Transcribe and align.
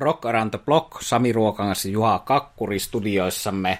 Rock 0.00 0.26
Around 0.26 0.50
the 0.50 0.58
Block 0.58 1.02
Sami 1.02 1.32
Ruokangas 1.32 1.84
ja 1.84 1.90
Juha 1.90 2.18
Kakkuri 2.18 2.78
studioissamme. 2.78 3.78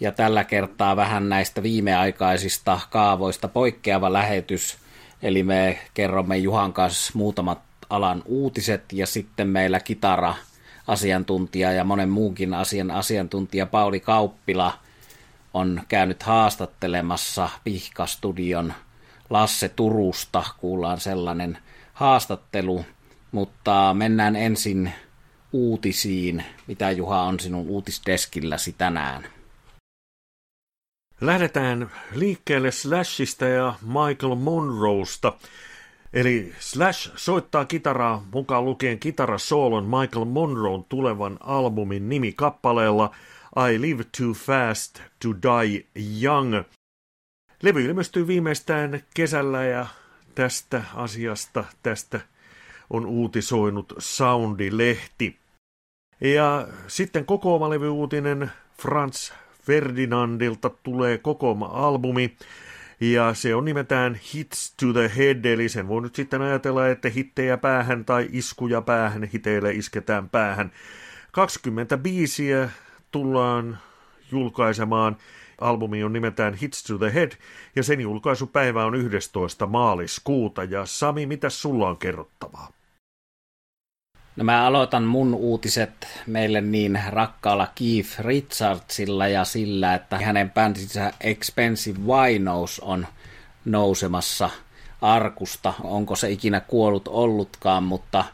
Ja 0.00 0.12
tällä 0.12 0.44
kertaa 0.44 0.96
vähän 0.96 1.28
näistä 1.28 1.62
viimeaikaisista 1.62 2.80
kaavoista 2.90 3.48
poikkeava 3.48 4.12
lähetys. 4.12 4.76
Eli 5.22 5.42
me 5.42 5.78
kerromme 5.94 6.36
Juhan 6.36 6.72
kanssa 6.72 7.12
muutamat 7.14 7.58
alan 7.90 8.22
uutiset 8.24 8.92
ja 8.92 9.06
sitten 9.06 9.48
meillä 9.48 9.80
kitara 9.80 10.34
asiantuntija 10.86 11.72
ja 11.72 11.84
monen 11.84 12.08
muunkin 12.08 12.54
asian 12.54 12.90
asiantuntija 12.90 13.66
Pauli 13.66 14.00
Kauppila 14.00 14.72
on 15.54 15.82
käynyt 15.88 16.22
haastattelemassa 16.22 17.48
Pihka-studion 17.64 18.74
Lasse 19.30 19.68
Turusta. 19.68 20.44
Kuullaan 20.58 21.00
sellainen 21.00 21.58
haastattelu, 21.92 22.84
mutta 23.32 23.94
mennään 23.98 24.36
ensin 24.36 24.92
uutisiin. 25.52 26.44
Mitä 26.66 26.90
Juha 26.90 27.22
on 27.22 27.40
sinun 27.40 27.68
uutisdeskilläsi 27.68 28.74
tänään? 28.78 29.26
Lähdetään 31.20 31.90
liikkeelle 32.14 32.70
Slashista 32.70 33.44
ja 33.44 33.74
Michael 33.82 34.34
Monroesta. 34.34 35.32
Eli 36.12 36.52
Slash 36.58 37.12
soittaa 37.16 37.64
kitaraa 37.64 38.26
mukaan 38.32 38.64
lukien 38.64 38.98
kitarasoolon 38.98 39.84
Michael 39.84 40.24
Monroon 40.24 40.84
tulevan 40.84 41.38
albumin 41.40 42.08
nimi 42.08 42.32
kappaleella 42.32 43.14
I 43.72 43.80
Live 43.80 44.04
Too 44.18 44.32
Fast 44.32 45.00
to 45.22 45.28
Die 45.28 45.86
Young. 46.22 46.62
Levy 47.62 47.84
ilmestyy 47.84 48.26
viimeistään 48.26 49.02
kesällä 49.14 49.64
ja 49.64 49.86
tästä 50.34 50.82
asiasta, 50.94 51.64
tästä 51.82 52.20
on 52.90 53.06
uutisoinut 53.06 53.92
Soundi-lehti. 53.98 55.41
Ja 56.22 56.68
sitten 56.86 57.24
kokoomalevyuutinen 57.24 58.52
Franz 58.82 59.32
Ferdinandilta 59.62 60.70
tulee 60.70 61.18
kokooma-albumi, 61.18 62.36
ja 63.00 63.34
se 63.34 63.54
on 63.54 63.64
nimetään 63.64 64.20
Hits 64.34 64.74
to 64.80 64.92
the 64.92 65.12
Head, 65.16 65.44
eli 65.44 65.68
sen 65.68 65.88
voi 65.88 66.02
nyt 66.02 66.14
sitten 66.14 66.42
ajatella, 66.42 66.88
että 66.88 67.08
hittejä 67.08 67.56
päähän 67.56 68.04
tai 68.04 68.28
iskuja 68.32 68.82
päähän, 68.82 69.24
hiteille 69.24 69.72
isketään 69.72 70.28
päähän. 70.28 70.72
20 71.32 71.96
biisiä 71.98 72.70
tullaan 73.10 73.78
julkaisemaan. 74.32 75.16
Albumi 75.60 76.04
on 76.04 76.12
nimeltään 76.12 76.54
Hits 76.54 76.82
to 76.82 76.98
the 76.98 77.14
Head, 77.14 77.32
ja 77.76 77.82
sen 77.82 78.00
julkaisupäivä 78.00 78.84
on 78.84 78.94
11. 78.94 79.66
maaliskuuta. 79.66 80.64
Ja 80.64 80.86
Sami, 80.86 81.26
mitä 81.26 81.50
sulla 81.50 81.88
on 81.88 81.96
kerrottavaa? 81.96 82.81
No 84.36 84.44
mä 84.44 84.66
aloitan 84.66 85.02
mun 85.02 85.34
uutiset 85.34 86.08
meille 86.26 86.60
niin 86.60 87.00
rakkaalla 87.08 87.68
Keith 87.74 88.20
Richardsilla 88.20 89.28
ja 89.28 89.44
sillä, 89.44 89.94
että 89.94 90.18
hänen 90.18 90.50
bändinsä 90.50 91.12
Expensive 91.20 91.98
Winos 91.98 92.80
on 92.80 93.06
nousemassa 93.64 94.50
arkusta. 95.02 95.74
Onko 95.82 96.16
se 96.16 96.30
ikinä 96.30 96.60
kuollut 96.60 97.08
ollutkaan, 97.08 97.82
mutta 97.82 98.24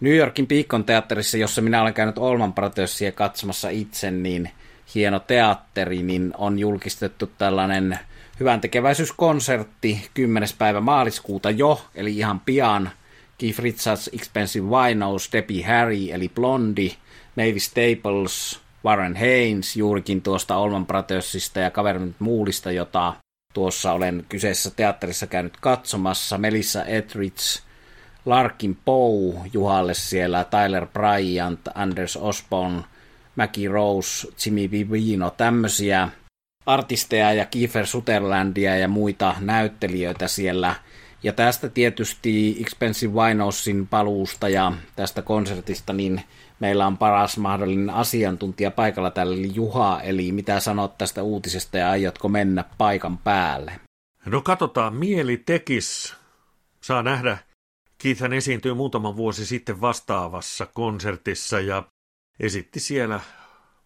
New 0.00 0.16
Yorkin 0.16 0.46
Piikon 0.46 0.84
teatterissa, 0.84 1.38
jossa 1.38 1.62
minä 1.62 1.82
olen 1.82 1.94
käynyt 1.94 2.18
Olman 2.18 2.54
Brothersia 2.54 3.12
katsomassa 3.12 3.68
itse, 3.68 4.10
niin 4.10 4.50
hieno 4.94 5.18
teatteri, 5.18 6.02
niin 6.02 6.32
on 6.38 6.58
julkistettu 6.58 7.30
tällainen 7.38 7.98
hyvän 8.40 8.60
tekeväisyyskonsertti 8.60 10.10
10. 10.14 10.48
päivä 10.58 10.80
maaliskuuta 10.80 11.50
jo, 11.50 11.84
eli 11.94 12.16
ihan 12.16 12.40
pian– 12.40 12.90
Keith 13.42 13.58
Richards, 13.58 14.10
Expensive 14.12 14.66
Winos, 14.66 15.28
Debbie 15.32 15.62
Harry 15.62 16.10
eli 16.10 16.28
Blondi, 16.28 16.94
Mavis 17.36 17.64
Staples, 17.64 18.60
Warren 18.84 19.16
Haynes 19.16 19.76
juurikin 19.76 20.22
tuosta 20.22 20.56
Olman 20.56 20.86
Brothersista 20.86 21.60
ja 21.60 21.70
Government 21.70 22.16
Moolista, 22.18 22.72
jota 22.72 23.14
tuossa 23.54 23.92
olen 23.92 24.24
kyseisessä 24.28 24.70
teatterissa 24.70 25.26
käynyt 25.26 25.56
katsomassa, 25.60 26.38
Melissa 26.38 26.84
Etheridge, 26.84 27.42
Larkin 28.26 28.78
Poe 28.84 29.34
Juhalle 29.52 29.94
siellä, 29.94 30.44
Tyler 30.44 30.86
Bryant, 30.86 31.60
Anders 31.74 32.16
Osborne, 32.16 32.82
Mackie 33.36 33.68
Rose, 33.68 34.28
Jimmy 34.44 34.70
Vivino, 34.70 35.30
tämmöisiä 35.30 36.08
artisteja 36.66 37.32
ja 37.32 37.46
Kiefer 37.46 37.86
Sutherlandia 37.86 38.76
ja 38.76 38.88
muita 38.88 39.34
näyttelijöitä 39.40 40.28
siellä– 40.28 40.74
ja 41.22 41.32
tästä 41.32 41.68
tietysti 41.68 42.56
Expensive 42.60 43.12
Winosin 43.12 43.88
paluusta 43.88 44.48
ja 44.48 44.72
tästä 44.96 45.22
konsertista, 45.22 45.92
niin 45.92 46.20
meillä 46.60 46.86
on 46.86 46.98
paras 46.98 47.36
mahdollinen 47.38 47.90
asiantuntija 47.90 48.70
paikalla 48.70 49.10
täällä, 49.10 49.34
eli 49.34 49.54
Juha. 49.54 50.00
Eli 50.00 50.32
mitä 50.32 50.60
sanot 50.60 50.98
tästä 50.98 51.22
uutisesta 51.22 51.78
ja 51.78 51.90
aiotko 51.90 52.28
mennä 52.28 52.64
paikan 52.78 53.18
päälle? 53.18 53.72
No 54.26 54.40
katsotaan, 54.40 54.94
mieli 54.94 55.36
tekis. 55.36 56.14
Saa 56.80 57.02
nähdä. 57.02 57.38
Keithän 57.98 58.32
esiintyi 58.32 58.74
muutama 58.74 59.16
vuosi 59.16 59.46
sitten 59.46 59.80
vastaavassa 59.80 60.66
konsertissa 60.66 61.60
ja 61.60 61.82
esitti 62.40 62.80
siellä 62.80 63.20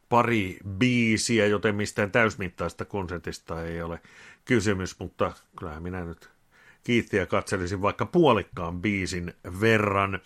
pari 0.09 0.59
biisiä, 0.69 1.47
joten 1.47 1.75
mistään 1.75 2.11
täysmittaista 2.11 2.85
konsertista 2.85 3.63
ei 3.63 3.83
ole 3.83 4.01
kysymys, 4.45 4.99
mutta 4.99 5.33
kyllähän 5.59 5.83
minä 5.83 6.05
nyt 6.05 6.36
kiittiä 6.87 7.27
katselisin 7.27 7.83
vaikka 7.83 8.07
puolikkaan 8.07 8.83
biisin 8.83 9.35
verran. 9.61 10.21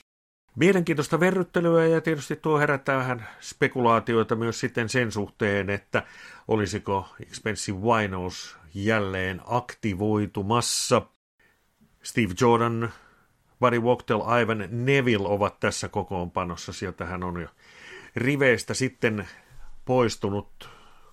Mielenkiintoista 0.57 1.21
verryttelyä 1.21 1.87
ja 1.87 2.01
tietysti 2.01 2.37
tuo 2.37 2.59
herättää 2.59 2.99
vähän 2.99 3.29
spekulaatioita 3.41 4.37
myös 4.37 4.61
sitten 4.61 4.89
sen 4.89 5.13
suhteen, 5.13 5.71
että 5.71 6.03
olisiko 6.49 7.09
Expensive 7.23 7.79
Winos 7.79 8.57
jälleen 8.75 9.41
aktivoitumassa. 9.47 11.03
Steve 12.03 12.35
Jordan, 12.41 12.93
Buddy 13.61 13.79
Wachtel, 13.79 14.21
Ivan 14.43 14.69
Neville 14.71 15.29
ovat 15.29 15.61
tässä 15.61 15.89
kokoonpanossa. 15.89 16.73
Sieltähän 16.73 17.23
on 17.23 17.41
jo 17.41 17.49
riveistä 18.17 18.75
sitten 18.75 19.29
poistunut 19.85 20.69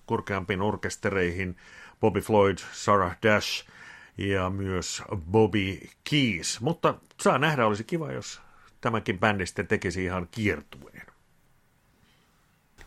korkeampiin 0.06 0.62
orkestereihin 0.62 1.56
Bobby 2.00 2.20
Floyd, 2.20 2.58
Sarah 2.72 3.16
Dash– 3.22 3.64
ja 4.18 4.50
myös 4.50 5.02
Bobby 5.30 5.80
Keys. 6.10 6.60
Mutta 6.60 6.94
saa 7.20 7.38
nähdä, 7.38 7.66
olisi 7.66 7.84
kiva, 7.84 8.12
jos 8.12 8.40
tämäkin 8.80 9.18
bändi 9.18 9.46
sitten 9.46 9.66
tekisi 9.66 10.04
ihan 10.04 10.28
kiertueen. 10.30 11.06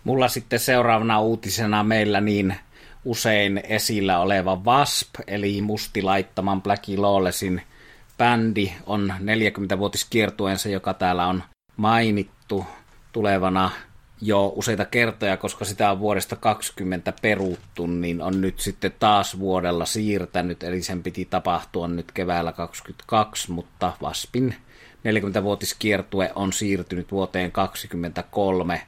Mulla 0.03 0.27
sitten 0.27 0.59
seuraavana 0.59 1.21
uutisena 1.21 1.83
meillä 1.83 2.21
niin 2.21 2.55
usein 3.05 3.61
esillä 3.63 4.19
oleva 4.19 4.61
Wasp, 4.65 5.15
eli 5.27 5.61
musti 5.61 6.01
laittaman 6.01 6.61
Blackie 6.61 6.97
Lawlessin 6.97 7.61
bändi, 8.17 8.71
on 8.85 9.13
40-vuotiskiertueensa, 9.19 10.69
joka 10.69 10.93
täällä 10.93 11.27
on 11.27 11.43
mainittu 11.77 12.65
tulevana 13.11 13.71
jo 14.21 14.53
useita 14.55 14.85
kertoja, 14.85 15.37
koska 15.37 15.65
sitä 15.65 15.91
on 15.91 15.99
vuodesta 15.99 16.35
20 16.35 17.13
peruttu, 17.21 17.87
niin 17.87 18.21
on 18.21 18.41
nyt 18.41 18.59
sitten 18.59 18.93
taas 18.99 19.39
vuodella 19.39 19.85
siirtänyt, 19.85 20.63
eli 20.63 20.81
sen 20.81 21.03
piti 21.03 21.25
tapahtua 21.25 21.87
nyt 21.87 22.11
keväällä 22.11 22.51
22, 22.51 23.51
mutta 23.51 23.93
Vaspin 24.01 24.55
40-vuotiskiertue 25.07 26.31
on 26.35 26.53
siirtynyt 26.53 27.11
vuoteen 27.11 27.51
23, 27.51 28.81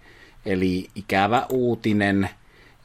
eli 0.46 0.90
ikävä 0.96 1.46
uutinen. 1.50 2.30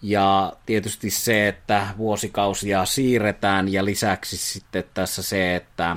Ja 0.02 0.52
tietysti 0.66 1.10
se, 1.10 1.48
että 1.48 1.86
vuosikausia 1.98 2.84
siirretään 2.84 3.72
ja 3.72 3.84
lisäksi 3.84 4.36
sitten 4.36 4.84
tässä 4.94 5.22
se, 5.22 5.56
että 5.56 5.96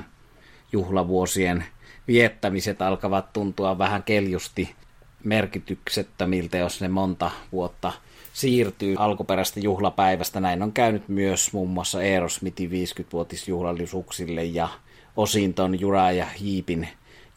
juhlavuosien 0.72 1.64
viettämiset 2.08 2.82
alkavat 2.82 3.32
tuntua 3.32 3.78
vähän 3.78 4.02
keljusti 4.02 4.74
merkityksettömiltä, 5.24 6.58
jos 6.58 6.80
ne 6.80 6.88
monta 6.88 7.30
vuotta 7.52 7.92
siirtyy 8.32 8.96
alkuperäistä 8.98 9.60
juhlapäivästä. 9.60 10.40
Näin 10.40 10.62
on 10.62 10.72
käynyt 10.72 11.08
myös 11.08 11.52
muun 11.52 11.70
muassa 11.70 11.98
Aerosmithin 11.98 12.70
50-vuotisjuhlallisuuksille 12.70 14.44
ja 14.44 14.68
osin 15.16 15.54
ton 15.54 15.80
Jura 15.80 16.12
ja 16.12 16.26
Hiipin 16.26 16.88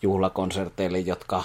juhlakonserteille, 0.01 0.99
jotka 0.99 1.43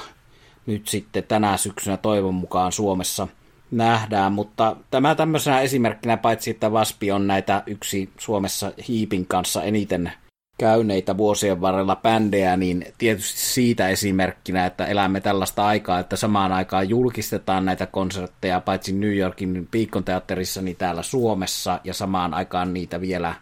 nyt 0.67 0.89
sitten 0.89 1.25
tänä 1.25 1.57
syksynä 1.57 1.97
toivon 1.97 2.35
mukaan 2.35 2.73
Suomessa 2.73 3.29
nähdään, 3.71 4.33
mutta 4.33 4.77
tämä 4.91 5.15
tämmöisenä 5.15 5.61
esimerkkinä, 5.61 6.17
paitsi 6.17 6.51
että 6.51 6.73
Vaspi 6.73 7.13
on 7.13 7.27
näitä 7.27 7.63
yksi 7.67 8.11
Suomessa 8.19 8.73
Hiipin 8.89 9.27
kanssa 9.27 9.63
eniten 9.63 10.13
käyneitä 10.61 11.17
vuosien 11.17 11.61
varrella 11.61 11.97
bändejä, 11.97 12.57
niin 12.57 12.87
tietysti 12.99 13.41
siitä 13.41 13.89
esimerkkinä, 13.89 14.67
että 14.67 14.87
elämme 14.87 15.21
tällaista 15.21 15.67
aikaa, 15.67 15.99
että 15.99 16.17
samaan 16.17 16.53
aikaan 16.53 16.89
julkistetaan 16.89 17.65
näitä 17.65 17.87
konsertteja 17.87 18.61
paitsi 18.61 18.93
New 18.93 19.17
Yorkin 19.17 19.69
Piikon 19.71 20.05
teatterissa, 20.05 20.63
niin 20.63 20.77
täällä 20.77 21.03
Suomessa, 21.03 21.81
ja 21.85 21.95
samaan 21.95 22.35
aikaan 22.35 22.75
niitä 22.75 23.01
vielä 23.01 23.35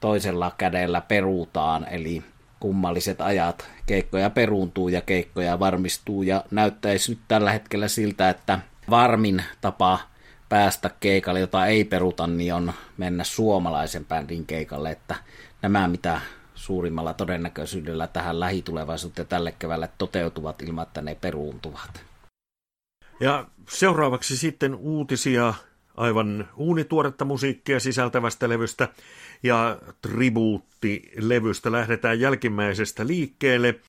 toisella 0.00 0.52
kädellä 0.58 1.00
peruutaan, 1.00 1.86
eli 1.90 2.22
kummalliset 2.60 3.20
ajat. 3.20 3.70
Keikkoja 3.86 4.30
peruuntuu 4.30 4.88
ja 4.88 5.00
keikkoja 5.00 5.60
varmistuu 5.60 6.22
ja 6.22 6.44
näyttäisi 6.50 7.12
nyt 7.12 7.20
tällä 7.28 7.52
hetkellä 7.52 7.88
siltä, 7.88 8.30
että 8.30 8.58
varmin 8.90 9.42
tapa 9.60 9.98
päästä 10.48 10.90
keikalle, 11.00 11.40
jota 11.40 11.66
ei 11.66 11.84
peruta, 11.84 12.26
niin 12.26 12.54
on 12.54 12.72
mennä 12.96 13.24
suomalaisen 13.24 14.04
bändin 14.04 14.46
keikalle, 14.46 14.90
että 14.90 15.14
nämä 15.62 15.88
mitä 15.88 16.20
suurimmalla 16.66 17.14
todennäköisyydellä 17.14 18.06
tähän 18.06 18.40
lähitulevaisuuteen 18.40 19.28
tälle 19.28 19.54
keväälle 19.58 19.90
toteutuvat 19.98 20.62
ilman, 20.62 20.86
että 20.86 21.02
ne 21.02 21.14
peruuntuvat. 21.14 22.04
Ja 23.20 23.46
seuraavaksi 23.68 24.36
sitten 24.36 24.74
uutisia 24.74 25.54
aivan 25.96 26.48
uunituoretta 26.56 27.24
musiikkia 27.24 27.80
sisältävästä 27.80 28.48
levystä 28.48 28.88
ja 29.42 29.78
tribuuttilevystä 30.02 31.72
lähdetään 31.72 32.20
jälkimmäisestä 32.20 33.06
liikkeelle. 33.06 33.80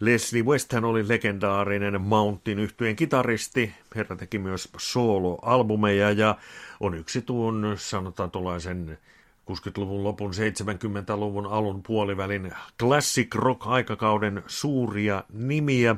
Leslie 0.00 0.42
Westhän 0.42 0.84
oli 0.84 1.08
legendaarinen 1.08 2.00
Mountain 2.00 2.58
yhtyeen 2.58 2.96
kitaristi. 2.96 3.72
Herra 3.96 4.16
teki 4.16 4.38
myös 4.38 4.68
solo-albumeja 4.78 6.10
ja 6.10 6.38
on 6.80 6.94
yksi 6.94 7.22
tuon, 7.22 7.74
sanotaan 7.78 8.30
tuollaisen 8.30 8.98
60-luvun 9.50 10.04
lopun 10.04 10.30
70-luvun 10.30 11.46
alun 11.46 11.82
puolivälin 11.82 12.52
classic 12.80 13.34
rock-aikakauden 13.34 14.42
suuria 14.46 15.24
nimiä. 15.32 15.96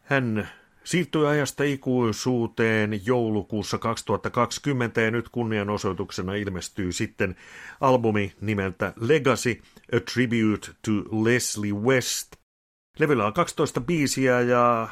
Hän 0.00 0.48
siirtyi 0.84 1.26
ajasta 1.26 1.64
ikuisuuteen 1.64 3.06
joulukuussa 3.06 3.78
2020 3.78 5.00
ja 5.00 5.10
nyt 5.10 5.28
kunnianosoituksena 5.28 6.34
ilmestyy 6.34 6.92
sitten 6.92 7.36
albumi 7.80 8.32
nimeltä 8.40 8.92
Legacy, 9.00 9.62
A 9.92 10.00
Tribute 10.12 10.68
to 10.84 10.92
Leslie 11.24 11.72
West. 11.72 12.32
Levyllä 12.98 13.26
on 13.26 13.32
12 13.32 13.80
biisiä 13.80 14.40
ja 14.40 14.88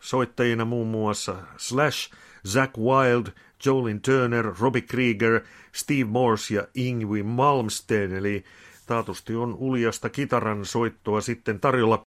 soittajina 0.00 0.64
muun 0.64 0.88
muassa 0.88 1.36
Slash, 1.56 2.12
Zack 2.46 2.78
Wild, 2.78 3.26
Jolin 3.64 4.00
Turner, 4.00 4.52
Robbie 4.60 4.82
Krieger, 4.82 5.40
Steve 5.72 6.04
Morse 6.04 6.54
ja 6.54 6.68
Ingwie 6.74 7.22
Malmsteen, 7.22 8.12
eli 8.12 8.44
taatusti 8.86 9.34
on 9.34 9.54
uljasta 9.54 10.08
kitaran 10.08 10.64
soittoa 10.64 11.20
sitten 11.20 11.60
tarjolla. 11.60 12.02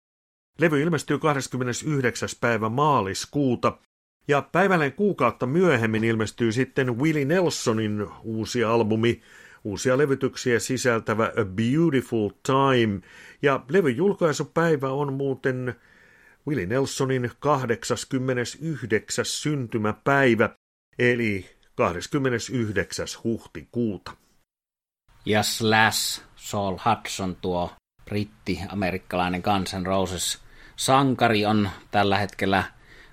Levy 0.59 0.81
ilmestyy 0.81 1.19
29. 1.19 2.29
päivä 2.41 2.69
maaliskuuta, 2.69 3.77
ja 4.27 4.41
päivälleen 4.41 4.93
kuukautta 4.93 5.45
myöhemmin 5.45 6.03
ilmestyy 6.03 6.51
sitten 6.51 6.99
Willie 6.99 7.25
Nelsonin 7.25 8.07
uusi 8.23 8.63
albumi, 8.63 9.21
uusia 9.63 9.97
levytyksiä 9.97 10.59
sisältävä 10.59 11.25
A 11.25 11.45
Beautiful 11.45 12.29
Time, 12.43 13.01
ja 13.41 13.63
levyn 13.69 13.97
julkaisupäivä 13.97 14.89
on 14.89 15.13
muuten 15.13 15.75
Willie 16.47 16.65
Nelsonin 16.65 17.31
89. 17.39 19.25
syntymäpäivä, 19.25 20.49
eli 20.99 21.49
29. 21.75 23.07
huhtikuuta. 23.23 24.11
Ja 25.25 25.43
Slash, 25.43 26.21
Saul 26.35 26.77
Hudson, 26.85 27.35
tuo 27.35 27.71
britti-amerikkalainen 28.05 29.41
Guns 29.41 29.73
N' 29.73 29.85
Roses 29.85 30.39
sankari 30.75 31.45
on 31.45 31.69
tällä 31.91 32.17
hetkellä 32.17 32.63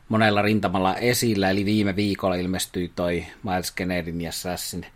monella 0.09 0.43
rintamalla 0.43 0.97
esillä, 0.97 1.51
eli 1.51 1.65
viime 1.65 1.97
viikolla 1.97 2.35
ilmestyi 2.35 2.93
toi 2.97 3.27
Miles 3.43 3.71
Kennedyn 3.71 4.21
ja 4.21 4.33
Slashin 4.33 4.87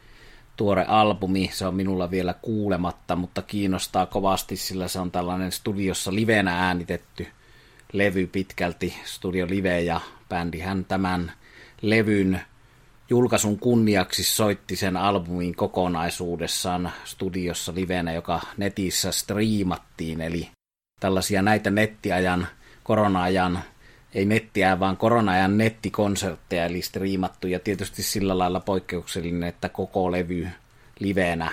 tuore 0.57 0.85
albumi. 0.89 1.51
Se 1.53 1.67
on 1.67 1.75
minulla 1.75 2.11
vielä 2.11 2.35
kuulematta, 2.43 3.17
mutta 3.17 3.43
kiinnostaa 3.43 4.07
kovasti, 4.07 4.57
sillä 4.57 4.89
se 4.89 4.99
on 4.99 5.11
tällainen 5.11 5.53
studiossa 5.53 6.15
livenä 6.15 6.67
äänitetty 6.67 7.27
levy 7.93 8.27
pitkälti, 8.27 8.95
studio 9.05 9.47
live, 9.49 9.81
ja 9.81 10.01
bändihän 10.29 10.85
tämän 10.85 11.33
levyn 11.83 12.41
julkaisun 13.11 13.59
kunniaksi 13.59 14.25
soitti 14.25 14.77
sen 14.77 14.97
albumin 14.97 15.55
kokonaisuudessaan 15.55 16.93
studiossa 17.05 17.75
livenä, 17.75 18.13
joka 18.13 18.41
netissä 18.57 19.13
striimattiin, 19.13 20.21
eli 20.21 20.49
tällaisia 21.01 21.43
näitä 21.43 21.71
nettiajan, 21.71 22.49
korona-ajan, 22.83 23.61
ei 24.15 24.25
nettiä, 24.25 24.81
vaan 24.81 24.97
korona-ajan 24.97 25.59
nettikonsertteja, 25.59 26.65
eli 26.65 26.83
striimattu, 26.83 27.47
ja 27.47 27.61
tietysti 27.61 28.03
sillä 28.03 28.39
lailla 28.39 28.61
poikkeuksellinen, 28.61 29.49
että 29.49 29.69
koko 29.69 30.13
levy 30.13 30.49
livenä 30.99 31.53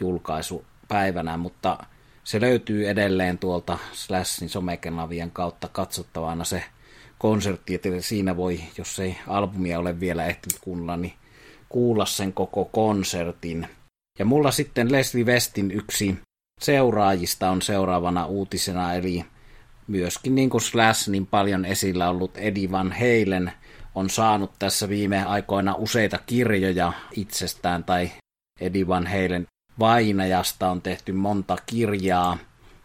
julkaisu 0.00 0.64
päivänä, 0.88 1.36
mutta 1.36 1.78
se 2.24 2.40
löytyy 2.40 2.88
edelleen 2.88 3.38
tuolta 3.38 3.78
Slashin 3.92 4.48
somekanavien 4.48 5.30
kautta 5.30 5.68
katsottavana 5.68 6.44
se 6.44 6.64
konsertti, 7.20 7.74
että 7.74 7.88
siinä 8.00 8.36
voi, 8.36 8.60
jos 8.78 8.98
ei 8.98 9.16
albumia 9.26 9.78
ole 9.78 10.00
vielä 10.00 10.26
ehtinyt 10.26 10.58
kuunnella, 10.60 10.96
niin 10.96 11.12
kuulla 11.68 12.06
sen 12.06 12.32
koko 12.32 12.64
konsertin. 12.64 13.68
Ja 14.18 14.24
mulla 14.24 14.50
sitten 14.50 14.92
Leslie 14.92 15.24
Westin 15.24 15.70
yksi 15.70 16.18
seuraajista 16.60 17.50
on 17.50 17.62
seuraavana 17.62 18.26
uutisena, 18.26 18.94
eli 18.94 19.24
myöskin 19.86 20.34
niin 20.34 20.50
kuin 20.50 20.60
Slash 20.60 21.08
niin 21.08 21.26
paljon 21.26 21.64
esillä 21.64 22.10
ollut 22.10 22.36
Eddie 22.36 22.70
Van 22.70 22.92
Halen 22.92 23.52
on 23.94 24.10
saanut 24.10 24.52
tässä 24.58 24.88
viime 24.88 25.24
aikoina 25.24 25.74
useita 25.74 26.18
kirjoja 26.26 26.92
itsestään, 27.12 27.84
tai 27.84 28.10
Eddie 28.60 28.86
Van 28.86 29.06
Halen 29.06 29.46
vainajasta 29.78 30.70
on 30.70 30.82
tehty 30.82 31.12
monta 31.12 31.56
kirjaa, 31.66 32.38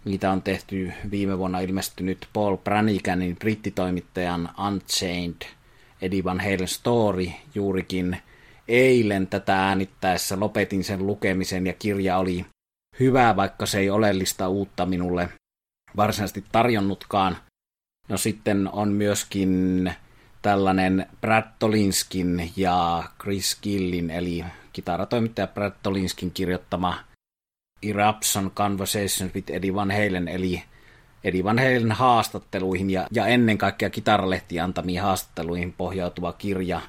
Niitä 0.06 0.32
on 0.32 0.42
tehty 0.42 0.94
viime 1.12 1.38
vuonna 1.38 1.60
ilmestynyt 1.60 2.28
Paul 2.34 2.58
Branniganin 2.58 3.36
brittitoimittajan 3.36 4.50
Unchained 4.68 5.42
Eddie 6.02 6.24
Van 6.24 6.40
Halen 6.40 6.68
Story 6.68 7.28
juurikin 7.56 8.18
eilen 8.68 9.28
tätä 9.28 9.68
äänittäessä 9.68 10.40
lopetin 10.40 10.84
sen 10.84 11.08
lukemisen 11.08 11.68
ja 11.68 11.74
kirja 11.74 12.18
oli 12.18 12.46
hyvä, 13.00 13.36
vaikka 13.36 13.66
se 13.66 13.80
ei 13.80 13.90
oleellista 13.90 14.50
uutta 14.50 14.86
minulle 14.86 15.30
varsinaisesti 15.98 16.44
tarjonnutkaan. 16.52 17.38
No 18.10 18.18
sitten 18.18 18.70
on 18.72 18.92
myöskin 18.92 19.92
tällainen 20.42 21.06
Brad 21.22 21.46
Tolinskin 21.60 22.52
ja 22.56 23.04
Chris 23.22 23.58
Gillin, 23.62 24.10
eli 24.10 24.46
kitaratoimittaja 24.74 25.48
Brad 25.48 25.74
Tolinskin 25.84 26.32
kirjoittama 26.32 27.00
Eruption 27.84 28.52
Conversation 28.52 29.32
with 29.36 29.52
Eddie 29.52 29.74
Van 29.74 29.92
Halen, 29.92 30.28
eli 30.28 30.64
Eddie 31.24 31.44
Van 31.44 31.60
Halen 31.60 31.92
haastatteluihin 31.92 32.90
ja, 32.90 33.08
ja 33.12 33.28
ennen 33.28 33.58
kaikkea 33.58 33.90
kitaralehtiin 33.90 34.64
antamiin 34.64 35.02
haastatteluihin 35.02 35.74
pohjautuva 35.74 36.34
kirja 36.34 36.82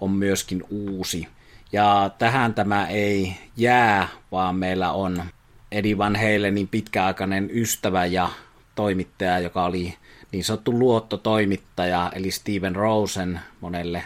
on 0.00 0.10
myöskin 0.10 0.64
uusi. 0.70 1.28
Ja 1.72 2.10
tähän 2.18 2.54
tämä 2.54 2.86
ei 2.88 3.36
jää, 3.56 4.08
vaan 4.32 4.56
meillä 4.56 4.92
on 4.92 5.24
Eddie 5.72 5.98
Van 5.98 6.16
Halenin 6.16 6.68
pitkäaikainen 6.68 7.50
ystävä 7.52 8.06
ja 8.06 8.28
toimittaja, 8.74 9.38
joka 9.38 9.64
oli 9.64 9.94
niin 10.32 10.44
sanottu 10.44 10.78
luottotoimittaja, 10.78 12.12
eli 12.14 12.30
Steven 12.30 12.76
Rosen, 12.76 13.40
monelle 13.60 14.04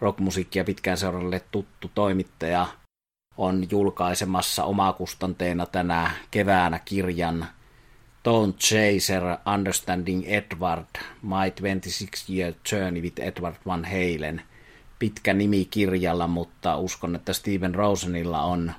rockmusiikkia 0.00 0.64
pitkään 0.64 0.98
seuralle 0.98 1.42
tuttu 1.50 1.90
toimittaja– 1.94 2.66
on 3.38 3.66
julkaisemassa 3.70 4.64
omakustanteena 4.64 5.66
tänä 5.66 6.10
keväänä 6.30 6.78
kirjan 6.78 7.46
Don't 8.28 8.58
Chaser 8.58 9.22
Understanding 9.54 10.24
Edward, 10.26 10.86
My 11.22 11.50
26 11.50 12.36
Year 12.36 12.54
Journey 12.72 13.02
with 13.02 13.20
Edward 13.20 13.56
Van 13.66 13.84
Halen. 13.84 14.42
Pitkä 14.98 15.32
nimi 15.32 15.64
kirjalla, 15.64 16.26
mutta 16.26 16.76
uskon, 16.76 17.14
että 17.14 17.32
Steven 17.32 17.74
Rosenilla 17.74 18.42
on 18.42 18.72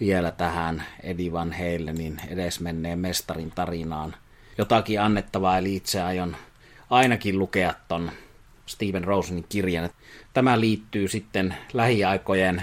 vielä 0.00 0.30
tähän 0.30 0.84
Eddie 1.02 1.32
Van 1.32 1.52
Halenin 1.52 2.20
edesmenneen 2.28 2.98
mestarin 2.98 3.50
tarinaan 3.50 4.14
jotakin 4.58 5.00
annettavaa, 5.00 5.58
eli 5.58 5.76
itse 5.76 6.02
aion 6.02 6.36
ainakin 6.90 7.38
lukea 7.38 7.74
ton 7.88 8.12
Steven 8.66 9.04
Rosenin 9.04 9.46
kirjan. 9.48 9.90
Tämä 10.34 10.60
liittyy 10.60 11.08
sitten 11.08 11.54
lähiaikojen 11.72 12.62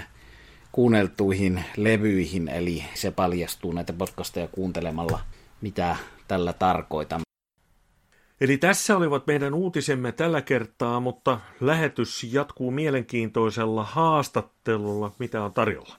kuunneltuihin 0.72 1.64
levyihin, 1.76 2.48
eli 2.48 2.84
se 2.94 3.10
paljastuu 3.10 3.72
näitä 3.72 3.92
podcasteja 3.92 4.48
kuuntelemalla, 4.48 5.20
mitä 5.60 5.96
tällä 6.28 6.52
tarkoitan. 6.52 7.20
Eli 8.40 8.56
tässä 8.56 8.96
olivat 8.96 9.26
meidän 9.26 9.54
uutisemme 9.54 10.12
tällä 10.12 10.42
kertaa, 10.42 11.00
mutta 11.00 11.40
lähetys 11.60 12.24
jatkuu 12.32 12.70
mielenkiintoisella 12.70 13.84
haastattelulla. 13.84 15.12
Mitä 15.18 15.44
on 15.44 15.52
tarjolla? 15.52 15.96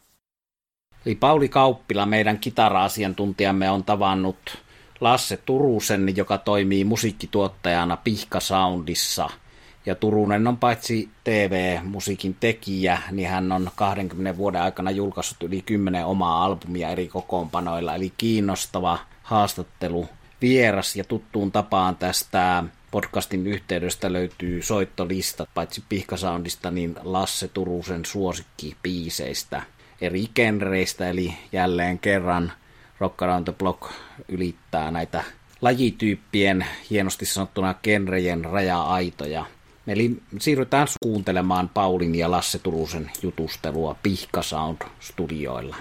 Eli 1.05 1.15
Pauli 1.15 1.49
Kauppila, 1.49 2.05
meidän 2.05 2.39
kitara-asiantuntijamme, 2.39 3.69
on 3.69 3.83
tavannut 3.83 4.57
Lasse 5.01 5.37
Turusen, 5.37 6.15
joka 6.15 6.37
toimii 6.37 6.83
musiikkituottajana 6.83 7.97
Pihka 7.97 8.39
Soundissa– 8.39 9.29
ja 9.85 9.95
Turunen 9.95 10.47
on 10.47 10.57
paitsi 10.57 11.09
TV-musiikin 11.23 12.35
tekijä, 12.39 13.01
niin 13.11 13.29
hän 13.29 13.51
on 13.51 13.71
20 13.75 14.37
vuoden 14.37 14.61
aikana 14.61 14.91
julkaissut 14.91 15.43
yli 15.43 15.61
10 15.61 16.05
omaa 16.05 16.45
albumia 16.45 16.89
eri 16.89 17.07
kokoonpanoilla, 17.07 17.95
eli 17.95 18.13
kiinnostava 18.17 18.99
haastattelu 19.23 20.09
vieras 20.41 20.95
ja 20.95 21.03
tuttuun 21.03 21.51
tapaan 21.51 21.95
tästä 21.95 22.63
podcastin 22.91 23.47
yhteydestä 23.47 24.13
löytyy 24.13 24.61
soittolista, 24.61 25.47
paitsi 25.53 25.83
Pihkasoundista, 25.89 26.71
niin 26.71 26.95
Lasse 27.03 27.47
Turusen 27.47 28.05
suosikkipiiseistä 28.05 29.61
eri 30.01 30.25
genreistä, 30.35 31.09
eli 31.09 31.33
jälleen 31.51 31.99
kerran 31.99 32.51
Rock 32.99 33.21
Around 33.21 33.43
the 33.43 33.53
Block 33.53 33.91
ylittää 34.27 34.91
näitä 34.91 35.23
lajityyppien, 35.61 36.65
hienosti 36.89 37.25
sanottuna 37.25 37.73
genrejen 37.73 38.45
raja-aitoja. 38.45 39.45
Eli 39.91 40.17
siirrytään 40.39 40.87
kuuntelemaan 41.03 41.69
Paulin 41.69 42.15
ja 42.15 42.31
Lasse 42.31 42.59
Turusen 42.59 43.11
jutustelua 43.23 43.95
Pihka 44.03 44.41
Sound 44.41 44.77
studioilla. 44.99 45.75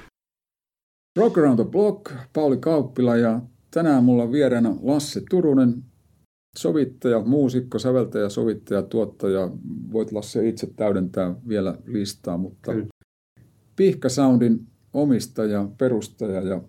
Rock 1.18 1.38
Around 1.38 1.56
the 1.56 1.70
Block, 1.70 2.12
Pauli 2.32 2.56
Kauppila 2.56 3.16
ja 3.16 3.40
tänään 3.70 4.04
mulla 4.04 4.22
on 4.22 4.32
vieraana 4.32 4.76
Lasse 4.82 5.22
Turunen, 5.30 5.74
sovittaja, 6.58 7.20
muusikko, 7.20 7.78
säveltäjä, 7.78 8.28
sovittaja, 8.28 8.82
tuottaja. 8.82 9.50
Voit 9.92 10.12
Lasse 10.12 10.48
itse 10.48 10.66
täydentää 10.76 11.34
vielä 11.48 11.78
listaa, 11.86 12.38
mutta 12.38 12.72
Kyllä. 12.72 12.86
Pihka 13.76 14.08
Soundin 14.08 14.66
omistaja, 14.92 15.68
perustaja 15.78 16.40
ja 16.40 16.62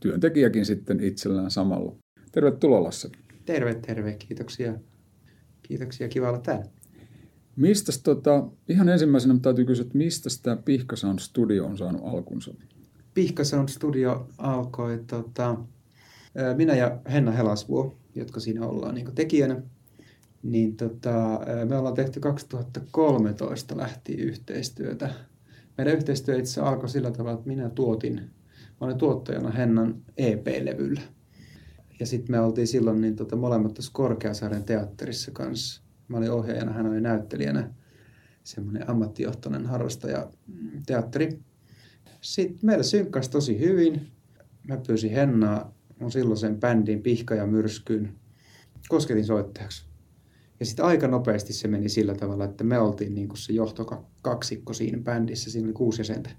työntekijäkin 0.00 0.66
sitten 0.66 1.00
itsellään 1.00 1.50
samalla. 1.50 1.96
Tervetuloa 2.32 2.82
Lasse. 2.82 3.10
Terve, 3.44 3.74
terve. 3.74 4.16
Kiitoksia. 4.18 4.74
Kiitoksia, 5.62 6.08
kiva 6.08 6.28
olla 6.28 6.40
täällä. 6.40 6.77
Mistä 7.58 7.92
tota, 8.02 8.48
ihan 8.68 8.88
ensimmäisenä 8.88 9.38
täytyy 9.42 9.64
kysyä, 9.64 9.82
että 9.82 9.98
mistä 9.98 10.28
tämä 10.42 10.56
Pihka 10.56 10.96
Sound 10.96 11.18
Studio 11.18 11.66
on 11.66 11.78
saanut 11.78 12.02
alkunsa? 12.04 12.54
Pihka 13.14 13.44
Sound 13.44 13.68
Studio 13.68 14.28
alkoi, 14.38 15.04
tota, 15.06 15.56
minä 16.56 16.74
ja 16.74 17.00
Henna 17.12 17.32
Helasvuo, 17.32 17.96
jotka 18.14 18.40
siinä 18.40 18.66
ollaan 18.66 18.94
niin 18.94 19.14
tekijänä, 19.14 19.62
niin 20.42 20.76
tota, 20.76 21.40
me 21.68 21.78
ollaan 21.78 21.94
tehty 21.94 22.20
2013 22.20 23.76
lähti 23.76 24.14
yhteistyötä. 24.14 25.10
Meidän 25.78 25.96
yhteistyö 25.96 26.38
itse 26.38 26.60
alkoi 26.60 26.88
sillä 26.88 27.10
tavalla, 27.10 27.38
että 27.38 27.48
minä 27.48 27.70
tuotin, 27.70 28.14
mä 28.80 28.86
olin 28.86 28.98
tuottajana 28.98 29.50
Hennan 29.50 30.02
EP-levyllä. 30.16 31.00
Ja 32.00 32.06
sitten 32.06 32.36
me 32.36 32.40
oltiin 32.40 32.66
silloin 32.66 33.00
niin 33.00 33.16
tota, 33.16 33.36
molemmat 33.36 33.74
tuossa 33.74 33.92
Korkeasaaren 33.94 34.64
teatterissa 34.64 35.30
kanssa. 35.30 35.87
Mä 36.08 36.16
olin 36.16 36.30
ohjaajana, 36.30 36.72
hän 36.72 36.86
oli 36.86 37.00
näyttelijänä. 37.00 37.74
Semmoinen 38.44 38.90
ammattijohtoinen 38.90 39.66
harrastaja 39.66 40.30
mm, 40.46 40.82
teatteri. 40.86 41.38
Sitten 42.20 42.58
meillä 42.62 42.82
synkkasi 42.82 43.30
tosi 43.30 43.60
hyvin. 43.60 44.06
Mä 44.68 44.76
pyysin 44.86 45.10
Hennaa 45.10 45.74
mun 46.00 46.12
silloisen 46.12 46.60
bändin 46.60 47.02
Pihka 47.02 47.34
ja 47.34 47.46
Myrskyyn 47.46 48.14
kosketin 48.88 49.24
soittajaksi. 49.24 49.88
Ja 50.60 50.66
sitten 50.66 50.84
aika 50.84 51.08
nopeasti 51.08 51.52
se 51.52 51.68
meni 51.68 51.88
sillä 51.88 52.14
tavalla, 52.14 52.44
että 52.44 52.64
me 52.64 52.78
oltiin 52.78 53.14
niin 53.14 53.28
kuin 53.28 53.38
se 53.38 53.52
johtokaksikko 53.52 54.72
siinä 54.72 54.98
bändissä, 54.98 55.50
siinä 55.50 55.66
oli 55.66 55.72
kuusi 55.72 56.00
jäsentä. 56.00 56.30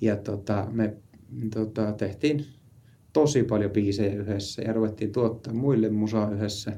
Ja 0.00 0.16
tota, 0.16 0.66
me 0.70 0.96
tota, 1.54 1.92
tehtiin 1.92 2.46
tosi 3.12 3.42
paljon 3.42 3.70
biisejä 3.70 4.14
yhdessä 4.14 4.62
ja 4.62 4.72
ruvettiin 4.72 5.12
tuottaa 5.12 5.54
muille 5.54 5.88
musaa 5.88 6.30
yhdessä. 6.30 6.72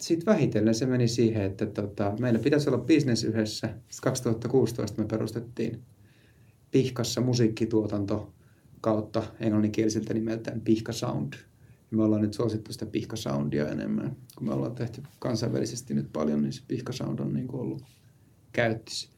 Sitten 0.00 0.26
vähitellen 0.26 0.74
se 0.74 0.86
meni 0.86 1.08
siihen, 1.08 1.42
että 1.42 1.66
tota, 1.66 2.12
meillä 2.20 2.38
pitäisi 2.38 2.70
olla 2.70 2.84
business 2.84 3.24
yhdessä. 3.24 3.66
Sitten 3.66 4.10
2016 4.10 5.02
me 5.02 5.08
perustettiin 5.08 5.82
Pihkassa 6.70 7.20
musiikkituotanto 7.20 8.32
kautta 8.80 9.22
englanninkieliseltä 9.40 10.14
nimeltään 10.14 10.60
Pihka 10.60 10.92
Sound. 10.92 11.32
Me 11.90 12.02
ollaan 12.02 12.22
nyt 12.22 12.34
suosittu 12.34 12.72
sitä 12.72 12.86
Pihka 12.86 13.16
Soundia 13.16 13.68
enemmän. 13.68 14.16
Kun 14.36 14.46
me 14.46 14.54
ollaan 14.54 14.74
tehty 14.74 15.02
kansainvälisesti 15.18 15.94
nyt 15.94 16.12
paljon, 16.12 16.42
niin 16.42 16.52
se 16.52 16.62
Pihka 16.68 16.92
Sound 16.92 17.18
on 17.18 17.34
niin 17.34 17.48
ollut 17.52 17.82
käyttössä. 18.52 19.08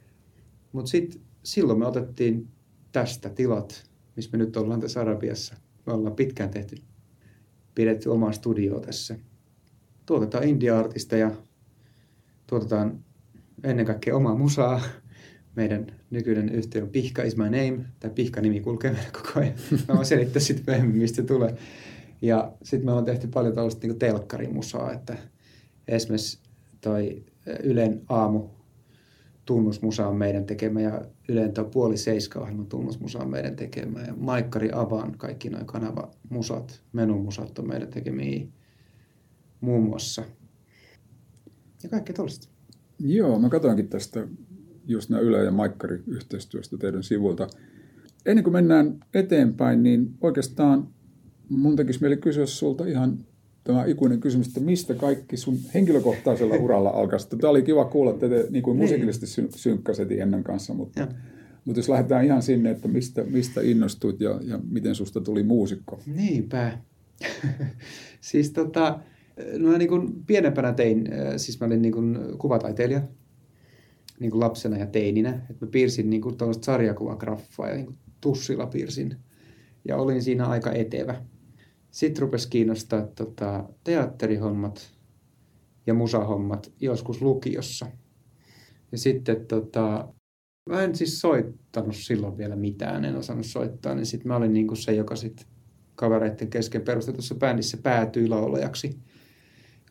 Mutta 0.73 0.90
sitten 0.90 1.21
silloin 1.42 1.78
me 1.78 1.87
otettiin 1.87 2.49
tästä 2.92 3.28
tilat, 3.30 3.90
missä 4.16 4.30
me 4.33 4.38
nyt 4.38 4.56
ollaan 4.56 4.80
tässä 4.80 5.00
Arabiassa. 5.00 5.54
Me 5.87 5.92
ollaan 5.92 6.16
pitkään 6.16 6.50
tehty, 6.50 6.76
pidetty 7.75 8.09
omaa 8.09 8.33
studioa 8.33 8.80
tässä. 8.80 9.18
Tuotetaan 10.07 10.45
indie-artisteja, 10.45 11.31
tuotetaan 12.47 13.05
ennen 13.65 13.87
kaikkea 13.87 14.17
omaa 14.17 14.35
musaa, 14.35 14.81
meidän 15.57 15.87
nykyinen 16.11 16.49
yhtiö 16.49 16.83
on 16.83 16.89
Pihka 16.89 17.23
is 17.23 17.37
my 17.37 17.45
name, 17.45 17.79
tai 18.01 18.11
Pihka-nimi 18.11 18.61
kulkee 18.61 18.93
meillä 18.93 19.11
koko 19.11 19.41
ajan. 19.41 19.55
Mä 19.89 19.95
voin 19.95 20.07
selittää 20.07 20.43
sitten 20.43 20.65
myöhemmin, 20.67 20.99
mistä 20.99 21.17
se 21.17 21.23
tulee. 21.23 21.57
Ja 22.23 22.53
sitten 22.63 22.87
me 22.87 22.91
ollaan 22.91 23.05
tehty 23.05 23.27
paljon 23.27 23.55
tällaista 23.55 23.87
niin 23.87 23.99
telkkarimusaa, 23.99 24.93
että 24.93 25.17
esimerkiksi 25.89 26.39
toi 26.81 27.25
Ylen 27.63 28.03
aamu 28.09 28.49
tunnusmusa 29.45 30.09
on 30.09 30.17
meidän 30.17 30.45
tekemä 30.45 30.81
ja 30.81 31.03
Ylen 31.29 31.53
tuo 31.53 31.65
puoli 31.65 31.97
seiska 31.97 32.41
ohjelman 32.41 32.67
tunnusmusa 32.67 33.19
on 33.19 33.31
meidän 33.31 33.57
tekemä. 33.57 34.01
Ja 34.01 34.15
Maikkari 34.17 34.71
Avan 34.73 35.19
kaikki 35.19 35.51
noin 35.51 35.67
kanavamusat, 35.67 36.81
menumusat 36.93 37.59
on 37.59 37.69
meidän 37.69 37.89
tekemiä 37.89 38.47
muun 39.61 39.83
muassa. 39.83 40.23
Ja 41.83 41.89
kaikki 41.89 42.13
tällaista. 42.13 42.49
Joo, 42.99 43.39
mä 43.39 43.49
katsoinkin 43.49 43.89
tästä 43.89 44.29
just 44.87 45.11
nämä 45.11 45.21
Yle- 45.21 45.45
ja 45.45 45.51
Maikkari-yhteistyöstä 45.51 46.79
teidän 46.79 47.03
sivuilta. 47.03 47.49
Ennen 48.27 48.45
kuin 48.45 48.53
mennään 48.53 49.01
eteenpäin, 49.15 49.83
niin 49.83 50.15
oikeastaan 50.21 50.89
mun 51.49 51.77
tekisi 51.77 52.01
mieli 52.01 52.17
kysyä 52.17 52.47
sulta 52.47 52.87
ihan 52.87 53.19
tämä 53.65 53.85
ikuinen 53.85 54.21
kysymys, 54.21 54.47
että 54.47 54.61
mistä 54.61 54.95
kaikki 54.95 55.37
sun 55.37 55.59
henkilökohtaisella 55.75 56.55
uralla 56.65 56.91
alkaa. 56.91 57.19
Tämä 57.41 57.51
oli 57.51 57.63
kiva 57.63 57.85
kuulla, 57.85 58.11
että 58.11 58.29
te 58.29 58.47
niin 58.51 58.63
kuin 58.63 58.77
musiikillisesti 58.77 59.27
sy- 59.27 59.49
synkkäsit 59.57 60.13
ennen 60.13 60.45
kanssa, 60.45 60.75
mutta, 60.75 61.09
mutta 61.65 61.79
jos 61.79 61.89
lähdetään 61.89 62.25
ihan 62.25 62.43
sinne, 62.43 62.71
että 62.71 62.89
mistä, 62.89 63.25
mistä 63.25 63.61
innostuit 63.61 64.21
ja, 64.21 64.41
ja 64.43 64.61
miten 64.71 64.95
susta 64.95 65.21
tuli 65.21 65.43
muusikko? 65.43 66.01
Niinpä. 66.07 66.79
siis 68.21 68.51
tota, 68.51 69.01
no 69.59 69.78
niin 69.78 69.88
kuin 69.88 70.25
pienempänä 70.26 70.73
tein, 70.73 71.09
siis 71.37 71.61
mä 71.61 71.66
olin 71.66 71.83
niin 71.83 71.93
kuin 71.93 72.19
kuvataiteilija, 72.38 73.02
niin 74.21 74.31
kuin 74.31 74.40
lapsena 74.40 74.76
ja 74.76 74.87
teininä. 74.87 75.31
Että 75.50 75.66
mä 75.66 75.71
piirsin 75.71 76.11
niin 76.11 76.23
kuin 76.23 76.37
sarjakuvagraffaa 76.61 77.69
ja 77.69 77.75
niin 77.75 77.87
kuin 77.87 77.99
tussilla 78.21 78.66
piirsin. 78.66 79.16
Ja 79.88 79.97
olin 79.97 80.23
siinä 80.23 80.47
aika 80.47 80.73
etevä. 80.73 81.25
Sitten 81.90 82.23
rupesi 82.23 82.49
kiinnostaa 82.49 83.02
tota, 83.02 83.64
teatterihommat 83.85 84.93
ja 85.87 85.95
musahommat 85.95 86.73
joskus 86.81 87.23
lukiossa. 87.23 87.87
Ja 88.93 88.99
sitten 88.99 89.47
tota, 89.47 90.09
mä 90.71 90.83
en 90.83 90.97
siis 90.97 91.21
soittanut 91.21 91.97
silloin 91.97 92.38
vielä 92.38 92.57
mitään, 92.57 93.05
en 93.05 93.16
osannut 93.16 93.47
soittaa, 93.47 93.95
niin 93.95 94.07
sitten 94.07 94.28
mä 94.28 94.37
olin 94.37 94.52
niin 94.52 94.66
kuin 94.66 94.78
se, 94.78 94.93
joka 94.93 95.16
sitten 95.16 95.47
kavereiden 95.95 96.50
kesken 96.50 96.83
perustetussa 96.83 97.35
bändissä 97.35 97.76
päätyi 97.76 98.28
laulajaksi, 98.28 98.99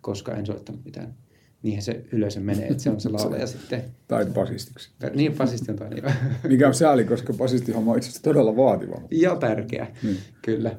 koska 0.05 0.35
en 0.35 0.45
soittanut 0.45 0.85
mitään 0.85 1.15
niinhän 1.63 1.81
se 1.81 2.05
yleensä 2.11 2.39
menee, 2.39 2.67
että 2.67 2.83
se 2.83 2.89
on 2.89 3.01
se 3.01 3.09
laulaja 3.19 3.47
sitten. 3.47 3.83
Tai 4.07 4.25
basistiksi. 4.25 4.89
Niin, 5.15 5.33
basisti 5.33 5.71
on 5.71 5.77
toinen. 5.77 6.03
Mikä 6.49 6.67
on 6.67 6.73
sääli, 6.73 7.05
koska 7.05 7.33
basistihomma 7.33 7.91
on 7.91 7.97
itse 7.97 8.09
asiassa 8.09 8.23
todella 8.23 8.55
vaativa. 8.55 9.01
Ja 9.11 9.35
tärkeä, 9.35 9.87
niin. 10.03 10.17
kyllä. 10.41 10.75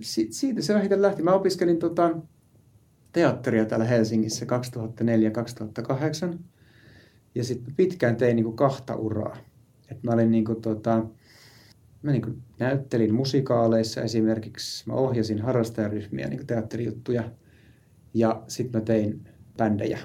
Si- 0.00 0.28
siitä 0.30 0.62
se 0.62 0.74
vähiten 0.74 1.02
lähti. 1.02 1.22
Mä 1.22 1.32
opiskelin 1.32 1.78
tota, 1.78 2.16
teatteria 3.12 3.64
täällä 3.64 3.86
Helsingissä 3.86 4.46
2004-2008. 6.32 6.38
Ja 7.34 7.44
sitten 7.44 7.74
pitkään 7.74 8.16
tein 8.16 8.36
niin 8.36 8.44
kuin 8.44 8.56
kahta 8.56 8.96
uraa. 8.96 9.36
Et 9.90 10.02
mä 10.02 10.12
olin 10.12 10.30
niin 10.30 10.44
kuin, 10.44 10.62
tota, 10.62 11.06
mä 12.02 12.10
niin 12.10 12.22
kuin 12.22 12.42
näyttelin 12.58 13.14
musikaaleissa 13.14 14.02
esimerkiksi. 14.02 14.88
Mä 14.88 14.94
ohjasin 14.94 15.42
harrastajaryhmiä, 15.42 16.28
niin 16.28 16.38
kuin 16.38 16.46
teatterijuttuja. 16.46 17.30
Ja 18.14 18.42
sitten 18.48 18.80
mä 18.80 18.84
tein 18.84 19.28
bändejä, 19.56 19.98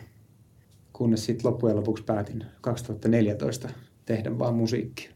kunnes 0.93 1.25
sitten 1.25 1.51
loppujen 1.51 1.75
lopuksi 1.75 2.03
päätin 2.03 2.43
2014 2.61 3.69
tehdä 4.05 4.39
vaan 4.39 4.55
musiikkia. 4.55 5.11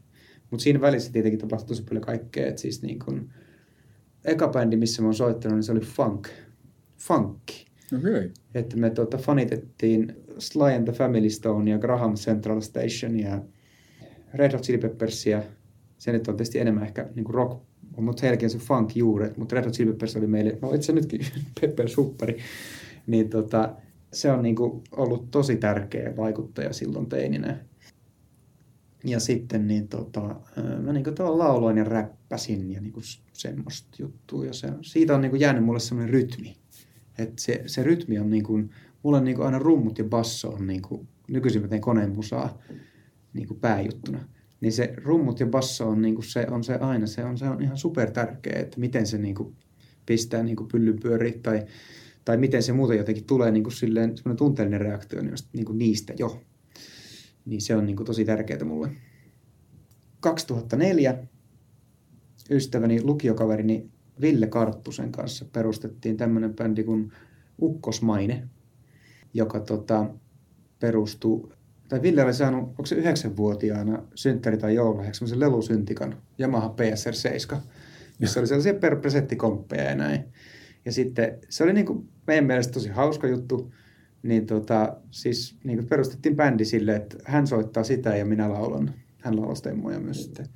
Mutta 0.50 0.62
siinä 0.62 0.80
välissä 0.80 1.12
tietenkin 1.12 1.40
tapahtui 1.40 1.68
tosi 1.68 1.82
paljon 1.82 2.04
kaikkea. 2.04 2.46
Et 2.46 2.58
siis 2.58 2.82
niin 2.82 2.98
kun, 2.98 3.30
eka 4.24 4.48
bändi, 4.48 4.76
missä 4.76 5.02
mä 5.02 5.08
oon 5.08 5.14
soittanut, 5.14 5.56
niin 5.56 5.62
se 5.62 5.72
oli 5.72 5.80
funk. 5.80 6.28
Funkki. 6.98 7.66
Okay. 7.98 8.30
Että 8.54 8.76
me 8.76 8.90
tuota, 8.90 9.18
fanitettiin 9.18 10.16
Sly 10.38 10.72
and 10.74 10.84
the 10.84 10.92
Family 10.92 11.30
Stone 11.30 11.70
ja 11.70 11.78
Graham 11.78 12.14
Central 12.14 12.60
Station 12.60 13.20
ja 13.20 13.42
Red 14.34 14.52
Hot 14.52 14.62
Chili 14.62 14.78
Peppersia. 14.78 15.42
Se 15.98 16.12
nyt 16.12 16.28
on 16.28 16.36
tietysti 16.36 16.58
enemmän 16.58 16.84
ehkä 16.84 17.08
niin 17.14 17.24
kuin 17.24 17.34
rock, 17.34 17.62
mutta 17.96 18.20
selkeä 18.20 18.48
se 18.48 18.58
funk 18.58 18.96
juuret, 18.96 19.36
mutta 19.36 19.56
Red 19.56 19.64
Hot 19.64 19.74
Chili 19.74 19.90
Peppers 19.90 20.16
oli 20.16 20.26
meille, 20.26 20.58
no 20.62 20.74
itse 20.74 20.92
nytkin 20.92 21.20
Pepper 21.60 21.88
Suppari. 21.88 22.38
Niin 23.06 23.30
tota, 23.30 23.74
se 24.12 24.30
on 24.30 24.42
niin 24.42 24.56
kuin 24.56 24.82
ollut 24.96 25.30
tosi 25.30 25.56
tärkeä 25.56 26.16
vaikuttaja 26.16 26.72
silloin 26.72 27.06
teininä. 27.06 27.64
Ja 29.04 29.20
sitten 29.20 29.66
niin 29.66 29.88
tota, 29.88 30.36
mä 30.82 30.92
niin 30.92 31.04
kuin 31.04 31.38
lauloin 31.38 31.76
ja 31.76 31.84
räppäsin 31.84 32.72
ja 32.72 32.80
niin 32.80 32.92
kuin 32.92 33.04
semmoista 33.32 33.88
juttua. 33.98 34.44
Ja 34.44 34.52
se, 34.52 34.68
siitä 34.82 35.14
on 35.14 35.20
niin 35.20 35.30
kuin 35.30 35.40
jäänyt 35.40 35.64
mulle 35.64 35.80
semmoinen 35.80 36.14
rytmi. 36.14 36.56
Että 37.18 37.42
se, 37.42 37.62
se 37.66 37.82
rytmi 37.82 38.18
on 38.18 38.30
niin 38.30 38.44
kuin, 38.44 38.70
mulla 39.02 39.18
on 39.18 39.24
niin 39.24 39.36
kuin 39.36 39.46
aina 39.46 39.58
rummut 39.58 39.98
ja 39.98 40.04
basso 40.04 40.48
on 40.48 40.66
niin 40.66 40.82
kuin, 40.82 41.08
nykyisin 41.28 41.62
mä 41.62 41.68
teen 41.68 41.80
koneen 41.80 42.14
musaa 42.14 42.58
niin 43.32 43.48
kuin 43.48 43.60
pääjuttuna. 43.60 44.24
Niin 44.60 44.72
se 44.72 44.94
rummut 44.96 45.40
ja 45.40 45.46
basso 45.46 45.88
on, 45.88 46.02
niin 46.02 46.14
kuin 46.14 46.24
se, 46.24 46.46
on 46.50 46.64
se 46.64 46.74
aina, 46.74 47.06
se 47.06 47.24
on, 47.24 47.38
se 47.38 47.48
on 47.48 47.62
ihan 47.62 47.78
super 47.78 48.10
tärkeä, 48.10 48.58
että 48.58 48.80
miten 48.80 49.06
se 49.06 49.18
niin 49.18 49.34
kuin 49.34 49.54
pistää 50.06 50.42
niin 50.42 50.56
kuin 50.56 50.68
pyllyn 50.68 51.00
pyöriin 51.00 51.42
tai, 51.42 51.66
tai 52.24 52.36
miten 52.36 52.62
se 52.62 52.72
muuten 52.72 52.98
jotenkin 52.98 53.24
tulee 53.24 53.50
niin 53.50 53.62
kuin 53.62 53.72
silleen, 53.72 54.16
semmoinen 54.16 54.36
tunteellinen 54.36 54.80
reaktio 54.80 55.22
niin 55.52 55.64
kuin 55.64 55.78
niistä 55.78 56.12
jo. 56.18 56.42
Niin 57.44 57.60
se 57.60 57.76
on 57.76 57.86
niin 57.86 57.96
kuin 57.96 58.06
tosi 58.06 58.24
tärkeää 58.24 58.64
mulle. 58.64 58.90
2004 60.20 61.18
ystäväni, 62.50 63.02
lukiokaverini 63.02 63.90
Ville 64.20 64.46
Karttusen 64.46 65.12
kanssa 65.12 65.44
perustettiin 65.52 66.16
tämmöinen 66.16 66.54
bändi 66.54 66.84
kuin 66.84 67.12
Ukkosmaine, 67.62 68.48
joka 69.34 69.60
tota, 69.60 70.10
perustuu, 70.80 71.52
tai 71.88 72.02
Ville 72.02 72.24
oli 72.24 72.34
saanut, 72.34 72.68
onko 72.68 72.86
se 72.86 72.94
yhdeksänvuotiaana 72.94 74.02
synttäri 74.14 74.58
tai 74.58 74.74
joululahjaksi 74.74 75.18
semmoisen 75.18 75.40
lelusyntikan 75.40 76.22
Yamaha 76.40 76.68
PSR 76.68 77.14
7, 77.14 77.62
missä 78.18 78.40
oli 78.40 78.46
sellaisia 78.46 78.74
per 78.74 78.96
presettikomppeja 78.96 79.84
ja 79.84 79.94
näin. 79.94 80.24
Ja 80.84 80.92
sitten 80.92 81.38
se 81.48 81.64
oli 81.64 81.72
niin 81.72 81.86
kuin 81.86 82.08
meidän 82.26 82.44
mielestä 82.44 82.72
tosi 82.72 82.88
hauska 82.88 83.26
juttu, 83.26 83.72
niin 84.22 84.46
tota, 84.46 84.96
siis 85.10 85.56
niin 85.64 85.78
kuin 85.78 85.88
perustettiin 85.88 86.36
bändi 86.36 86.64
sille, 86.64 86.96
että 86.96 87.16
hän 87.24 87.46
soittaa 87.46 87.84
sitä 87.84 88.16
ja 88.16 88.24
minä 88.24 88.52
laulan. 88.52 88.94
Hän 89.20 89.36
laulaa 89.36 89.54
stemmoja 89.54 90.00
myös 90.00 90.24
sitten. 90.24 90.46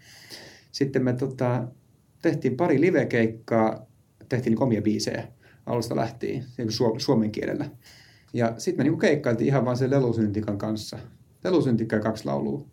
Sitten 0.73 1.05
me 1.05 1.13
tota, 1.13 1.69
tehtiin 2.23 2.57
pari 2.57 2.81
livekeikkaa, 2.81 3.87
tehtiin 4.29 4.51
niin 4.51 4.63
omia 4.63 4.83
biisejä 4.83 5.29
alusta 5.67 5.97
lähtien 5.97 6.45
niin 6.59 6.73
suomen 6.99 7.33
kielellä. 7.33 7.71
Ja 8.33 8.55
sitten 8.59 8.81
me 8.81 8.85
niinku 8.85 8.99
keikkailtiin 8.99 9.49
ihan 9.49 9.65
vaan 9.65 9.77
sen 9.77 9.91
lelusyntikan 9.91 10.59
kanssa. 10.59 10.99
Lelusyntikka 11.45 11.97
ja 11.97 12.03
kaksi 12.03 12.25
laulua. 12.25 12.69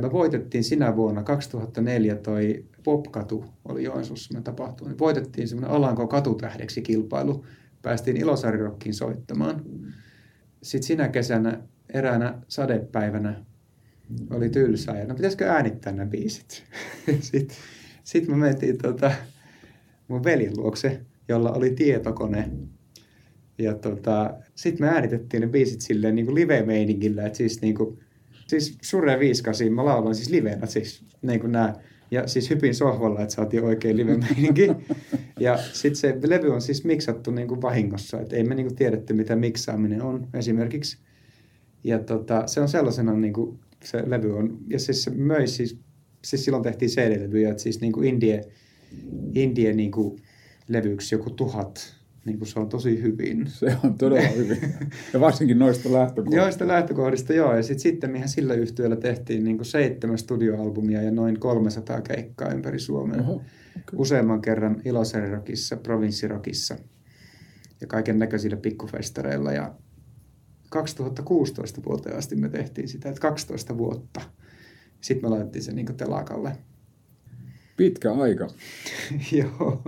Me 0.00 0.12
voitettiin 0.12 0.64
sinä 0.64 0.96
vuonna 0.96 1.22
2004 1.22 2.16
toi 2.16 2.64
Popkatu 2.84 3.44
oli 3.64 3.84
Joensuussa 3.84 4.34
me 4.34 4.42
tapahtui. 4.42 4.88
Niin 4.88 4.98
voitettiin 4.98 5.48
semmoinen 5.48 5.76
Alanko 5.76 6.06
katutähdeksi 6.06 6.82
kilpailu. 6.82 7.44
Päästiin 7.82 8.16
Ilosarirokkiin 8.16 8.94
soittamaan. 8.94 9.64
Sitten 10.62 10.86
sinä 10.86 11.08
kesänä 11.08 11.62
eräänä 11.94 12.38
sadepäivänä 12.48 13.44
oli 14.30 14.48
tylsää 14.48 14.98
ja 14.98 15.06
no 15.06 15.14
pitäisikö 15.14 15.50
äänittää 15.50 15.92
nämä 15.92 16.10
biisit. 16.10 16.64
sitten 17.20 17.56
sit 18.04 18.28
me 18.28 18.36
mentiin 18.36 18.78
tota, 18.78 19.12
mun 20.08 20.24
veljen 20.24 20.56
luokse, 20.56 21.00
jolla 21.28 21.52
oli 21.52 21.70
tietokone 21.70 22.50
ja 23.58 23.74
tota, 23.74 24.34
sitten 24.54 24.86
me 24.86 24.92
äänitettiin 24.92 25.40
ne 25.40 25.46
biisit 25.46 25.80
silleen 25.80 26.14
niin 26.14 26.34
live-meiningillä, 26.34 27.26
että 27.26 27.36
siis 27.36 27.62
niin 27.62 27.74
kuin, 27.74 27.98
siis 28.46 28.78
Surre 28.82 29.18
viiskasi, 29.18 29.70
mä 29.70 29.84
laulan 29.84 30.14
siis 30.14 30.30
livenä 30.30 30.66
siis 30.66 31.04
niin 31.22 31.40
kuin 31.40 31.52
nää, 31.52 31.74
ja 32.10 32.26
siis 32.26 32.50
hypin 32.50 32.74
sohvalla, 32.74 33.20
että 33.20 33.34
saatiin 33.34 33.64
oikein 33.64 33.96
live-meininki. 33.96 34.68
ja 35.40 35.58
sitten 35.72 35.96
se 35.96 36.18
levy 36.28 36.50
on 36.50 36.62
siis 36.62 36.84
miksattu 36.84 37.30
niin 37.30 37.48
kuin 37.48 37.62
vahingossa, 37.62 38.20
että 38.20 38.36
ei 38.36 38.44
me 38.44 38.54
niin 38.54 38.66
kuin 38.66 38.76
tiedetty, 38.76 39.14
mitä 39.14 39.36
miksaaminen 39.36 40.02
on 40.02 40.28
esimerkiksi. 40.34 40.98
Ja 41.84 41.98
tota, 41.98 42.46
se 42.46 42.60
on 42.60 42.68
sellaisena 42.68 43.12
niin 43.12 43.32
kuin 43.32 43.58
se 43.84 44.10
levy 44.10 44.36
on, 44.36 44.58
ja 44.68 44.78
siis 44.78 45.04
se 45.04 45.10
möi 45.10 45.46
siis, 45.46 45.78
siis 46.24 46.44
silloin 46.44 46.62
tehtiin 46.62 46.90
CD-levyjä, 46.90 47.50
että 47.50 47.62
siis 47.62 47.80
niin 47.80 47.92
kuin 47.92 48.08
indie, 48.08 48.40
indie 49.34 49.72
niin 49.72 49.90
kuin 49.90 50.22
levyksi 50.68 51.14
joku 51.14 51.30
tuhat 51.30 52.01
niin 52.24 52.38
kuin 52.38 52.48
se 52.48 52.60
on 52.60 52.68
tosi 52.68 53.02
hyvin. 53.02 53.46
Se 53.58 53.76
on 53.84 53.98
todella 53.98 54.28
hyvin. 54.28 54.74
Ja 55.12 55.20
varsinkin 55.20 55.58
noista 55.58 55.92
lähtökohdista. 55.92 56.40
Noista 56.42 56.68
lähtökohdista, 56.68 57.32
joo. 57.32 57.56
Ja 57.56 57.62
sitten 57.62 57.82
sitten 57.82 58.10
mihin 58.10 58.28
sillä 58.28 58.54
yhtiöllä 58.54 58.96
tehtiin 58.96 59.44
niin 59.44 59.56
kuin 59.56 59.66
seitsemän 59.66 60.18
studioalbumia 60.18 61.02
ja 61.02 61.10
noin 61.10 61.40
300 61.40 62.00
keikkaa 62.00 62.52
ympäri 62.52 62.78
Suomea. 62.78 63.20
Oho, 63.20 63.32
okay. 63.32 63.42
Useamman 63.96 64.42
kerran 64.42 64.82
Iloserirokissa, 64.84 65.76
Provinssirokissa 65.76 66.76
ja 67.80 67.86
kaiken 67.86 68.18
näköisillä 68.18 68.56
pikkufestareilla. 68.56 69.52
Ja 69.52 69.74
2016 70.70 71.80
vuoteen 71.84 72.16
asti 72.16 72.36
me 72.36 72.48
tehtiin 72.48 72.88
sitä, 72.88 73.08
että 73.08 73.20
12 73.20 73.78
vuotta. 73.78 74.20
Sitten 75.00 75.30
me 75.30 75.34
laitettiin 75.34 75.62
se 75.62 75.72
niin 75.72 75.96
telakalle. 75.96 76.56
Pitkä 77.76 78.12
aika. 78.12 78.48
joo. 79.38 79.82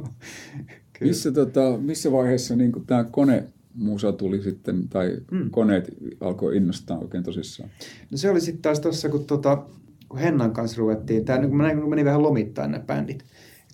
Kyllä. 0.99 1.11
Missä, 1.11 1.33
tota, 1.33 1.79
missä 1.79 2.13
vaiheessa 2.13 2.57
niin 2.57 2.73
tämä 2.87 3.05
kone 3.05 3.45
musa 3.75 4.13
tuli 4.13 4.43
sitten, 4.43 4.89
tai 4.89 5.19
mm. 5.31 5.51
koneet 5.51 5.91
alkoi 6.21 6.57
innostaa 6.57 6.99
oikein 6.99 7.25
tosissaan? 7.25 7.71
No 8.11 8.19
se 8.19 8.31
oli 8.31 8.41
sitten 8.41 8.63
taas 8.63 8.81
tuossa, 8.81 9.09
kun, 9.09 9.25
tota, 9.25 9.67
kun 10.09 10.19
Hennan 10.19 10.53
kanssa 10.53 10.79
ruvettiin, 10.79 11.25
tämä 11.25 11.39
niin 11.39 11.57
meni, 11.57 11.75
meni 11.75 12.05
vähän 12.05 12.23
lomittain 12.23 12.71
nämä 12.71 12.85
bändit, 12.85 13.25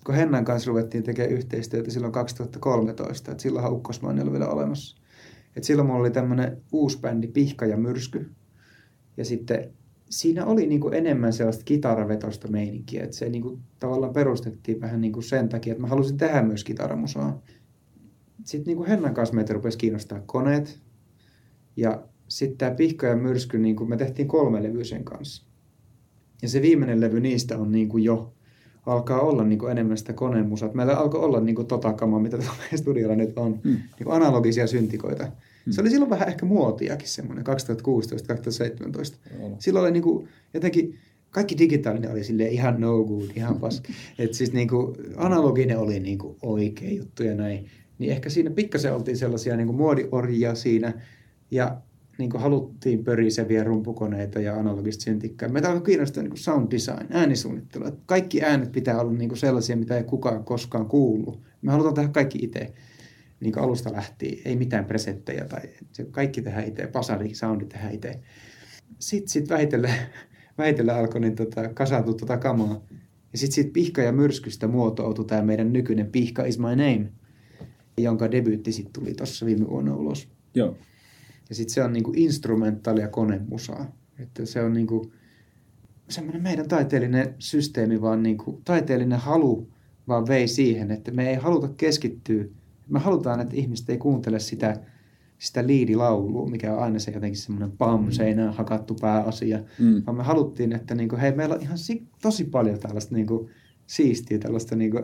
kun 0.05 0.15
Hennan 0.15 0.45
kanssa 0.45 0.69
ruvettiin 0.69 1.03
tekemään 1.03 1.33
yhteistyötä 1.33 1.91
silloin 1.91 2.13
2013, 2.13 3.31
että 3.31 3.41
silloinhan 3.41 3.73
Ukkosmaani 3.73 4.21
oli 4.21 4.31
vielä 4.31 4.47
olemassa. 4.47 4.97
Et 5.55 5.63
silloin 5.63 5.87
mulla 5.87 5.99
oli 5.99 6.11
tämmöinen 6.11 6.57
uusi 6.71 6.99
bändi, 6.99 7.27
Pihka 7.27 7.65
ja 7.65 7.77
Myrsky, 7.77 8.29
ja 9.17 9.25
sitten 9.25 9.73
siinä 10.11 10.45
oli 10.45 10.67
niin 10.67 10.81
kuin 10.81 10.93
enemmän 10.93 11.33
sellaista 11.33 11.63
kitaravetosta 11.63 12.47
meininkiä, 12.47 13.03
että 13.03 13.15
se 13.15 13.29
niin 13.29 13.41
kuin 13.41 13.59
tavallaan 13.79 14.13
perustettiin 14.13 14.81
vähän 14.81 15.01
niin 15.01 15.13
kuin 15.13 15.23
sen 15.23 15.49
takia, 15.49 15.71
että 15.71 15.81
mä 15.81 15.87
halusin 15.87 16.17
tehdä 16.17 16.41
myös 16.41 16.63
kitaramusaa. 16.63 17.41
Sitten 18.43 18.69
niin 18.69 18.77
kuin 18.77 18.89
Hennan 18.89 19.13
kanssa 19.13 19.35
meitä 19.35 19.53
rupesi 19.53 19.77
kiinnostaa 19.77 20.21
koneet, 20.25 20.79
ja 21.77 22.03
sitten 22.27 22.57
tämä 22.57 22.71
Pihka 22.71 23.07
ja 23.07 23.15
Myrsky, 23.15 23.57
niin 23.57 23.75
kuin 23.75 23.89
me 23.89 23.97
tehtiin 23.97 24.27
kolme 24.27 24.63
levyä 24.63 24.83
sen 24.83 25.03
kanssa. 25.03 25.45
Ja 26.41 26.49
se 26.49 26.61
viimeinen 26.61 27.01
levy 27.01 27.19
niistä 27.19 27.57
on 27.57 27.71
niin 27.71 27.89
kuin 27.89 28.03
jo, 28.03 28.33
alkaa 28.85 29.21
olla 29.21 29.43
niin 29.43 29.59
kuin 29.59 29.71
enemmän 29.71 29.97
sitä 29.97 30.13
konemusaa. 30.13 30.69
Meillä 30.73 30.97
alkoi 30.97 31.21
olla 31.21 31.39
niin 31.39 31.55
kuin 31.55 31.67
tota 31.67 31.93
kamaa, 31.93 32.19
mitä 32.19 32.37
tuolla 32.37 32.53
studiolla 32.75 33.15
nyt 33.15 33.37
on, 33.37 33.59
mm. 33.63 33.71
niin 33.71 34.03
kuin 34.03 34.15
analogisia 34.15 34.67
syntikoita 34.67 35.27
se 35.69 35.81
oli 35.81 35.89
silloin 35.89 36.09
vähän 36.09 36.27
ehkä 36.27 36.45
muotiakin 36.45 37.07
semmoinen, 37.07 37.45
2016-2017. 37.47 37.51
Silloin 39.59 39.83
oli 39.83 39.91
niin 39.91 40.03
kuin, 40.03 40.27
jotenkin, 40.53 40.97
kaikki 41.29 41.57
digitaalinen 41.57 42.11
oli 42.11 42.23
sille 42.23 42.47
ihan 42.47 42.81
no 42.81 43.03
good, 43.03 43.29
ihan 43.35 43.59
paska. 43.59 43.93
että 44.19 44.37
siis 44.37 44.53
niin 44.53 44.67
kuin, 44.67 44.95
analoginen 45.17 45.79
oli 45.79 45.99
niin 45.99 46.17
kuin 46.17 46.37
oikea 46.41 46.89
juttu 46.91 47.23
ja 47.23 47.35
näin. 47.35 47.65
Niin 47.99 48.11
ehkä 48.11 48.29
siinä 48.29 48.49
pikkasen 48.49 48.93
oltiin 48.93 49.17
sellaisia 49.17 49.57
niin 49.57 49.67
kuin 49.67 49.77
muodiorjia 49.77 50.55
siinä 50.55 50.93
ja 51.51 51.81
niin 52.17 52.29
kuin 52.29 52.41
haluttiin 52.41 53.03
pöriseviä 53.03 53.63
rumpukoneita 53.63 54.39
ja 54.39 54.55
analogista 54.55 55.03
syntikkää. 55.03 55.49
Meitä 55.49 55.69
alkoi 55.69 55.85
kiinnostaa 55.85 56.23
niin 56.23 56.31
kuin 56.31 56.39
sound 56.39 56.71
design, 56.71 57.07
äänisuunnittelu. 57.09 57.85
Kaikki 58.05 58.41
äänet 58.41 58.71
pitää 58.71 59.01
olla 59.01 59.11
niin 59.11 59.29
kuin 59.29 59.39
sellaisia, 59.39 59.77
mitä 59.77 59.97
ei 59.97 60.03
kukaan 60.03 60.43
koskaan 60.43 60.85
kuullut. 60.85 61.41
Me 61.61 61.71
halutaan 61.71 61.95
tehdä 61.95 62.09
kaikki 62.09 62.39
itse 62.41 62.73
niin 63.41 63.59
alusta 63.59 63.91
lähtien, 63.93 64.37
ei 64.45 64.55
mitään 64.55 64.85
presettejä 64.85 65.45
tai 65.45 65.61
se 65.91 66.03
kaikki 66.03 66.41
tehdään 66.41 66.67
itse, 66.67 66.87
pasari, 66.87 67.35
soundi 67.35 67.65
tehdään 67.65 67.93
itse. 67.93 68.19
Sitten 68.99 69.29
sit 69.29 69.49
vähitellen, 69.49 69.93
vähitellen 70.57 70.95
alkoi 70.95 71.21
niin 71.21 71.35
tota, 71.35 71.69
kasaantua 71.73 72.13
tota 72.13 72.37
kamaa. 72.37 72.81
Ja 73.31 73.37
sitten 73.37 73.55
sit 73.55 73.73
pihka 73.73 74.01
ja 74.01 74.11
myrskystä 74.11 74.67
muotoutui 74.67 75.25
tämä 75.25 75.41
meidän 75.41 75.73
nykyinen 75.73 76.11
Pihka 76.11 76.45
is 76.45 76.59
my 76.59 76.69
name, 76.69 77.11
jonka 77.97 78.31
debyytti 78.31 78.71
sitten 78.71 78.93
tuli 78.93 79.13
tuossa 79.13 79.45
viime 79.45 79.67
vuonna 79.69 79.95
ulos. 79.95 80.27
Joo. 80.55 80.77
Ja 81.49 81.55
sitten 81.55 81.73
se 81.73 81.83
on 81.83 81.93
niinku 81.93 82.13
instrumentaalia 82.15 83.07
konemusaa. 83.07 83.95
Että 84.19 84.45
se 84.45 84.61
on 84.61 84.73
niinku 84.73 85.11
semmoinen 86.09 86.43
meidän 86.43 86.67
taiteellinen 86.67 87.35
systeemi, 87.39 88.01
vaan 88.01 88.23
niinku 88.23 88.61
taiteellinen 88.65 89.19
halu 89.19 89.67
vaan 90.07 90.27
vei 90.27 90.47
siihen, 90.47 90.91
että 90.91 91.11
me 91.11 91.29
ei 91.29 91.35
haluta 91.35 91.67
keskittyä 91.67 92.45
me 92.91 92.99
halutaan, 92.99 93.39
että 93.39 93.55
ihmiset 93.55 93.89
ei 93.89 93.97
kuuntele 93.97 94.39
sitä, 94.39 94.77
sitä 95.37 95.67
liidilaulua, 95.67 96.49
mikä 96.49 96.73
on 96.73 96.83
aina 96.83 96.99
se 96.99 97.11
jotenkin 97.11 97.39
semmoinen 97.39 97.71
pam, 97.77 98.05
mm. 98.05 98.11
seinään 98.11 98.53
hakattu 98.53 98.95
pääasia, 99.01 99.59
mm. 99.79 100.03
vaan 100.05 100.17
me 100.17 100.23
haluttiin, 100.23 100.73
että 100.73 100.95
niinku, 100.95 101.17
hei, 101.17 101.31
meillä 101.31 101.55
on 101.55 101.61
ihan 101.61 101.77
si- 101.77 102.07
tosi 102.21 102.43
paljon 102.43 102.79
tällaista 102.79 103.15
niinku, 103.15 103.49
siistiä, 103.87 104.39
tällaista 104.39 104.75
niinku, 104.75 104.99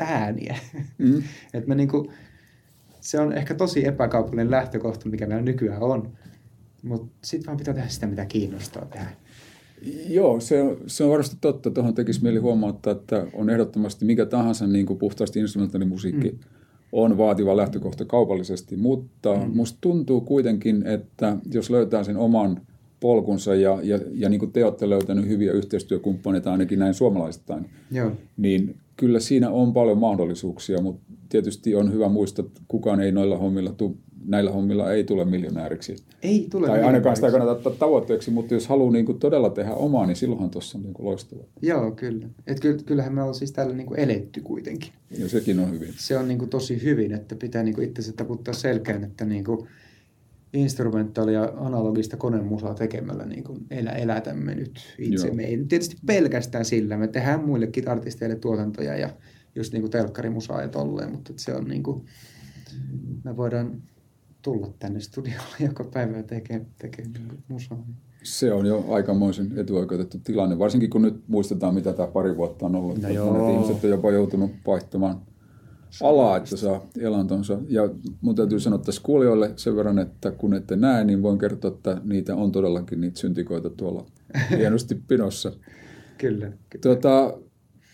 ääniä. 0.00 0.58
Mm. 0.98 1.22
että 1.54 1.68
me 1.68 1.74
niinku, 1.74 2.12
se 3.00 3.20
on 3.20 3.32
ehkä 3.32 3.54
tosi 3.54 3.86
epäkaupallinen 3.86 4.50
lähtökohta, 4.50 5.08
mikä 5.08 5.26
meillä 5.26 5.42
nykyään 5.42 5.82
on, 5.82 6.12
mutta 6.82 7.12
sitten 7.24 7.46
vaan 7.46 7.58
pitää 7.58 7.74
tehdä 7.74 7.88
sitä, 7.88 8.06
mitä 8.06 8.24
kiinnostaa 8.24 8.84
tehdä. 8.84 9.06
Joo, 10.08 10.40
se 10.40 10.62
on, 10.62 10.76
se 10.86 11.04
on 11.04 11.10
varmasti 11.10 11.36
totta. 11.40 11.70
Tuohon 11.70 11.94
tekisi 11.94 12.22
mieli 12.22 12.38
huomauttaa, 12.38 12.92
että 12.92 13.26
on 13.32 13.50
ehdottomasti 13.50 14.04
mikä 14.04 14.26
tahansa 14.26 14.66
niin 14.66 14.86
kuin 14.86 14.98
puhtaasti 14.98 15.40
instrumentaalimusiikki 15.40 16.28
mm 16.28 16.38
on 16.92 17.18
vaativa 17.18 17.56
lähtökohta 17.56 18.04
kaupallisesti, 18.04 18.76
mutta 18.76 19.34
mm. 19.34 19.56
musta 19.56 19.78
tuntuu 19.80 20.20
kuitenkin, 20.20 20.86
että 20.86 21.36
jos 21.54 21.70
löytää 21.70 22.04
sen 22.04 22.16
oman 22.16 22.60
polkunsa 23.00 23.54
ja, 23.54 23.78
ja, 23.82 23.98
ja 24.14 24.28
niin 24.28 24.38
kuin 24.38 24.52
te 24.52 24.64
olette 24.64 24.90
löytänyt 24.90 25.28
hyviä 25.28 25.52
yhteistyökumppaneita 25.52 26.52
ainakin 26.52 26.78
näin 26.78 26.94
suomalaisittain, 26.94 27.70
Joo. 27.90 28.12
niin 28.36 28.76
kyllä 28.96 29.20
siinä 29.20 29.50
on 29.50 29.72
paljon 29.72 29.98
mahdollisuuksia, 29.98 30.80
mutta 30.80 31.12
tietysti 31.28 31.74
on 31.74 31.92
hyvä 31.92 32.08
muistaa, 32.08 32.44
että 32.44 32.60
kukaan 32.68 33.00
ei 33.00 33.12
noilla 33.12 33.38
hommilla 33.38 33.72
tu, 33.72 33.96
näillä 34.26 34.50
hommilla 34.50 34.92
ei 34.92 35.04
tule 35.04 35.24
miljonääriksi. 35.24 35.96
Ei 36.22 36.46
tule 36.50 36.66
Tai 36.66 36.82
ainakaan 36.82 37.16
sitä 37.16 37.30
kannata 37.30 37.52
ottaa 37.52 37.72
tavoitteeksi, 37.72 38.30
mutta 38.30 38.54
jos 38.54 38.66
haluaa 38.66 38.92
niin 38.92 39.06
kuin 39.06 39.18
todella 39.18 39.50
tehdä 39.50 39.72
omaa, 39.72 40.06
niin 40.06 40.16
silloinhan 40.16 40.50
tuossa 40.50 40.78
on 40.78 40.84
niin 40.84 40.94
kuin 40.94 41.06
loistavaa. 41.06 41.44
Joo, 41.62 41.90
kyllä. 41.90 42.28
Et 42.46 42.60
ky- 42.60 42.78
kyllähän 42.86 43.14
me 43.14 43.20
ollaan 43.20 43.34
siis 43.34 43.52
täällä 43.52 43.74
niinku 43.74 43.94
eletty 43.94 44.40
kuitenkin. 44.40 44.92
Ja 45.18 45.28
sekin 45.28 45.58
on 45.58 45.70
hyvin. 45.70 45.94
Se 45.96 46.18
on 46.18 46.28
niinku 46.28 46.46
tosi 46.46 46.82
hyvin, 46.82 47.12
että 47.12 47.34
pitää 47.34 47.62
niinku 47.62 47.80
itse 47.80 48.12
taputtaa 48.12 48.54
selkään, 48.54 49.04
että 49.04 49.24
niinku 49.24 49.66
instrumentaalia 50.52 51.40
ja 51.40 51.52
analogista 51.56 52.16
konemusaa 52.16 52.74
tekemällä 52.74 53.26
niinku 53.26 53.58
elä, 53.70 53.90
elätämme 53.90 54.54
nyt 54.54 54.80
itse. 54.98 55.26
Joo. 55.26 55.36
Me 55.36 55.44
ei 55.44 55.64
tietysti 55.68 55.96
pelkästään 56.06 56.64
sillä, 56.64 56.96
me 56.96 57.08
tehdään 57.08 57.44
muillekin 57.44 57.88
artisteille 57.88 58.36
tuotantoja 58.36 58.96
ja 58.96 59.10
just 59.54 59.72
niinku 59.72 59.88
telkkarimusaa 59.88 60.62
ja 60.62 60.68
tolleen, 60.68 61.12
mutta 61.12 61.32
se 61.36 61.54
on 61.54 61.64
niinku, 61.64 62.04
me 63.24 63.36
voidaan 63.36 63.82
tulla 64.42 64.68
tänne 64.78 65.00
studiolle 65.00 65.56
joka 65.68 65.84
päivä 65.84 66.16
ja 66.16 66.22
tekee, 66.22 66.66
tekee 66.78 67.04
musaa. 67.48 67.86
Se 68.22 68.52
on 68.52 68.66
jo 68.66 68.84
aikamoisen 68.88 69.52
etuoikeutettu 69.58 70.18
tilanne, 70.24 70.58
varsinkin 70.58 70.90
kun 70.90 71.02
nyt 71.02 71.28
muistetaan, 71.28 71.74
mitä 71.74 71.92
tämä 71.92 72.08
pari 72.08 72.36
vuotta 72.36 72.66
on 72.66 72.76
ollut. 72.76 72.98
No 72.98 73.00
Että 73.00 73.10
joo. 73.10 73.32
Monet 73.32 73.54
ihmiset 73.54 73.84
on 73.84 73.90
jopa 73.90 74.10
joutunut 74.10 74.50
vaihtamaan 74.66 75.20
alaa, 76.02 76.36
että 76.36 76.56
saa 76.56 76.86
elantonsa. 76.98 77.58
Ja 77.68 77.88
mun 78.20 78.34
täytyy 78.34 78.60
sanoa 78.60 78.78
tässä 78.78 79.02
kuulijoille 79.04 79.52
sen 79.56 79.76
verran, 79.76 79.98
että 79.98 80.30
kun 80.30 80.54
ette 80.54 80.76
näe, 80.76 81.04
niin 81.04 81.22
voin 81.22 81.38
kertoa, 81.38 81.70
että 81.70 82.00
niitä 82.04 82.36
on 82.36 82.52
todellakin 82.52 83.00
niitä 83.00 83.20
syntikoita 83.20 83.70
tuolla 83.70 84.06
hienosti 84.58 84.94
pinossa. 84.94 85.52
Kyllä. 86.18 86.46
kyllä. 86.46 86.82
Tuota, 86.82 87.38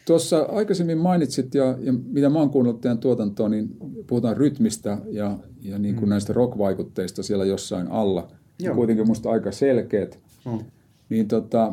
tuossa 0.08 0.42
aikaisemmin 0.42 0.98
mainitsit, 0.98 1.54
ja, 1.54 1.78
ja 1.80 1.92
mitä 1.92 2.30
mä 2.30 2.38
oon 2.38 2.50
kuunnellut 2.50 2.80
teidän 2.80 2.98
tuotantoa, 2.98 3.48
niin 3.48 3.76
puhutaan 4.06 4.36
rytmistä 4.36 4.98
ja, 5.10 5.38
ja 5.62 5.78
niin 5.78 5.94
kuin 5.94 6.04
Mm. 6.04 6.10
näistä 6.10 6.32
rock-vaikutteista 6.32 7.22
siellä 7.22 7.44
jossain 7.44 7.88
alla. 7.88 8.28
Joo. 8.60 8.74
Kuitenkin 8.74 9.06
musta 9.06 9.30
aika 9.30 9.52
selkeät. 9.52 10.18
Oh. 10.46 10.62
Niin 11.08 11.28
tota, 11.28 11.72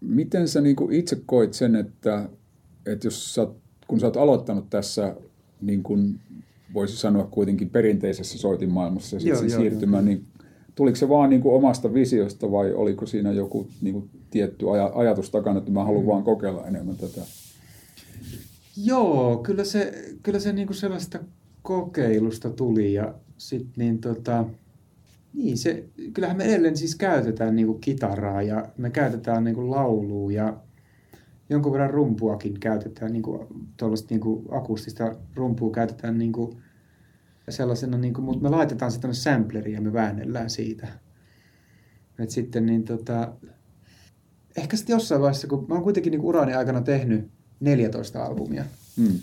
miten 0.00 0.48
sä 0.48 0.60
niin 0.60 0.76
kuin 0.76 0.92
itse 0.94 1.20
koit 1.26 1.54
sen, 1.54 1.76
että, 1.76 2.28
että 2.86 3.06
jos 3.06 3.34
sä, 3.34 3.46
kun 3.88 4.00
sä 4.00 4.06
oot 4.06 4.16
aloittanut 4.16 4.70
tässä, 4.70 5.16
niin 5.60 5.82
kuin 5.82 6.20
voisi 6.74 6.96
sanoa 6.96 7.28
kuitenkin 7.30 7.70
perinteisessä 7.70 8.38
soitinmaailmassa 8.38 9.16
ja 9.16 9.20
sitten 9.36 9.50
siirtymään, 9.50 10.04
niin 10.04 10.24
tuliko 10.74 10.96
se 10.96 11.08
vaan 11.08 11.30
niin 11.30 11.42
kuin 11.42 11.54
omasta 11.54 11.94
visiosta 11.94 12.50
vai 12.50 12.72
oliko 12.72 13.06
siinä 13.06 13.32
joku 13.32 13.66
niin 13.82 13.92
kuin 13.92 14.10
tietty 14.34 14.70
aja, 14.70 14.90
ajatus 14.94 15.30
takana, 15.30 15.58
että 15.58 15.70
mä 15.70 15.84
haluan 15.84 16.04
Mm. 16.04 16.08
vaan 16.08 16.24
kokeilla 16.24 16.66
enemmän 16.66 16.96
tätä? 16.96 17.20
Joo, 18.76 19.36
kyllä 19.36 19.64
se, 19.64 20.04
kyllä 20.22 20.38
se 20.38 20.52
niinku 20.52 20.72
sellaista 20.72 21.18
kokeilusta 21.62 22.50
tuli 22.50 22.92
ja 22.92 23.14
sit 23.38 23.66
niin 23.76 23.98
tota, 23.98 24.44
niin 25.34 25.58
se, 25.58 25.84
kyllähän 26.12 26.36
me 26.36 26.44
edelleen 26.44 26.76
siis 26.76 26.96
käytetään 26.96 27.56
niinku 27.56 27.74
kitaraa 27.74 28.42
ja 28.42 28.68
me 28.76 28.90
käytetään 28.90 29.44
niinku 29.44 29.70
laulua 29.70 30.32
ja 30.32 30.56
jonkun 31.50 31.72
verran 31.72 31.90
rumpuakin 31.90 32.60
käytetään, 32.60 33.12
niinku 33.12 33.46
tuollaista 33.76 34.06
niinku 34.10 34.44
akustista 34.50 35.16
rumpua 35.34 35.70
käytetään 35.70 36.18
niinku 36.18 36.56
sellaisena, 37.48 37.98
niinku, 37.98 38.20
mutta 38.20 38.42
me 38.42 38.48
laitetaan 38.48 38.92
se 38.92 39.00
tänne 39.00 39.14
sampleriin 39.14 39.74
ja 39.74 39.80
me 39.80 39.92
väännellään 39.92 40.50
siitä. 40.50 40.88
Et 42.18 42.30
sitten 42.30 42.66
niin 42.66 42.84
tota, 42.84 43.32
ehkä 44.56 44.76
sitten 44.76 44.94
jossain 44.94 45.20
vaiheessa, 45.20 45.46
kun 45.46 45.66
mä 45.68 45.74
oon 45.74 45.82
kuitenkin 45.84 46.10
niinku 46.10 46.28
urani 46.28 46.54
aikana 46.54 46.80
tehnyt 46.80 47.30
14 47.60 48.24
albumia, 48.24 48.64
Hmm. 48.96 49.18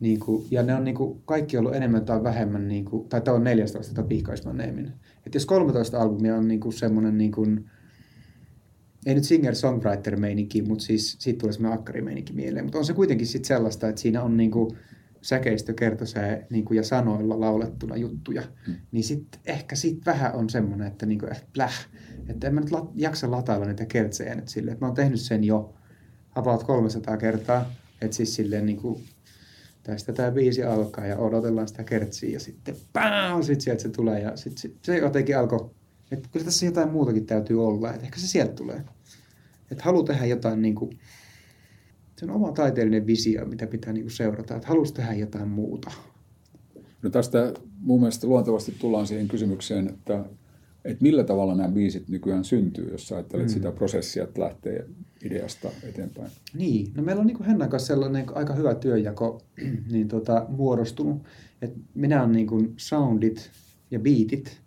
niin 0.00 0.20
kuin, 0.20 0.46
ja 0.50 0.62
ne 0.62 0.74
on 0.74 0.84
niin 0.84 0.94
kuin, 0.94 1.20
kaikki 1.24 1.56
ollut 1.56 1.74
enemmän 1.74 2.04
tai 2.04 2.22
vähemmän, 2.22 2.68
niin 2.68 2.84
kuin, 2.84 3.08
tai 3.08 3.20
tämä 3.20 3.36
on 3.36 3.44
14 3.44 3.94
tai 3.94 4.04
Pihkaisman 4.04 4.56
neemin. 4.56 4.92
Että 5.26 5.36
jos 5.36 5.46
13 5.46 6.00
albumia 6.00 6.36
on 6.36 6.48
niin 6.48 6.60
kuin 6.60 6.72
semmoinen, 6.72 7.18
niin 7.18 7.32
kuin, 7.32 7.70
ei 9.06 9.14
nyt 9.14 9.24
singer-songwriter-meininki, 9.24 10.62
mutta 10.62 10.84
siis 10.84 11.16
siitä 11.18 11.38
tulee 11.38 11.52
semmoinen 11.52 11.78
akkarimeininki 11.78 12.32
mieleen. 12.32 12.64
Mutta 12.64 12.78
on 12.78 12.84
se 12.84 12.92
kuitenkin 12.92 13.26
sitten 13.26 13.48
sellaista, 13.48 13.88
että 13.88 14.00
siinä 14.00 14.22
on 14.22 14.36
niin 14.36 14.50
kuin, 14.50 14.76
säkeistö, 15.24 15.74
kertosää 15.74 16.38
niin 16.50 16.64
kuin, 16.64 16.76
ja 16.76 16.82
sanoilla 16.82 17.40
laulettuna 17.40 17.96
juttuja. 17.96 18.42
Mm. 18.66 18.74
Niin 18.92 19.04
sitten 19.04 19.40
ehkä 19.46 19.76
sit 19.76 20.06
vähän 20.06 20.34
on 20.34 20.50
semmoinen, 20.50 20.86
että 20.86 21.06
niin 21.06 21.18
kuin, 21.18 21.32
eh, 21.32 21.42
pläh, 21.52 21.86
että 22.28 22.46
en 22.46 22.54
mä 22.54 22.60
nyt 22.60 22.70
la- 22.70 22.90
jaksa 22.94 23.30
latailla 23.30 23.66
niitä 23.66 23.86
kertsejä 23.86 24.34
nyt 24.34 24.48
silleen, 24.48 24.72
että 24.72 24.84
mä 24.84 24.88
oon 24.88 24.96
tehnyt 24.96 25.20
sen 25.20 25.44
jo 25.44 25.74
about 26.34 26.62
300 26.62 27.16
kertaa. 27.16 27.70
Että 28.00 28.16
siis 28.16 28.34
silleen 28.34 28.66
niin 28.66 28.76
kuin, 28.76 29.04
tästä 29.82 30.12
tämä 30.12 30.30
biisi 30.30 30.64
alkaa 30.64 31.06
ja 31.06 31.18
odotellaan 31.18 31.68
sitä 31.68 31.84
kertsiä 31.84 32.30
ja 32.30 32.40
sitten 32.40 32.76
pää, 32.92 33.42
sit 33.42 33.60
sieltä 33.60 33.82
se 33.82 33.88
tulee 33.88 34.20
ja 34.20 34.36
sit, 34.36 34.58
sit 34.58 34.76
se 34.82 34.98
jotenkin 34.98 35.38
alkoi, 35.38 35.70
että 36.10 36.28
kyllä 36.32 36.44
tässä 36.44 36.66
jotain 36.66 36.90
muutakin 36.90 37.26
täytyy 37.26 37.66
olla, 37.66 37.92
että 37.92 38.04
ehkä 38.04 38.20
se 38.20 38.26
sieltä 38.26 38.52
tulee. 38.52 38.84
Että 39.70 39.84
haluaa 39.84 40.04
tehdä 40.04 40.26
jotain 40.26 40.62
niin 40.62 40.74
kuin, 40.74 40.98
se 42.16 42.24
on 42.24 42.30
oma 42.30 42.52
taiteellinen 42.52 43.06
visio, 43.06 43.46
mitä 43.46 43.66
pitää 43.66 43.92
niin 43.92 44.04
kuin 44.04 44.12
seurata, 44.12 44.56
että 44.56 44.68
haluaisi 44.68 44.94
tehdä 44.94 45.12
jotain 45.12 45.48
muuta. 45.48 45.90
No 47.02 47.10
tästä 47.10 47.54
mun 47.80 48.00
mielestä 48.00 48.26
luontevasti 48.26 48.74
tullaan 48.78 49.06
siihen 49.06 49.28
kysymykseen, 49.28 49.88
että, 49.88 50.24
että 50.84 51.02
millä 51.02 51.24
tavalla 51.24 51.54
nämä 51.54 51.68
biisit 51.68 52.08
nykyään 52.08 52.44
syntyy, 52.44 52.90
jos 52.92 53.08
sä 53.08 53.14
ajattelet 53.16 53.46
Mm. 53.46 53.52
sitä 53.52 53.72
prosessia, 53.72 54.24
että 54.24 54.40
lähtee 54.40 54.86
ideasta 55.24 55.70
eteenpäin. 55.82 56.30
Niin, 56.54 56.92
no 56.94 57.02
meillä 57.02 57.20
on 57.20 57.26
niin 57.26 57.36
kuin 57.36 57.46
Hennan 57.46 57.68
kanssa 57.68 57.86
sellainen 57.86 58.26
aika 58.34 58.54
hyvä 58.54 58.74
työjako 58.74 59.40
niin 59.92 60.08
tota, 60.08 60.46
muodostunut, 60.48 61.22
että 61.62 61.78
minä 61.94 62.22
on 62.22 62.32
niin 62.32 62.46
kuin 62.46 62.74
soundit 62.76 63.50
ja 63.90 63.98
beatit 63.98 64.60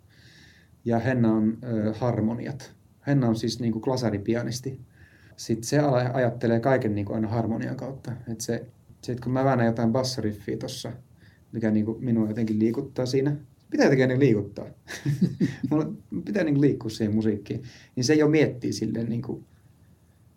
ja 0.84 0.98
Henna 0.98 1.32
on 1.32 1.58
ö, 1.64 1.92
harmoniat. 1.94 2.72
Henna 3.06 3.28
on 3.28 3.36
siis 3.36 3.60
niin 3.60 3.72
kuin 3.72 3.82
klasaripianisti. 3.82 4.80
Sitten 5.38 5.68
se 5.68 5.78
ala- 5.78 6.10
ajattelee 6.14 6.60
kaiken 6.60 6.94
niin 6.94 7.04
kuin 7.04 7.14
aina 7.14 7.28
harmonian 7.28 7.76
kautta. 7.76 8.12
Et 8.32 8.40
se, 8.40 8.66
se, 9.02 9.12
että 9.12 9.24
kun 9.24 9.32
mä 9.32 9.44
väännän 9.44 9.66
jotain 9.66 9.92
bassariffiä 9.92 10.56
tossa, 10.56 10.92
mikä 11.52 11.70
niin 11.70 11.84
kuin 11.84 12.04
minua 12.04 12.28
jotenkin 12.28 12.58
liikuttaa 12.58 13.06
siinä, 13.06 13.36
pitää 13.70 13.84
jotenkin 13.84 14.08
niin 14.08 14.20
liikuttaa. 14.20 14.66
Mulla 15.70 15.92
pitää 16.24 16.44
niin 16.44 16.54
kuin 16.54 16.60
liikkua 16.60 16.90
siihen 16.90 17.14
musiikkiin. 17.14 17.62
Niin 17.96 18.04
se 18.04 18.14
jo 18.14 18.28
miettii 18.28 18.72
silleen 18.72 19.08
niin 19.08 19.22
kuin, 19.22 19.44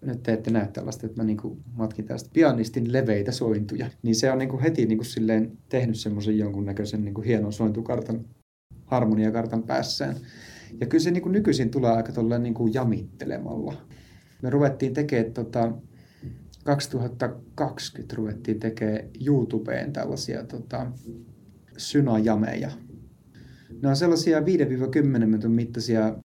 nyt 0.02 0.24
te 0.24 0.34
ette 0.34 0.52
näe 0.52 0.68
tällaista, 0.68 1.06
että 1.06 1.22
mä 1.22 1.26
niinku 1.26 1.58
matkin 1.74 2.06
tästä 2.06 2.30
pianistin 2.34 2.94
leveitä 2.94 3.32
sointuja, 3.32 3.90
niin 4.04 4.16
se 4.16 4.32
on 4.32 4.38
niinku 4.38 4.60
heti 4.62 4.86
niinku 4.86 5.04
silleen 5.04 5.58
tehnyt 5.70 6.00
semmoisen 6.00 6.38
jonkunnäköisen 6.38 7.06
niinku 7.06 7.22
hienon 7.22 7.54
sointukartan, 7.54 8.26
harmoniakartan 8.86 9.64
päässään. 9.64 10.16
Ja 10.80 10.88
kyllä 10.88 11.04
se 11.04 11.12
niinku 11.12 11.30
nykyisin 11.30 11.72
tulee 11.72 11.92
aika 11.92 12.12
tolleen 12.12 12.44
niinku 12.44 12.68
jamittelemalla. 12.68 13.74
Me 14.41 14.49
ruvettiin 14.49 14.93
tekemään 14.93 15.34
tota, 15.34 15.71
2020 16.63 18.15
ruvettiin 18.15 18.60
tekemään 18.60 18.99
YouTubeen 19.25 19.93
tällaisia 19.93 20.43
tota, 20.43 20.91
synajameja. 21.77 22.71
Ne 23.82 23.89
on 23.89 23.95
sellaisia 23.95 24.39
5-10 24.39 24.43
minuutin 25.04 25.51
mittaisia 25.51 26.15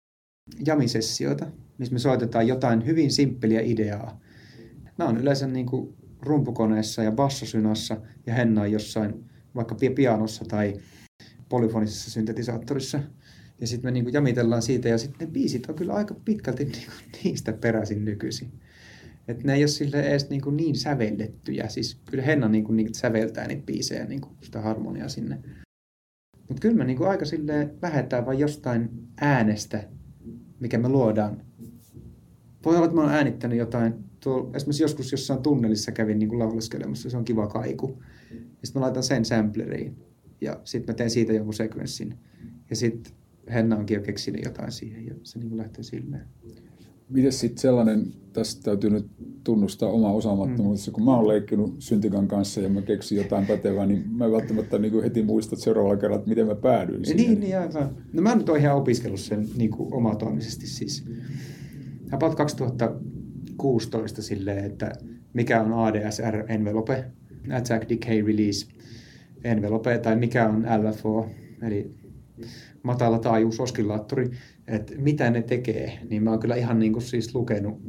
jamisessioita, 0.66 1.46
missä 1.79 1.92
me 1.92 1.98
soitetaan 1.98 2.48
jotain 2.48 2.87
hyvin 2.87 3.12
simppeliä 3.12 3.61
ideaa. 3.61 4.20
Mä 4.98 5.05
oon 5.05 5.16
yleensä 5.16 5.46
niin 5.46 5.66
kuin 5.66 5.94
rumpukoneessa 6.20 7.02
ja 7.02 7.12
bassosynassa 7.12 7.96
ja 8.26 8.35
Henna 8.35 8.61
on 8.62 8.72
jossain 8.72 9.24
vaikka 9.55 9.74
pi- 9.74 9.90
pianossa 9.90 10.44
tai 10.44 10.81
polyfonisessa 11.48 12.11
syntetisaattorissa. 12.11 13.00
Ja 13.61 13.66
sitten 13.66 13.88
me 13.88 13.92
niin 13.92 14.05
kuin 14.05 14.14
jamitellaan 14.14 14.62
siitä 14.62 14.88
ja 14.88 14.99
sitten 14.99 15.29
ne 15.29 15.33
biisit 15.33 15.66
on 15.69 15.75
kyllä 15.75 15.95
aika 15.95 16.14
pitkälti 16.25 16.64
niin 16.73 16.87
kuin 16.87 17.23
niistä 17.25 17.53
peräisin 17.53 18.05
nykyisin. 18.05 18.53
Et 19.29 19.45
ne 19.45 19.55
ei 19.55 19.62
ole 19.62 19.69
sille 19.69 20.01
edes 20.01 20.31
niin, 20.31 20.40
kuin 20.40 20.57
niin 20.57 20.77
sävellettyjä. 20.77 21.69
Siis 21.69 22.01
kyllä 22.11 22.23
Henna 22.23 22.49
niin 22.49 22.64
kuin, 22.64 22.77
niin 22.77 22.95
säveltää 22.95 23.47
niitä 23.47 23.66
biisejä, 23.66 24.05
niin 24.05 24.21
sitä 24.42 24.61
harmoniaa 24.61 25.09
sinne. 25.09 25.38
Mutta 26.49 26.61
kyllä 26.61 26.77
me 26.77 26.85
niin 26.85 26.97
kuin 26.97 27.11
aika 27.11 27.25
silleen 27.25 27.75
lähdetään 27.83 28.27
vain 28.27 28.38
jostain 28.38 28.90
äänestä, 29.21 29.88
mikä 30.61 30.79
me 30.79 30.88
luodaan. 30.88 31.42
Voi 32.64 32.77
olla, 32.77 32.85
että 32.85 32.97
mä 32.97 33.03
oon 33.03 33.12
äänittänyt 33.12 33.59
jotain, 33.59 33.95
tuolla, 34.21 34.51
esimerkiksi 34.57 34.83
joskus 34.83 35.12
jossain 35.12 35.42
tunnelissa 35.42 35.92
kävin 35.92 36.19
niin 36.19 36.29
kuin 36.29 36.38
lauleskelemassa, 36.38 37.11
se 37.11 37.16
on 37.16 37.25
kiva 37.25 37.47
kaiku. 37.47 38.03
Ja 38.31 38.37
sitten 38.66 38.81
mä 38.81 38.85
laitan 38.85 39.03
sen 39.03 39.25
sampleriin 39.25 39.97
ja 40.40 40.61
sitten 40.64 40.95
mä 40.95 40.97
teen 40.97 41.11
siitä 41.11 41.33
jonkun 41.33 41.55
sekvenssin. 41.55 42.19
Ja 42.71 42.77
sitten 42.77 43.12
Henna 43.55 43.77
onkin 43.77 43.95
jo 43.95 44.01
keksinyt 44.01 44.45
jotain 44.45 44.73
siihen 44.73 45.07
ja 45.07 45.15
se 45.23 45.39
niin 45.39 45.57
lähtee 45.57 45.85
silleen. 45.85 46.23
Miten 47.09 47.33
sitten 47.33 47.59
sellainen, 47.59 48.07
tästä 48.33 48.63
täytyy 48.63 48.91
nyt 48.91 49.07
tunnustaa 49.45 49.89
oma 49.89 50.13
osaamattomuus. 50.13 50.87
Mm. 50.87 50.93
Kun 50.93 51.05
mä 51.05 51.17
oon 51.17 51.29
leikkinut 51.29 51.75
syntikan 51.79 52.29
kanssa 52.29 52.61
ja 52.61 52.69
mä 52.69 52.83
keksin 52.83 53.19
jotain 53.19 53.47
pätevää, 53.47 53.87
niin 53.87 54.05
mä 54.11 54.25
en 54.25 54.33
välttämättä 54.33 54.79
niin 54.79 55.03
heti 55.03 55.23
muista 55.23 55.57
seuraavalla 55.57 55.97
kerralla, 55.97 56.19
että 56.19 56.29
miten 56.29 56.47
mä 56.47 56.55
päädyin 56.55 57.05
siihen. 57.05 57.27
Niin, 57.27 57.41
niin 57.41 57.59
aivan. 57.59 57.97
No 58.13 58.23
mä 58.23 58.35
nyt 58.35 58.49
oon 58.49 58.59
ihan 58.59 58.77
opiskellut 58.77 59.21
sen 59.21 59.49
niin 59.57 59.71
kuin 59.71 59.95
omatoimisesti 59.95 60.67
siis. 60.67 61.05
About 62.13 62.35
2016 62.35 64.23
silleen, 64.23 64.65
että 64.65 64.93
mikä 65.33 65.63
on 65.63 65.73
ADSR 65.73 66.45
envelope, 66.49 67.05
Attack 67.53 67.89
Decay 67.89 68.23
Release 68.23 68.67
envelope, 69.45 69.99
tai 69.99 70.17
mikä 70.17 70.49
on 70.49 70.67
LFO, 70.83 71.29
eli 71.63 71.95
matala 72.83 73.18
taajuus 73.18 73.61
oskillaattori, 73.61 74.31
että 74.66 74.94
mitä 74.99 75.31
ne 75.31 75.42
tekee, 75.42 75.99
niin 76.11 76.22
mä 76.22 76.31
oon 76.31 76.40
kyllä 76.40 76.55
ihan 76.55 76.79
niin 76.79 76.92
kuin 76.92 77.03
siis 77.03 77.35
lukenut, 77.35 77.83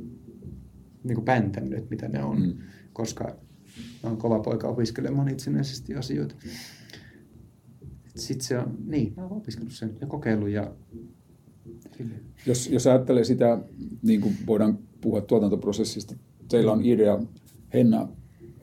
niin 1.04 1.16
kuin 1.16 1.26
päntänyt, 1.26 1.90
mitä 1.90 2.08
ne 2.08 2.24
on, 2.24 2.42
mm. 2.42 2.54
koska 2.94 3.24
mä 4.04 4.10
oon 4.10 4.18
kova 4.18 4.40
poika 4.40 4.68
opiskelemaan 4.68 5.30
itsenäisesti 5.30 5.96
asioita. 5.96 6.36
Sitten 8.16 8.48
se 8.48 8.58
on, 8.58 8.78
niin, 8.86 9.14
mä 9.18 9.24
oon 9.24 9.38
opiskellut 9.38 9.74
sen 9.74 9.98
ja 10.02 10.08
kokeillut 10.08 10.50
ja 10.50 10.72
jos, 12.46 12.70
jos 12.70 12.88
ajattelee 12.88 13.24
sitä, 13.24 13.60
niin 14.02 14.22
kuin 14.22 14.38
voidaan 14.48 14.80
puhua 15.02 15.22
tuotantoprosessista, 15.22 16.16
teillä 16.50 16.72
on 16.72 16.86
idea, 16.86 17.20
Henna 17.74 18.08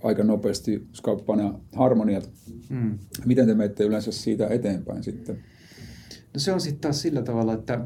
aika 0.03 0.25
nopeasti 0.25 0.87
skauppana 0.93 1.61
harmoniat. 1.73 2.31
Mm. 2.71 2.99
Miten 3.25 3.47
te 3.47 3.55
menette 3.55 3.85
yleensä 3.85 4.13
siitä 4.13 4.47
eteenpäin 4.49 5.03
sitten? 5.03 5.45
No 6.35 6.41
se 6.41 6.53
on 6.53 6.61
sitten 6.61 6.81
taas 6.81 7.03
sillä 7.03 7.23
tavalla, 7.23 7.53
että 7.55 7.81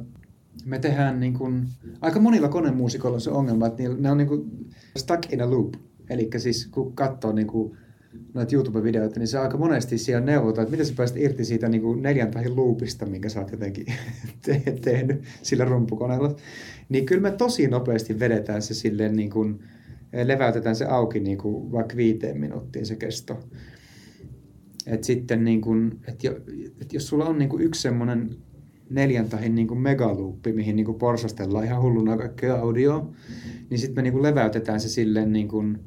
me 0.64 0.78
tehdään 0.78 1.20
niin 1.20 1.34
kuin, 1.34 1.68
aika 2.00 2.20
monilla 2.20 2.48
konemuusikoilla 2.48 3.14
on 3.14 3.20
se 3.20 3.30
ongelma, 3.30 3.66
että 3.66 3.82
ne 3.98 4.10
on 4.10 4.18
niin 4.18 4.28
kuin 4.28 4.70
stuck 4.96 5.32
in 5.32 5.42
a 5.42 5.50
loop. 5.50 5.74
Eli 6.10 6.30
siis 6.38 6.66
kun 6.66 6.92
katsoo 6.92 7.32
niin 7.32 7.46
kuin 7.46 7.76
noita 8.34 8.56
YouTube-videoita, 8.56 9.18
niin 9.18 9.28
se 9.28 9.38
aika 9.38 9.56
monesti 9.56 9.98
siellä 9.98 10.26
neuvotaan, 10.26 10.62
että 10.62 10.70
miten 10.70 10.86
sä 10.86 10.94
pääset 10.96 11.16
irti 11.16 11.44
siitä 11.44 11.68
niin 11.68 12.02
neljän 12.02 12.30
tahin 12.30 12.56
loopista, 12.56 13.06
minkä 13.06 13.28
sä 13.28 13.40
oot 13.40 13.52
jotenkin 13.52 13.86
te- 14.44 14.78
tehnyt 14.80 15.22
sillä 15.42 15.64
rumpukoneella. 15.64 16.36
Niin 16.88 17.06
kyllä 17.06 17.22
me 17.22 17.30
tosi 17.30 17.68
nopeasti 17.68 18.18
vedetään 18.18 18.62
se 18.62 18.74
silleen 18.74 19.16
niin 19.16 19.30
kuin, 19.30 19.60
leväytetään 20.24 20.76
se 20.76 20.84
auki 20.84 21.20
niin 21.20 21.38
kuin 21.38 21.72
vaikka 21.72 21.96
viiteen 21.96 22.40
minuuttiin 22.40 22.86
se 22.86 22.96
kesto. 22.96 23.40
Et 24.88 25.04
sitten 25.04 25.44
niin 25.44 25.60
kuin, 25.60 26.00
et 26.08 26.24
jo, 26.24 26.36
et 26.80 26.92
jos 26.92 27.08
sulla 27.08 27.24
on 27.24 27.38
niin 27.38 27.48
kuin 27.48 27.62
yksi 27.62 27.82
semmoinen 27.82 28.30
neljän 28.90 29.28
tahin 29.28 29.54
niin 29.54 29.68
kuin 29.68 29.80
megaluuppi, 29.80 30.52
mihin 30.52 30.76
niin 30.76 30.86
kuin 30.86 30.98
porsastellaan 30.98 31.64
ihan 31.64 31.82
hulluna 31.82 32.16
kaikkea 32.16 32.54
audio, 32.54 33.10
niin 33.70 33.78
sitten 33.78 33.96
me 33.96 34.02
niin 34.02 34.12
kuin 34.12 34.22
leväytetään 34.22 34.80
se 34.80 34.88
silleen 34.88 35.32
niin 35.32 35.48
kuin, 35.48 35.78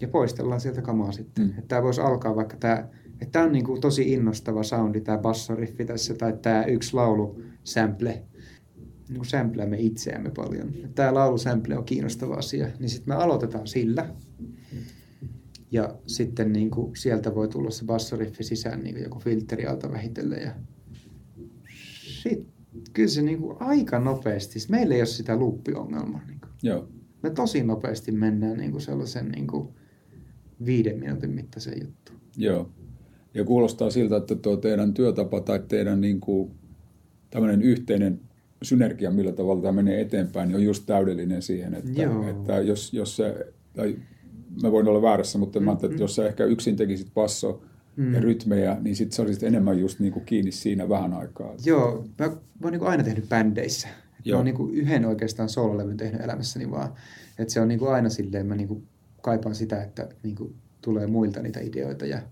ja 0.00 0.08
poistellaan 0.08 0.60
sieltä 0.60 0.82
kamaa 0.82 1.12
sitten. 1.12 1.44
Mm. 1.44 1.50
Että 1.50 1.68
tämä 1.68 1.82
voisi 1.82 2.00
alkaa 2.00 2.36
vaikka 2.36 2.56
tämä, 2.56 2.88
että 3.12 3.32
tämä 3.32 3.44
on 3.44 3.52
niin 3.52 3.64
kuin 3.64 3.80
tosi 3.80 4.12
innostava 4.12 4.62
soundi, 4.62 5.00
tämä 5.00 5.18
bassoriffi 5.18 5.84
tässä, 5.84 6.14
tai 6.14 6.32
tämä 6.42 6.64
yksi 6.64 6.94
laulu 6.94 7.40
sample, 7.64 8.22
niin 9.08 9.16
kuin 9.16 9.26
sämpläämme 9.26 9.76
itseämme 9.80 10.30
paljon. 10.36 10.68
Tämä 10.94 11.14
laulusämple 11.14 11.78
on 11.78 11.84
kiinnostava 11.84 12.34
asia, 12.34 12.68
niin 12.78 12.90
sitten 12.90 13.14
me 13.16 13.22
aloitetaan 13.22 13.66
sillä. 13.66 14.08
Ja 15.70 15.98
sitten 16.06 16.52
niin 16.52 16.70
kuin 16.70 16.96
sieltä 16.96 17.34
voi 17.34 17.48
tulla 17.48 17.70
se 17.70 17.84
bassoriffi 17.84 18.44
sisään 18.44 18.82
niin 18.82 18.94
kuin 18.94 19.04
joku 19.04 19.18
filteri 19.18 19.66
alta 19.66 19.92
vähitellen. 19.92 20.42
Ja 20.42 20.52
sitten 22.22 22.56
kyllä 22.92 23.08
se 23.08 23.22
niin 23.22 23.40
kuin 23.40 23.56
aika 23.60 23.98
nopeasti, 23.98 24.58
meillä 24.68 24.94
ei 24.94 25.00
ole 25.00 25.06
sitä 25.06 25.36
luuppiongelmaa. 25.36 26.22
Niin 26.26 26.40
kuin. 26.40 26.50
Joo. 26.62 26.88
Me 27.22 27.30
tosi 27.30 27.62
nopeasti 27.62 28.12
mennään 28.12 28.58
niin 28.58 28.70
kuin 28.70 28.82
sellaisen 28.82 29.28
niin 29.28 29.46
kuin 29.46 29.68
viiden 30.64 30.98
minuutin 30.98 31.30
mittaisen 31.30 31.80
juttu. 31.82 32.12
Joo. 32.36 32.70
Ja 33.34 33.44
kuulostaa 33.44 33.90
siltä, 33.90 34.16
että 34.16 34.34
tuo 34.34 34.56
teidän 34.56 34.94
työtapa 34.94 35.40
tai 35.40 35.62
teidän 35.68 36.00
niin 36.00 36.20
kuin, 36.20 36.50
tämmöinen 37.30 37.62
yhteinen 37.62 38.20
synergia, 38.62 39.10
millä 39.10 39.32
tavalla 39.32 39.62
tämä 39.62 39.72
menee 39.72 40.00
eteenpäin, 40.00 40.48
niin 40.48 40.56
on 40.56 40.62
just 40.62 40.86
täydellinen 40.86 41.42
siihen, 41.42 41.74
että, 41.74 42.02
että 42.30 42.60
jos, 42.60 42.92
jos 42.92 43.16
se, 43.16 43.52
tai 43.72 43.96
mä 44.62 44.72
voin 44.72 44.88
olla 44.88 45.02
väärässä, 45.02 45.38
mutta 45.38 45.60
mä 45.60 45.72
että 45.72 45.86
jos 45.86 46.14
sä 46.14 46.26
ehkä 46.26 46.44
yksin 46.44 46.76
tekisit 46.76 47.14
passo 47.14 47.62
mm. 47.96 48.14
ja 48.14 48.20
rytmejä, 48.20 48.76
niin 48.80 48.96
sit 48.96 49.12
sä 49.12 49.22
olisit 49.22 49.42
enemmän 49.42 49.78
just 49.78 50.00
niin 50.00 50.12
kuin 50.12 50.24
kiinni 50.24 50.52
siinä 50.52 50.88
vähän 50.88 51.12
aikaa. 51.12 51.54
Joo, 51.64 52.04
mä, 52.18 52.26
mä 52.26 52.36
oon 52.62 52.72
niin 52.72 52.80
kuin 52.80 52.90
aina 52.90 53.04
tehnyt 53.04 53.28
bändeissä. 53.28 53.88
Joo. 54.24 54.34
Mä 54.34 54.38
oon 54.38 54.44
niin 54.44 54.54
kuin 54.54 54.74
yhden 54.74 55.04
oikeastaan 55.04 55.48
soololevyn 55.48 55.96
tehnyt 55.96 56.20
elämässäni 56.20 56.70
vaan. 56.70 56.92
Että 57.38 57.54
se 57.54 57.60
on 57.60 57.68
niin 57.68 57.78
kuin 57.78 57.92
aina 57.92 58.08
silleen, 58.08 58.46
mä 58.46 58.56
niin 58.56 58.68
kuin 58.68 58.86
kaipaan 59.22 59.54
sitä, 59.54 59.82
että 59.82 60.08
niin 60.22 60.36
kuin 60.36 60.54
tulee 60.82 61.06
muilta 61.06 61.42
niitä 61.42 61.60
ideoita 61.60 62.06
ja 62.06 62.22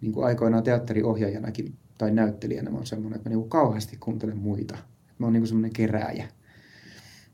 niin 0.00 0.12
kuin 0.12 0.26
aikoinaan 0.26 0.62
teatteriohjaajanakin 0.62 1.74
tai 1.98 2.10
näyttelijänä 2.10 2.70
mä 2.70 2.76
oon 2.76 2.86
semmoinen, 2.86 3.16
että 3.16 3.28
mä 3.28 3.30
niin 3.30 3.40
kuin 3.40 3.50
kauheasti 3.50 3.96
kuuntelen 4.00 4.38
muita 4.38 4.78
mä 5.18 5.26
oon 5.26 5.32
niinku 5.32 5.46
semmoinen 5.46 5.72
kerääjä. 5.72 6.28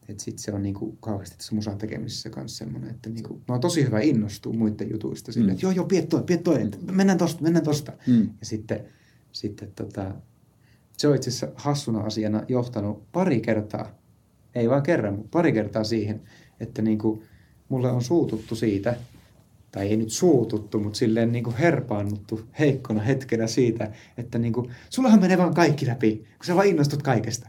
Että 0.09 0.23
sit 0.23 0.39
se 0.39 0.53
on 0.53 0.63
niinku 0.63 0.97
kauheasti 1.01 1.37
tässä 1.37 1.55
musan 1.55 1.79
tekemisessä 1.79 2.31
kanssa 2.31 2.59
semmoinen, 2.59 2.91
että 2.91 3.11
niinku, 3.11 3.35
mä 3.35 3.55
oon 3.55 3.61
tosi 3.61 3.85
hyvä 3.85 4.01
innostua 4.01 4.53
muiden 4.53 4.91
jutuista 4.91 5.33
silleen, 5.33 5.51
mm. 5.51 5.55
että 5.55 5.67
joo 5.67 5.73
joo, 5.73 5.85
piet 5.85 6.09
toi, 6.09 6.23
piet 6.23 6.43
toi, 6.43 6.71
mennään 6.91 7.19
tosta, 7.19 7.43
mennään 7.43 7.65
tosta. 7.65 7.93
Mm. 8.07 8.23
Ja 8.23 8.47
sitten, 8.47 8.85
sitten 9.33 9.73
tota, 9.77 10.15
se 10.97 11.09
on 11.09 11.17
itse 11.17 11.31
asiassa 11.31 11.49
hassuna 11.55 12.01
asiana 12.01 12.43
johtanut 12.49 13.13
pari 13.13 13.41
kertaa, 13.41 13.99
ei 14.55 14.71
vain 14.71 14.83
kerran, 14.83 15.15
mutta 15.15 15.29
pari 15.31 15.53
kertaa 15.53 15.85
siihen, 15.85 16.21
että 16.61 16.83
niinku, 16.83 17.23
mulle 17.69 17.91
on 17.91 18.03
suututtu 18.03 18.57
siitä, 18.57 18.97
tai 19.73 19.89
ei 19.89 19.97
nyt 19.97 20.11
suututtu, 20.11 20.81
mutta 20.81 20.99
silleen 20.99 21.33
niin 21.33 21.45
kuin 21.45 21.57
herpaannuttu 21.57 22.41
heikkona 22.59 23.01
hetkenä 23.01 23.47
siitä, 23.47 23.93
että 24.17 24.39
niin 24.39 24.53
kuin, 24.53 24.71
sullahan 24.91 25.21
menee 25.21 25.39
vaan 25.39 25.55
kaikki 25.55 25.87
läpi, 25.87 26.17
kun 26.17 26.47
sä 26.47 26.55
vaan 26.55 26.67
innostut 26.67 27.03
kaikesta. 27.03 27.49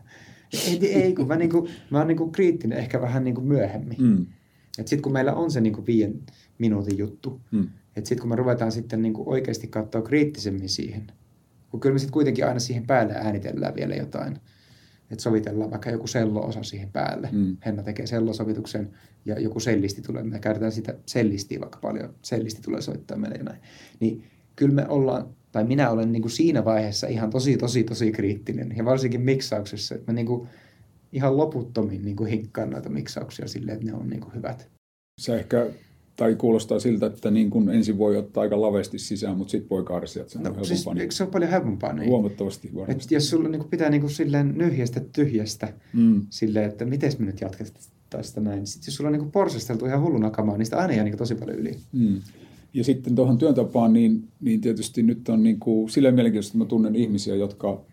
Ei, 0.68 0.94
ei 0.94 1.14
kun 1.14 1.28
mä, 1.28 1.36
niin 1.36 1.50
kuin, 1.50 1.70
mä 1.90 1.98
oon 1.98 2.08
niin 2.08 2.18
kuin 2.18 2.32
kriittinen 2.32 2.78
ehkä 2.78 3.02
vähän 3.02 3.24
niin 3.24 3.36
kuin 3.36 3.48
myöhemmin. 3.48 3.98
Mm. 4.02 4.26
Että 4.78 4.90
sitten 4.90 5.02
kun 5.02 5.14
meillä 5.14 5.34
on 5.34 5.52
se 5.52 5.62
niin 5.62 5.74
kuin 5.74 5.86
viiden 5.86 6.22
minuutin 6.58 6.98
juttu, 6.98 7.42
mm. 7.52 7.68
että 7.96 8.10
sitten 8.10 8.22
kun 8.22 8.30
me 8.30 8.36
ruvetaan 8.36 8.72
sitten 8.72 9.02
niin 9.02 9.14
kuin 9.14 9.28
oikeasti 9.28 9.68
katsoa 9.68 10.02
kriittisemmin 10.02 10.70
siihen, 10.70 11.08
kun 11.70 11.80
kyllä 11.80 11.94
me 11.94 12.00
sitten 12.00 12.14
kuitenkin 12.14 12.46
aina 12.46 12.60
siihen 12.60 12.88
päälle 12.88 13.14
äänitellään 13.14 13.76
vielä 13.76 13.96
jotain, 13.96 14.38
että 15.12 15.24
sovitellaan 15.24 15.72
vaikka 15.72 15.90
joku 15.90 16.08
sello-osa 16.08 16.64
siihen 16.64 16.90
päälle. 16.92 17.30
Mm. 17.32 17.58
Henna 17.66 17.84
tekee 17.84 18.08
sellosovituksen 18.08 18.90
ja 19.26 19.40
joku 19.40 19.60
sellisti 19.60 20.02
tulee, 20.02 20.24
me 20.24 20.40
käytetään 20.40 20.72
sitä 20.72 20.96
sellistiä 21.06 21.60
vaikka 21.60 21.80
paljon, 21.82 22.14
sellisti 22.22 22.62
tulee 22.62 22.82
soittaa 22.82 23.18
meille 23.18 23.38
ja 23.38 23.44
näin. 23.44 23.60
Niin 24.00 24.24
kyllä 24.56 24.74
me 24.74 24.88
ollaan, 24.88 25.28
tai 25.52 25.64
minä 25.64 25.90
olen 25.90 26.12
niin 26.12 26.22
kuin 26.22 26.32
siinä 26.32 26.66
vaiheessa 26.66 27.08
ihan 27.08 27.30
tosi, 27.30 27.58
tosi, 27.58 27.84
tosi 27.84 28.12
kriittinen. 28.12 28.74
Ja 28.78 28.86
varsinkin 28.86 29.22
miksauksessa, 29.22 29.96
että 29.96 30.12
mä 30.12 30.16
niin 30.16 30.28
kuin 30.28 30.48
ihan 31.12 31.38
loputtomin 31.38 32.06
niin 32.06 32.16
kuin 32.16 32.30
hinkkaan 32.30 32.70
noita 32.70 32.90
miksauksia 32.90 33.48
silleen, 33.48 33.78
että 33.78 33.92
ne 33.92 33.94
on 33.94 34.10
niin 34.10 34.22
kuin 34.22 34.36
hyvät. 34.36 34.70
Se 35.22 35.36
ehkä 35.36 35.68
tai 36.16 36.36
kuulostaa 36.36 36.80
siltä, 36.80 37.06
että 37.06 37.32
niin 37.32 37.50
kuin 37.50 37.70
ensin 37.70 37.98
voi 37.98 38.18
ottaa 38.18 38.42
aika 38.42 38.62
lavesti 38.62 39.00
sisään, 39.00 39.38
mutta 39.38 39.52
sitten 39.52 39.70
voi 39.70 39.84
karsia, 39.84 40.22
että 40.22 40.34
se 40.34 40.40
on 40.40 40.44
no, 40.44 40.64
siis, 40.64 40.86
Eikö 41.00 41.14
se 41.14 41.24
ole 41.24 41.32
paljon 41.32 41.52
helpompaa? 41.52 41.94
Niin? 41.94 42.10
Huomattavasti 42.10 42.72
varmasti. 42.76 43.04
Et 43.04 43.12
jos 43.12 43.30
sulla 43.30 43.50
niin 43.50 43.64
pitää 43.70 43.90
niin 43.90 44.02
kuin 44.02 44.12
silleen 44.12 44.54
nyhjästä 44.58 45.02
tyhjästä, 45.16 45.74
mm. 45.94 46.26
silleen, 46.30 46.70
että 46.70 46.86
miten 46.86 47.12
me 47.20 47.26
nyt 47.26 47.42
jatketaan 47.42 48.24
sitä 48.24 48.42
näin. 48.42 48.68
Sitten 48.68 48.88
jos 48.88 48.96
sulla 48.96 49.10
on 49.10 49.20
niin 49.20 49.32
porsasteltu 49.32 49.86
ihan 49.86 50.02
hulluna 50.02 50.30
kamaa, 50.30 50.58
niin 50.58 50.66
sitä 50.66 50.78
aina 50.78 50.94
jää 50.94 51.04
niin 51.04 51.18
tosi 51.18 51.36
paljon 51.36 51.60
yli. 51.60 51.78
Mm. 51.92 52.22
Ja 52.74 52.84
sitten 52.84 53.16
tuohon 53.16 53.38
työntapaan, 53.38 53.94
niin, 53.94 54.28
niin 54.42 54.62
tietysti 54.62 55.04
nyt 55.04 55.30
on 55.30 55.44
niin 55.44 55.60
kuin, 55.60 55.90
silleen 55.90 56.16
mielenkiintoista, 56.16 56.52
että 56.52 56.66
mä 56.66 56.70
tunnen 56.70 56.96
ihmisiä, 56.96 57.36
jotka 57.36 57.86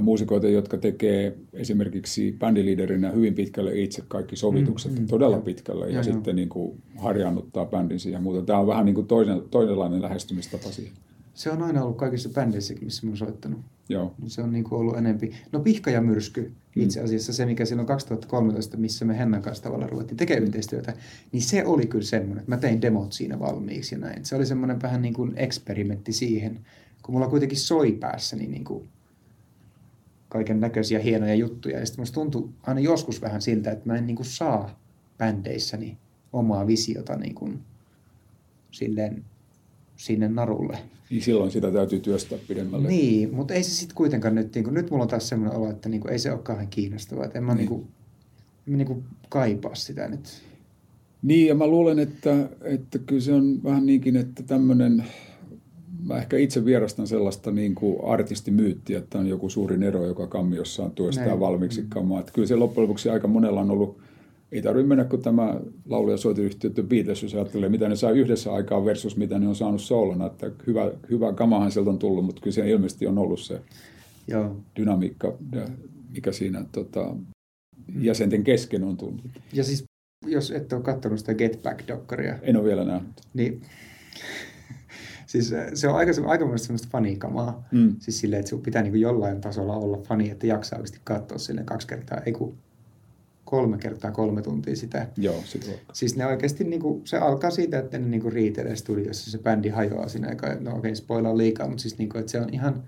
muusikoita, 0.00 0.48
jotka 0.48 0.78
tekee 0.78 1.36
esimerkiksi 1.52 2.36
bändiliiderinä 2.38 3.10
hyvin 3.10 3.34
pitkälle 3.34 3.80
itse 3.80 4.02
kaikki 4.08 4.36
sovitukset, 4.36 4.92
mm, 4.92 5.00
mm, 5.00 5.06
todella 5.06 5.36
ja, 5.36 5.42
pitkälle, 5.42 5.86
ja, 5.86 5.96
ja 5.96 6.02
sitten 6.02 6.36
niin 6.36 6.48
kuin 6.48 6.82
harjaannuttaa 6.98 7.66
bändin 7.66 8.00
siihen 8.00 8.18
ja 8.18 8.22
muuta. 8.22 8.42
Tämä 8.42 8.58
on 8.58 8.66
vähän 8.66 8.84
niin 8.84 8.94
kuin 8.94 9.06
toinen, 9.06 9.42
toisenlainen 9.50 10.02
lähestymistapa 10.02 10.70
siihen. 10.70 10.92
Se 11.40 11.50
on 11.50 11.62
aina 11.62 11.82
ollut 11.82 11.96
kaikissa 11.96 12.28
bändeissäkin, 12.28 12.84
missä 12.84 13.06
mä 13.06 13.10
oon 13.10 13.16
soittanut. 13.16 13.60
Joo. 13.88 14.14
Se 14.26 14.42
on 14.42 14.52
niin 14.52 14.64
kuin 14.64 14.80
ollut 14.80 14.96
enempi. 14.96 15.32
No 15.52 15.60
Pihka 15.60 15.90
ja 15.90 16.00
Myrsky, 16.00 16.40
mm. 16.40 16.82
itse 16.82 17.00
asiassa 17.00 17.32
se, 17.32 17.46
mikä 17.46 17.64
silloin 17.64 17.86
2013, 17.86 18.76
missä 18.76 19.04
me 19.04 19.18
Hennan 19.18 19.42
kanssa 19.42 19.64
tavallaan 19.64 19.90
ruvettiin 19.90 20.16
tekemään 20.16 20.44
yhteistyötä, 20.44 20.94
niin 21.32 21.42
se 21.42 21.66
oli 21.66 21.86
kyllä 21.86 22.04
semmoinen, 22.04 22.38
että 22.38 22.50
mä 22.50 22.56
tein 22.56 22.82
demot 22.82 23.12
siinä 23.12 23.38
valmiiksi 23.38 23.94
ja 23.94 23.98
näin. 23.98 24.24
Se 24.24 24.36
oli 24.36 24.46
semmoinen 24.46 24.82
vähän 24.82 25.02
niin 25.02 25.14
kuin 25.14 25.32
eksperimentti 25.36 26.12
siihen, 26.12 26.60
kun 27.02 27.14
mulla 27.14 27.28
kuitenkin 27.28 27.58
soi 27.58 27.92
päässä, 27.92 28.36
niin, 28.36 28.50
niin 28.50 28.64
kuin 28.64 28.88
kaiken 30.28 30.60
näköisiä 30.60 30.98
hienoja 30.98 31.34
juttuja. 31.34 31.78
Ja 31.78 31.86
sitten 31.86 32.02
musta 32.02 32.14
tuntui 32.14 32.48
aina 32.62 32.80
joskus 32.80 33.22
vähän 33.22 33.42
siltä, 33.42 33.70
että 33.70 33.86
mä 33.86 33.96
en 33.96 34.06
niin 34.06 34.16
kuin 34.16 34.26
saa 34.26 34.80
bändeissäni 35.18 35.98
omaa 36.32 36.66
visiota 36.66 37.16
niin 37.16 37.34
kuin 37.34 37.60
silleen 38.70 39.24
sinne 40.00 40.28
narulle. 40.28 40.78
Niin 41.10 41.22
silloin 41.22 41.50
sitä 41.50 41.72
täytyy 41.72 42.00
työstää 42.00 42.38
pidemmälle. 42.48 42.88
Niin, 42.88 43.34
mutta 43.34 43.54
ei 43.54 43.62
se 43.62 43.70
sitten 43.70 43.94
kuitenkaan 43.94 44.34
nyt, 44.34 44.54
niin 44.54 44.64
kuin, 44.64 44.74
nyt 44.74 44.90
mulla 44.90 45.02
on 45.02 45.08
taas 45.08 45.28
semmoinen 45.28 45.58
olo, 45.58 45.70
että 45.70 45.88
niin 45.88 46.00
kuin, 46.00 46.12
ei 46.12 46.18
se 46.18 46.32
ole 46.32 46.40
kauhean 46.42 46.68
kiinnostavaa. 46.68 47.24
Että 47.24 47.38
en 47.38 47.44
mä, 47.44 47.54
niin. 47.54 47.58
Niin 47.58 47.68
kuin, 47.68 47.86
en 48.66 48.72
mä 48.72 48.76
niin 48.76 48.86
kuin, 48.86 49.04
kaipaa 49.28 49.74
sitä 49.74 50.08
nyt. 50.08 50.42
Niin, 51.22 51.46
ja 51.46 51.54
mä 51.54 51.66
luulen, 51.66 51.98
että, 51.98 52.48
että 52.62 52.98
kyllä 52.98 53.20
se 53.20 53.32
on 53.32 53.64
vähän 53.64 53.86
niinkin, 53.86 54.16
että 54.16 54.42
tämmöinen, 54.42 55.04
mä 56.06 56.18
ehkä 56.18 56.36
itse 56.36 56.64
vierastan 56.64 57.06
sellaista 57.06 57.50
niin 57.50 57.74
kuin 57.74 57.96
artistimyyttiä, 58.04 58.98
että 58.98 59.18
on 59.18 59.26
joku 59.26 59.48
suuri 59.48 59.86
ero, 59.86 60.06
joka 60.06 60.26
kammiossaan 60.26 60.90
tuo 60.90 61.12
sitä 61.12 61.26
Näin. 61.26 61.40
valmiiksi 61.40 61.84
kamaa. 61.88 62.20
Että 62.20 62.32
kyllä 62.32 62.48
se 62.48 62.56
loppujen 62.56 62.88
lopuksi 62.88 63.10
aika 63.10 63.28
monella 63.28 63.60
on 63.60 63.70
ollut, 63.70 63.98
ei 64.52 64.62
tarvitse 64.62 64.88
mennä 64.88 65.04
kuin 65.04 65.22
tämä 65.22 65.60
laulu- 65.88 66.10
ja 66.10 66.16
soitiyhtiö 66.16 66.70
The 66.70 66.82
Beatles, 66.82 67.22
jos 67.22 67.34
ajattelee, 67.34 67.68
mitä 67.68 67.88
ne 67.88 67.96
saa 67.96 68.10
yhdessä 68.10 68.52
aikaan 68.52 68.84
versus 68.84 69.16
mitä 69.16 69.38
ne 69.38 69.48
on 69.48 69.56
saanut 69.56 69.80
soolona. 69.82 70.26
Että 70.26 70.50
hyvä, 70.66 70.92
hyvä 71.10 71.32
kamahan 71.32 71.72
sieltä 71.72 71.90
on 71.90 71.98
tullut, 71.98 72.24
mutta 72.24 72.42
kyllä 72.42 72.54
se 72.54 72.70
ilmeisesti 72.70 73.06
on 73.06 73.18
ollut 73.18 73.40
se 73.40 73.60
Joo. 74.28 74.56
dynamiikka, 74.76 75.34
mikä 76.14 76.32
siinä 76.32 76.64
tota, 76.72 77.16
jäsenten 78.00 78.44
kesken 78.44 78.84
on 78.84 78.96
tullut. 78.96 79.20
Ja 79.52 79.64
siis, 79.64 79.84
jos 80.26 80.50
et 80.50 80.72
ole 80.72 80.82
katsonut 80.82 81.18
sitä 81.18 81.34
Get 81.34 81.62
Back-dokkaria, 81.62 82.38
En 82.42 82.56
ole 82.56 82.64
vielä 82.64 82.84
nähnyt. 82.84 83.20
niin 83.34 83.62
siis 85.26 85.52
äh, 85.52 85.66
se 85.74 85.88
on 85.88 85.96
aika, 85.96 86.12
aikamoista 86.26 86.66
semmoista 86.66 86.88
fanikamaa. 86.92 87.68
Mm. 87.72 87.96
Siis 87.98 88.20
silleen, 88.20 88.40
että 88.40 88.48
sinun 88.48 88.62
pitää 88.62 88.82
niin 88.82 89.00
jollain 89.00 89.40
tasolla 89.40 89.76
olla 89.76 89.98
fani, 90.08 90.30
että 90.30 90.46
jaksaa 90.46 90.78
oikeasti 90.78 91.00
katsoa 91.04 91.38
sinne 91.38 91.64
kaksi 91.64 91.86
kertaa, 91.86 92.20
ei 92.26 92.32
kun 92.32 92.54
kolme 93.50 93.78
kertaa 93.78 94.10
kolme 94.10 94.42
tuntia 94.42 94.76
sitä. 94.76 95.06
Joo, 95.16 95.42
sit 95.44 95.66
voi. 95.66 95.78
Siis 95.92 96.16
ne 96.16 96.26
oikeasti, 96.26 96.64
niin 96.64 96.80
kuin, 96.80 97.02
se 97.04 97.16
alkaa 97.16 97.50
siitä, 97.50 97.78
että 97.78 97.98
ne 97.98 98.06
niin 98.06 98.22
kuin 98.22 98.32
riitelee 98.32 98.76
studiossa, 98.76 99.30
se 99.30 99.38
bändi 99.38 99.68
hajoaa 99.68 100.08
siinä, 100.08 100.28
eikä 100.28 100.56
no 100.60 100.76
okei, 100.76 100.96
spoilaa 100.96 101.36
liikaa, 101.36 101.66
mutta 101.66 101.82
siis 101.82 101.98
niin 101.98 102.08
kuin, 102.08 102.20
että 102.20 102.32
se 102.32 102.40
on 102.40 102.48
ihan, 102.52 102.82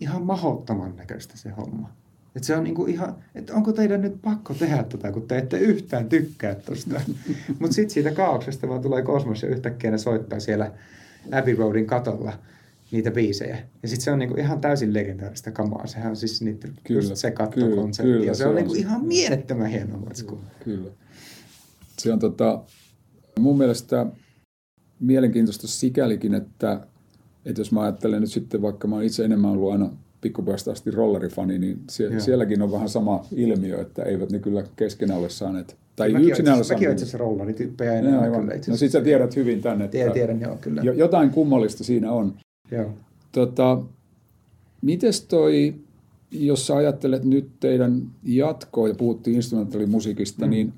ihan 0.00 0.22
mahottoman 0.22 0.96
näköistä 0.96 1.36
se 1.36 1.50
homma. 1.50 1.92
Että 2.36 2.46
se 2.46 2.56
on 2.56 2.64
niin 2.64 2.74
kuin 2.74 2.90
ihan, 2.90 3.16
että 3.34 3.54
onko 3.54 3.72
teidän 3.72 4.00
nyt 4.00 4.22
pakko 4.22 4.54
tehdä 4.54 4.82
tätä, 4.82 5.12
kun 5.12 5.28
te 5.28 5.38
ette 5.38 5.58
yhtään 5.58 6.08
tykkää 6.08 6.54
tuosta. 6.54 7.00
mutta 7.60 7.74
sitten 7.74 7.90
siitä 7.90 8.10
kaauksesta 8.10 8.68
vaan 8.68 8.82
tulee 8.82 9.02
kosmos 9.02 9.42
ja 9.42 9.48
yhtäkkiä 9.48 9.90
ne 9.90 9.98
soittaa 9.98 10.40
siellä 10.40 10.72
Abbey 11.32 11.54
Roadin 11.54 11.86
katolla 11.86 12.32
niitä 12.90 13.10
biisejä. 13.10 13.58
Ja 13.82 13.88
sitten 13.88 14.04
se 14.04 14.10
on 14.10 14.18
niinku 14.18 14.34
ihan 14.40 14.60
täysin 14.60 14.94
legendaarista 14.94 15.50
kamaa. 15.50 15.86
Sehän 15.86 16.10
on 16.10 16.16
siis 16.16 16.42
niitä, 16.42 16.68
Kyllä, 16.84 17.00
just 17.00 17.16
se 17.16 17.30
kattokonsertti. 17.30 18.12
kyllä, 18.12 18.26
ja 18.26 18.34
se, 18.34 18.38
se 18.38 18.44
on, 18.44 18.50
on 18.50 18.56
niinku 18.56 18.74
se. 18.74 18.80
ihan 18.80 19.04
mielettömän 19.04 19.66
hieno 19.66 19.98
matsku. 19.98 20.38
Kyllä. 20.64 20.90
Se 21.98 22.12
on 22.12 22.18
tota, 22.18 22.60
mun 23.38 23.58
mielestä 23.58 24.06
mielenkiintoista 25.00 25.66
sikälikin, 25.66 26.34
että, 26.34 26.80
että 27.44 27.60
jos 27.60 27.72
mä 27.72 27.82
ajattelen 27.82 28.20
nyt 28.20 28.30
sitten, 28.32 28.62
vaikka 28.62 28.88
mä 28.88 28.94
oon 28.94 29.04
itse 29.04 29.24
enemmän 29.24 29.50
ollut 29.50 29.72
aina 29.72 29.90
pikkupojasta 30.20 30.72
asti 30.72 30.90
rollerifani, 30.90 31.58
niin 31.58 31.78
sie, 31.90 32.06
Joo. 32.10 32.20
sielläkin 32.20 32.62
on 32.62 32.72
vähän 32.72 32.88
sama 32.88 33.24
ilmiö, 33.32 33.80
että 33.80 34.02
eivät 34.02 34.30
ne 34.32 34.38
kyllä 34.38 34.64
keskenään 34.76 35.20
ole 35.20 35.28
saaneet, 35.28 35.76
tai 35.96 36.12
mäkin 36.12 36.28
yksinään 36.28 36.56
ole 36.56 36.64
olen 36.64 36.74
mäkin 36.74 36.88
olen 36.88 36.92
itse 36.94 37.02
asiassa 37.04 37.18
rollarityyppejä 37.18 37.92
aivan. 38.20 38.40
kyllä 38.46 38.60
No 38.68 38.76
sit 38.76 38.92
sä 38.92 39.00
tiedät 39.00 39.36
hyvin 39.36 39.60
tänne, 39.62 39.88
Tiedän, 39.88 40.12
tiedän, 40.12 40.40
joo, 40.40 40.56
kyllä. 40.60 40.82
jo- 40.82 40.92
jotain 40.92 41.30
kummallista 41.30 41.84
siinä 41.84 42.12
on. 42.12 42.34
Joo. 42.70 42.90
Tota, 43.32 43.82
mites 44.82 45.20
toi, 45.20 45.74
jos 46.30 46.66
sä 46.66 46.76
ajattelet 46.76 47.24
nyt 47.24 47.48
teidän 47.60 48.10
jatkoa 48.24 48.88
ja 48.88 48.94
puhuttiin 48.94 49.36
instrumentaalimusiikista, 49.36 50.44
mm. 50.44 50.50
niin 50.50 50.72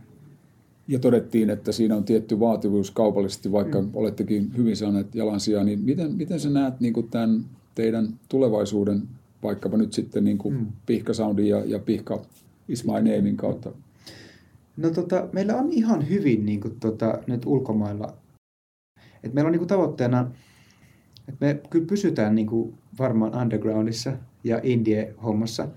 ja 0.88 0.98
todettiin, 0.98 1.50
että 1.50 1.72
siinä 1.72 1.96
on 1.96 2.04
tietty 2.04 2.40
vaativuus 2.40 2.90
kaupallisesti, 2.90 3.52
vaikka 3.52 3.82
mm. 3.82 3.90
olettekin 3.94 4.50
hyvin 4.56 4.76
saaneet 4.76 5.14
jalansijaa, 5.14 5.64
niin 5.64 5.80
miten, 5.80 6.12
miten 6.12 6.40
sä 6.40 6.50
näet 6.50 6.80
niin 6.80 6.92
kuin 6.92 7.08
tämän 7.08 7.44
teidän 7.74 8.08
tulevaisuuden, 8.28 9.02
vaikkapa 9.42 9.76
nyt 9.76 9.92
sitten 9.92 10.24
niin 10.24 10.38
kuin 10.38 10.54
mm. 10.54 10.66
Pihka 10.86 11.14
Soundin 11.14 11.48
ja, 11.48 11.64
ja 11.64 11.78
Pihka 11.78 12.22
Is 12.68 12.84
My 12.84 12.92
Namein 12.92 13.36
kautta? 13.36 13.72
No 14.76 14.90
tota, 14.90 15.28
meillä 15.32 15.56
on 15.56 15.72
ihan 15.72 16.08
hyvin 16.08 16.46
niin 16.46 16.60
kuin, 16.60 16.76
tota, 16.80 17.18
nyt 17.26 17.46
ulkomailla. 17.46 18.14
Et 19.22 19.34
meillä 19.34 19.48
on 19.48 19.52
niin 19.52 19.60
kuin, 19.60 19.68
tavoitteena, 19.68 20.30
että 21.28 21.46
me 21.46 21.60
kyllä 21.70 21.86
pysytään 21.86 22.34
niin 22.34 22.46
kuin, 22.46 22.74
varmaan 22.98 23.42
undergroundissa 23.42 24.12
ja 24.44 24.60
indie-hommassa, 24.62 25.68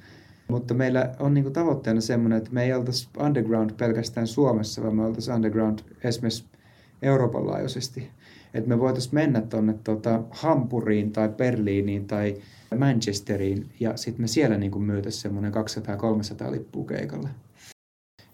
mutta 0.48 0.74
meillä 0.74 1.16
on 1.20 1.34
niin 1.34 1.44
kuin, 1.44 1.54
tavoitteena 1.54 2.02
semmoinen, 2.02 2.38
että 2.38 2.52
me 2.52 2.64
ei 2.64 2.74
oltaisi 2.74 3.10
underground 3.20 3.70
pelkästään 3.78 4.28
Suomessa, 4.28 4.84
vaan 4.84 4.96
me 4.96 5.06
oltaisiin 5.06 5.36
underground 5.36 5.80
esimerkiksi 6.04 6.46
Euroopan 7.02 7.48
laajuisesti. 7.48 8.10
Että 8.54 8.70
me 8.70 8.80
voitaisiin 8.80 9.16
mennä 9.16 9.42
tuonne 9.42 9.76
tota, 9.84 10.24
Hampuriin 10.32 11.12
tai 11.12 11.30
Berliiniin 11.30 12.08
tai 12.08 12.36
Manchesteriin 12.78 13.70
ja 13.80 13.98
sitten 13.98 14.22
me 14.22 14.28
siellä 14.28 14.58
niin 14.58 14.84
myytäisiin 14.84 15.22
semmoinen 15.22 15.54
200-300 16.48 16.52
lippua 16.52 16.86
keikalle. 16.86 17.30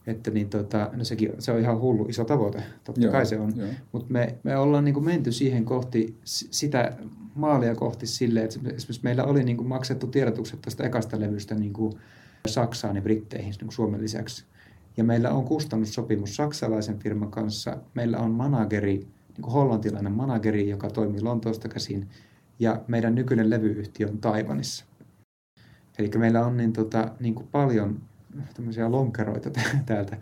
Että 0.10 0.32
niin 0.32 0.50
tota, 0.50 0.90
no 0.94 1.04
sekin, 1.04 1.32
se 1.40 1.52
on 1.52 1.60
ihan 1.60 1.80
hullu 1.80 2.06
iso 2.06 2.26
tavoite, 2.26 2.64
totta 2.84 3.02
Joo, 3.02 3.12
kai 3.12 3.26
se 3.26 3.40
on. 3.40 3.54
Mutta 3.92 4.14
me, 4.14 4.36
me 4.44 4.58
ollaan 4.58 4.86
niin 4.86 4.94
kuin 4.94 5.06
menty 5.06 5.32
siihen 5.32 5.66
kohti, 5.66 6.18
sitä 6.24 6.98
maalia 7.36 7.76
kohti 7.76 8.08
silleen, 8.08 8.46
että 8.46 8.56
esimerkiksi 8.56 9.04
meillä 9.04 9.24
oli 9.24 9.44
niin 9.44 9.58
kuin 9.58 9.68
maksettu 9.68 10.08
tiedotukset 10.08 10.62
tuosta 10.62 10.84
ekasta 10.84 11.20
levystä 11.20 11.56
niin 11.56 11.74
kuin 11.74 11.94
Saksaan 12.48 12.96
ja 12.96 13.02
Britteihin 13.02 13.50
niin 13.50 13.60
kuin 13.60 13.74
Suomen 13.74 14.02
lisäksi. 14.02 14.46
Ja 14.98 15.04
meillä 15.04 15.32
on 15.32 15.44
kustannussopimus 15.44 16.36
saksalaisen 16.36 17.00
firman 17.00 17.32
kanssa. 17.32 17.78
Meillä 17.94 18.18
on 18.18 18.32
manageri, 18.32 18.96
niin 18.98 19.42
kuin 19.42 19.54
hollantilainen 19.54 20.12
manageri, 20.12 20.70
joka 20.70 20.90
toimii 20.90 21.22
Lontoosta 21.22 21.70
käsin. 21.70 22.08
Ja 22.60 22.82
meidän 22.88 23.16
nykyinen 23.16 23.50
levyyhtiö 23.50 24.08
on 24.08 24.18
Taivanissa. 24.18 24.86
Eli 26.00 26.10
meillä 26.18 26.46
on 26.46 26.58
niin, 26.58 26.74
tota, 26.74 27.12
niin 27.20 27.36
kuin 27.36 27.48
paljon 27.52 28.02
tämmöisiä 28.54 28.92
lonkeroita 28.92 29.50
tä- 29.50 29.62
täältä. 29.86 30.18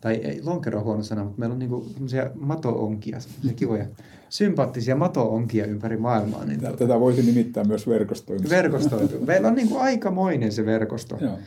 Tai 0.00 0.14
ei, 0.14 0.40
lonkero 0.44 0.78
on 0.78 0.84
huono 0.84 1.02
sana, 1.02 1.24
mutta 1.24 1.38
meillä 1.40 1.52
on 1.52 1.58
niin 1.58 1.68
kuin 1.68 1.94
tämmöisiä 1.94 2.30
mato-onkia, 2.34 3.20
semmoisia 3.20 3.52
kivoja, 3.52 3.86
sympaattisia 4.28 4.96
mato-onkia 4.96 5.66
ympäri 5.66 5.96
maailmaa. 5.96 6.44
Niin 6.44 6.60
Tätä- 6.60 6.76
Tätä 6.76 7.00
voisi 7.00 7.22
nimittää 7.22 7.64
myös 7.64 7.88
verkostoimista. 7.88 8.56
verkostoitu. 8.56 9.20
Meillä 9.26 9.48
on 9.48 9.54
niin 9.54 9.68
kuin 9.68 9.80
aikamoinen 9.80 10.52
se 10.52 10.66
verkosto 10.66 11.16
Joo. 11.20 11.38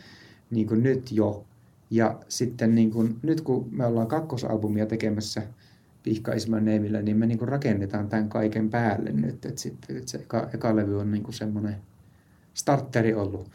niin 0.52 0.68
kuin 0.68 0.84
nyt 0.84 1.12
jo. 1.12 1.44
Ja 1.92 2.20
sitten 2.28 2.76
niin 2.76 2.92
kuin, 2.92 3.16
nyt 3.22 3.42
kun 3.42 3.68
me 3.72 3.86
ollaan 3.86 4.08
kakkosalbumia 4.08 4.86
tekemässä 4.86 5.42
Pihka 6.04 6.34
Isman 6.34 6.66
Neemillä, 6.66 7.02
niin 7.02 7.18
me 7.18 7.26
niin 7.26 7.38
kuin 7.38 7.50
rakennetaan 7.50 8.10
tämän 8.10 8.30
kaiken 8.30 8.70
päälle 8.70 9.12
nyt. 9.12 9.46
Että 9.46 9.62
sitten 9.62 9.98
että 9.98 10.12
se 10.12 10.18
eka, 10.18 10.50
eka 10.54 10.76
levy 10.76 11.00
on 11.00 11.12
niin 11.12 11.24
kuin 11.24 11.34
semmoinen 11.34 11.76
starteri 12.54 13.14
ollut. 13.14 13.50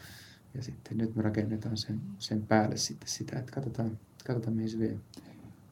Ja 0.55 0.63
sitten 0.63 0.97
nyt 0.97 1.15
me 1.15 1.21
rakennetaan 1.21 1.77
sen, 1.77 2.01
sen 2.19 2.41
päälle 2.41 2.77
sitten 2.77 3.09
sitä, 3.09 3.39
että 3.39 3.51
katsotaan, 3.51 3.99
katsotaan 4.27 4.55
mihin 4.55 4.69
se 4.69 4.79
vie. 4.79 4.97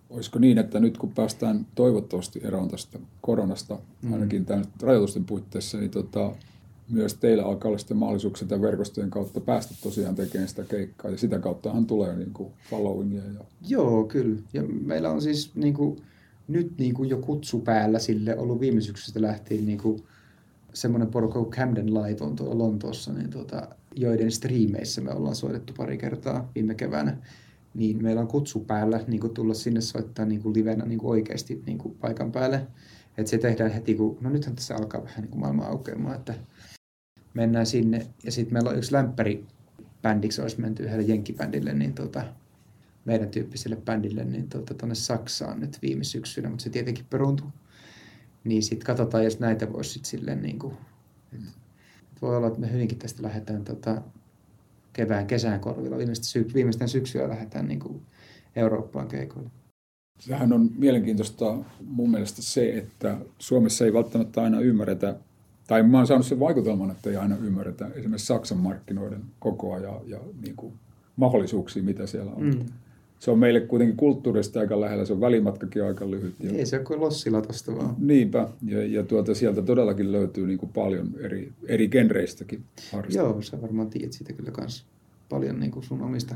Olisiko 0.10 0.39
niin, 0.39 0.58
että 0.58 0.80
nyt 0.80 0.98
kun 0.98 1.12
päästään 1.12 1.67
toivottavasti 1.76 2.41
eroon 2.43 2.67
tästä 2.67 3.00
koronasta, 3.22 3.80
Mm. 4.02 4.13
ainakin 4.13 4.46
tämän 4.46 4.65
rajoitusten 4.82 5.26
puitteissa, 5.26 5.78
niin 5.78 5.91
tota, 5.91 6.32
myös 6.89 7.13
teillä 7.13 7.46
alkaa 7.46 7.69
olla 7.69 7.78
sitten 7.78 7.98
mahdollisuuksia 7.98 8.48
tämän 8.48 8.62
verkostojen 8.62 9.10
kautta 9.10 9.39
päästä 9.39 9.74
tosiaan 9.84 10.15
tekemään 10.15 10.48
sitä 10.50 10.63
keikkaa. 10.63 11.12
Ja 11.12 11.17
sitä 11.17 11.39
kauttahan 11.39 11.86
tulee 11.86 12.15
niin 12.15 12.34
kuin 12.34 12.54
followingia. 12.69 13.22
Ja... 13.26 13.46
Joo, 13.67 14.04
kyllä. 14.04 14.41
Ja 14.54 14.63
meillä 14.63 15.10
on 15.10 15.22
siis 15.22 15.56
niin 15.56 15.74
kuin, 15.74 16.02
nyt 16.48 16.78
niin 16.78 16.93
kuin 16.93 17.10
jo 17.10 17.17
kutsu 17.17 17.60
päällä 17.60 18.00
sille 18.00 18.38
ollut 18.38 18.60
viime 18.60 18.82
syksystä 18.82 19.22
lähtien 19.22 19.65
niin 19.65 19.78
kuin, 19.78 20.04
semmoinen 20.74 21.08
porukka 21.08 21.39
kuin 21.39 21.52
Camden 21.52 21.93
Live 21.93 22.17
on 22.26 22.36
tuolla 22.36 22.58
Lontoossa, 22.58 23.13
niin 23.13 23.30
tuota, 23.30 23.67
joiden 23.95 24.32
striimeissä 24.32 25.01
me 25.01 25.12
ollaan 25.12 25.36
soitettu 25.36 25.73
pari 25.77 25.97
kertaa 25.97 26.51
viime 26.56 26.75
keväänä. 26.75 27.17
Niin 27.73 28.03
meillä 28.03 28.21
on 28.21 28.27
kutsu 28.27 28.60
päällä 28.60 28.99
niin 29.08 29.19
kuin 29.19 29.34
tulla 29.34 29.53
sinne 29.53 29.82
soittaa 29.82 30.25
niin 30.25 30.41
kuin 30.41 30.56
livenä 30.56 30.86
niin 30.86 30.99
kuin 30.99 31.12
oikeasti 31.12 31.63
niin 31.65 31.77
kuin 31.77 31.95
paikan 31.95 32.32
päälle. 32.32 32.67
Että 33.17 33.29
se 33.29 33.38
tehdään 33.38 33.71
heti, 33.71 33.95
kun, 33.95 34.17
no 34.21 34.29
nythän 34.29 34.56
tässä 34.56 34.75
alkaa 34.75 35.03
vähän 35.03 35.21
niin 35.21 35.32
kuin 35.32 35.39
maailma 35.39 35.65
aukeamaan, 35.65 36.15
että 36.15 36.34
mennään 37.34 37.65
sinne. 37.65 38.08
Ja 38.23 38.32
sitten 38.32 38.53
meillä 38.53 38.69
on 38.69 38.77
yksi 38.77 38.93
lämpäri 38.93 39.45
bändiksi 40.01 40.41
olisi 40.41 40.62
menty 40.62 40.84
yhdelle 40.84 41.03
jenkkibändille, 41.03 41.73
niin 41.73 41.93
tota, 41.93 42.23
meidän 43.06 43.29
tyyppiselle 43.29 43.75
bändille 43.75 44.23
niin 44.23 44.49
tuonne 44.49 44.95
Saksaan 44.95 45.60
nyt 45.60 45.79
viime 45.82 46.03
syksynä, 46.03 46.49
mutta 46.49 46.63
se 46.63 46.69
tietenkin 46.69 47.06
peruuntui. 47.10 47.47
Niin 48.43 48.63
sitten 48.63 48.86
katsotaan, 48.86 49.23
jos 49.23 49.39
näitä 49.39 49.73
voisi 49.73 49.89
sitten 49.89 50.10
silleen 50.10 50.41
niin 50.41 50.60
kuin, 50.60 50.73
et, 51.34 51.39
et 51.39 51.62
voi 52.23 52.38
olla, 52.38 52.47
että 52.47 52.59
me 52.59 52.71
hyvinkin 52.71 52.97
tästä 52.97 53.23
lähdetään 53.23 53.63
tota, 53.65 54.01
kevään, 54.93 55.27
kesän 55.27 55.59
korvilla. 55.59 55.97
Syk- 55.97 56.53
viimeistään 56.53 56.89
syksyllä 56.89 57.29
lähdetään 57.29 57.67
niin 57.67 57.79
kuin 57.79 58.01
Eurooppaan 58.55 59.07
keikoille. 59.07 59.49
Sehän 60.19 60.53
on 60.53 60.69
mielenkiintoista 60.77 61.57
mun 61.86 62.12
mielestä 62.12 62.41
se, 62.41 62.77
että 62.77 63.17
Suomessa 63.39 63.86
ei 63.86 63.93
välttämättä 63.93 64.41
aina 64.43 64.59
ymmärretä, 64.59 65.15
tai 65.67 65.83
mä 65.83 65.97
oon 65.97 66.07
saanut 66.07 66.25
sen 66.25 66.39
vaikutelman, 66.39 66.91
että 66.91 67.10
ei 67.10 67.15
aina 67.15 67.35
ymmärretä 67.35 67.87
esimerkiksi 67.87 68.27
Saksan 68.27 68.58
markkinoiden 68.58 69.21
kokoa 69.39 69.79
ja, 69.79 70.02
ja 70.06 70.19
niin 70.41 70.56
kuin 70.56 70.73
mahdollisuuksia, 71.15 71.83
mitä 71.83 72.08
siellä 72.08 72.31
on. 72.31 72.43
Mm. 72.43 72.65
Se 73.24 73.32
on 73.32 73.40
meille 73.40 73.62
kuitenkin 73.62 73.98
kulttuurista 73.98 74.60
aika 74.60 74.82
lähellä, 74.82 75.06
se 75.06 75.13
on 75.13 75.21
välimatkakin 75.21 75.84
aika 75.84 76.12
lyhyt. 76.12 76.34
Ja... 76.40 76.52
Ei 76.52 76.65
se 76.65 76.76
ole 76.76 76.86
kuin 76.86 77.00
lossilla 77.00 77.42
tosta 77.42 77.76
vaan. 77.76 77.96
Niinpä, 78.00 78.50
ja, 78.65 78.86
ja 78.86 79.04
tuota, 79.04 79.36
sieltä 79.36 79.62
todellakin 79.62 80.12
löytyy 80.12 80.48
niin 80.48 80.58
kuin 80.58 80.71
paljon 80.76 81.10
eri, 81.19 81.52
eri 81.67 81.88
genreistäkin 81.88 82.63
harrastajia. 82.92 83.30
Joo, 83.30 83.42
sä 83.42 83.62
varmaan 83.62 83.90
tiedät 83.90 84.13
siitä 84.13 84.34
kyllä 84.34 84.52
kans 84.52 84.86
paljon 85.30 85.60
niin 85.60 85.71
kuin 85.71 85.84
sun 85.84 86.02
omista. 86.02 86.36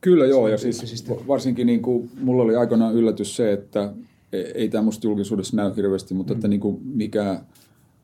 Kyllä 0.00 0.26
joo, 0.26 0.48
ja 0.48 0.58
siis 0.58 1.04
varsinkin 1.26 1.66
niin 1.66 1.82
kuin, 1.82 2.10
mulla 2.20 2.42
oli 2.42 2.56
aikoinaan 2.56 2.94
yllätys 2.94 3.36
se, 3.36 3.52
että 3.52 3.92
ei, 4.32 4.44
ei 4.54 4.68
tämä 4.68 4.82
musta 4.82 5.06
julkisuudessa 5.06 5.56
näy 5.56 5.72
hirveästi, 5.76 6.14
mutta 6.14 6.32
mm. 6.32 6.36
että 6.36 6.48
niin 6.48 6.60
kuin 6.60 6.80
mikä 6.84 7.40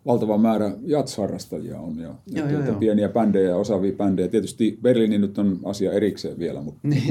valtava 0.06 0.38
määrä 0.38 0.72
jatsharrastajia 0.82 1.80
on 1.80 1.98
ja, 1.98 2.02
Joo, 2.26 2.46
joo, 2.46 2.48
tuota, 2.48 2.66
joo. 2.66 2.78
pieniä 2.78 3.08
bändejä 3.08 3.48
ja 3.48 3.56
osaavia 3.56 3.92
bändejä. 3.92 4.28
Tietysti 4.28 4.78
Berliini 4.82 5.18
nyt 5.18 5.38
on 5.38 5.60
asia 5.64 5.92
erikseen 5.92 6.38
vielä, 6.38 6.62
mutta 6.62 6.80
Niin, 6.88 7.02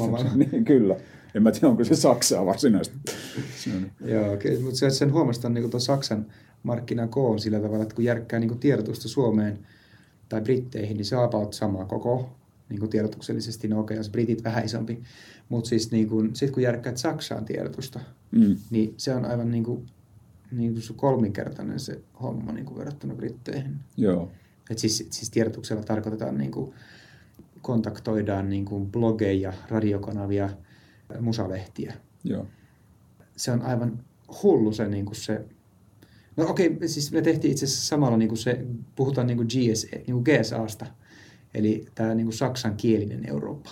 oma 0.00 0.18
se- 0.18 0.24
niin, 0.36 0.64
kyllä. 0.64 0.96
En 1.34 1.42
mä 1.42 1.52
tiedä, 1.52 1.68
onko 1.68 1.84
se 1.84 1.96
Saksaa 1.96 2.46
varsinaisesti. 2.46 2.98
Joo, 4.04 4.36
kyllä, 4.36 4.60
mutta 4.60 4.78
se, 4.78 4.90
sen 4.90 5.12
huomasta 5.12 5.48
niin 5.48 5.70
tuon 5.70 5.80
Saksan 5.80 6.26
markkinan 6.62 7.08
koon 7.08 7.38
sillä 7.38 7.60
tavalla, 7.60 7.82
että 7.82 7.94
kun 7.94 8.04
järkkää 8.04 8.40
niin 8.40 8.58
tiedotusta 8.58 9.08
Suomeen 9.08 9.58
tai 10.28 10.40
Britteihin, 10.40 10.96
niin 10.96 11.04
se 11.04 11.16
on 11.16 11.24
about 11.24 11.52
sama 11.52 11.84
koko 11.84 12.28
niin 12.68 12.80
kuin 12.80 12.90
tiedotuksellisesti. 12.90 13.68
No 13.68 13.80
okei, 13.80 13.96
jos 13.96 14.10
Britit 14.10 14.44
vähän 14.44 14.64
isompi, 14.64 15.02
mutta 15.48 15.68
siis 15.68 15.90
niin 15.92 16.08
kuin, 16.08 16.30
sit 16.36 16.50
kun 16.50 16.62
järkkäät 16.62 16.96
Saksaan 16.96 17.44
tiedotusta, 17.44 18.00
Mm, 18.30 18.56
niin 18.70 18.94
se 18.96 19.14
on 19.14 19.24
aivan 19.24 19.50
niin 19.50 19.64
kuin, 19.64 19.86
niin 20.56 20.72
kuin 20.72 20.82
se 20.82 20.92
kolminkertainen 20.92 21.80
se 21.80 22.00
homma 22.22 22.52
niin 22.52 22.66
kuin 22.66 22.78
verrattuna 22.78 23.14
Britteihin. 23.14 23.76
joo, 23.96 24.32
Et 24.70 24.78
siis, 24.78 25.06
siis 25.10 25.30
tiedotuksella 25.30 25.82
tarkoitetaan, 25.82 26.38
niin 26.38 26.50
kuin, 26.50 26.74
kontaktoidaan 27.62 28.48
niin 28.48 28.64
kuin 28.64 28.92
blogeja, 28.92 29.52
radiokanavia, 29.68 30.50
musalehtiä. 31.20 31.94
joo. 32.24 32.46
Se 33.36 33.50
on 33.50 33.62
aivan 33.62 34.04
hullu 34.42 34.72
se, 34.72 34.88
niin 34.88 35.04
kuin 35.04 35.16
se 35.16 35.44
No 36.36 36.44
okei, 36.48 36.66
okay, 36.66 36.88
siis 36.88 37.12
me 37.12 37.22
tehtiin 37.22 37.52
itse 37.52 37.64
asiassa 37.64 37.86
samalla 37.86 38.16
niin 38.16 38.28
kuin 38.28 38.38
se, 38.38 38.66
puhutaan 38.96 39.26
niin 39.26 39.36
kuin 39.36 39.48
GSA, 39.48 39.96
niin 39.96 40.22
kuin 40.22 40.24
GSAsta, 40.24 40.86
eli 41.54 41.86
tämä 41.94 42.14
niin 42.14 42.26
kuin 42.26 42.34
saksankielinen 42.34 43.28
Eurooppa. 43.28 43.70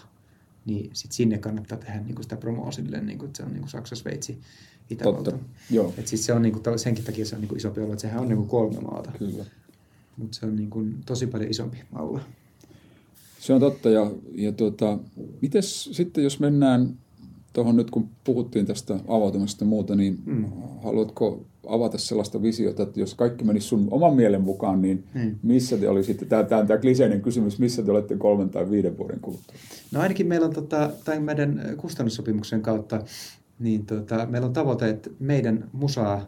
Niin 0.64 0.90
sit 0.92 1.12
sinne 1.12 1.38
kannattaa 1.38 1.78
tehdä 1.78 2.00
niin 2.00 2.14
kuin 2.14 2.22
sitä 2.22 2.36
promoa 2.36 2.72
silleen, 2.72 3.06
niin 3.06 3.18
kuin, 3.18 3.26
että 3.26 3.36
se 3.36 3.42
on 3.42 3.52
niin 3.52 3.60
kuin 3.60 3.70
Saksa, 3.70 3.96
Sveitsi, 3.96 4.40
Itävalta. 4.92 5.30
Totta, 5.30 5.46
joo, 5.70 5.94
Et 5.98 6.06
siis 6.06 6.26
se 6.26 6.32
on 6.32 6.42
niin 6.42 6.52
kuin, 6.52 6.78
senkin 6.78 7.04
takia 7.04 7.26
se 7.26 7.34
on 7.34 7.40
niin 7.40 7.48
kuin 7.48 7.58
isompi 7.58 7.80
alue, 7.80 7.92
että 7.92 8.02
sehän 8.02 8.20
on 8.22 8.28
niin 8.28 8.36
kuin 8.36 8.48
kolme 8.48 8.80
maata, 8.80 9.12
kyllä. 9.18 9.44
mutta 10.16 10.38
se 10.40 10.46
on 10.46 10.56
niin 10.56 10.70
kuin 10.70 10.94
tosi 11.06 11.26
paljon 11.26 11.50
isompi 11.50 11.76
alue. 11.92 12.20
Se 13.40 13.52
on 13.52 13.60
totta. 13.60 13.90
Ja, 13.90 14.10
ja 14.34 14.52
tuota, 14.52 14.98
mites 15.40 15.84
sitten, 15.92 16.24
jos 16.24 16.40
mennään 16.40 16.96
tuohon 17.52 17.76
nyt, 17.76 17.90
kun 17.90 18.08
puhuttiin 18.24 18.66
tästä 18.66 19.00
avautumisesta 19.08 19.64
ja 19.64 19.68
muuta, 19.68 19.94
niin 19.96 20.18
mm. 20.24 20.44
haluatko 20.82 21.44
avata 21.66 21.98
sellaista 21.98 22.42
visiota, 22.42 22.82
että 22.82 23.00
jos 23.00 23.14
kaikki 23.14 23.44
menisi 23.44 23.66
sun 23.66 23.88
oman 23.90 24.14
mielen 24.14 24.42
mukaan, 24.42 24.82
niin 24.82 25.04
Mm. 25.14 25.34
missä 25.42 25.76
te 25.76 25.88
olisitte, 25.88 26.24
tämä, 26.24 26.44
tämä, 26.44 26.66
tämä 26.66 26.78
kliseinen 26.78 27.22
kysymys, 27.22 27.58
missä 27.58 27.82
te 27.82 27.90
olette 27.90 28.16
kolmen 28.16 28.50
tai 28.50 28.70
viiden 28.70 28.98
vuoden 28.98 29.20
kuluttua? 29.20 29.54
No 29.92 30.00
ainakin 30.00 30.26
meillä 30.26 30.46
on 30.46 30.52
tota, 30.52 30.90
tämän 31.04 31.22
meidän 31.22 31.74
kustannussopimuksen 31.76 32.62
kautta, 32.62 33.04
niin 33.62 33.86
tota, 33.86 34.26
meillä 34.26 34.46
on 34.46 34.52
tavoite, 34.52 34.88
että 34.88 35.10
meidän 35.18 35.68
musaa, 35.72 36.18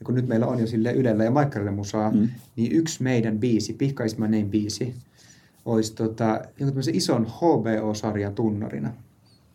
ja 0.00 0.04
kun 0.04 0.14
nyt 0.14 0.28
meillä 0.28 0.46
on 0.46 0.58
jo 0.58 0.66
sille 0.66 0.92
Ylellä 0.92 1.24
ja 1.24 1.30
Maikkarille 1.30 1.70
musaa, 1.70 2.10
Mm. 2.10 2.28
niin 2.56 2.72
yksi 2.72 3.02
meidän 3.02 3.38
biisi, 3.38 3.72
Pihka 3.72 4.04
is 4.04 4.18
my 4.18 4.24
name 4.24 4.44
biisi, 4.44 4.94
olisi 5.64 5.94
tota, 5.94 6.26
jonkun 6.26 6.66
tämmöisen 6.66 6.94
ison 6.94 7.26
HBO-sarjan 7.26 8.34
tunnarina 8.34 8.92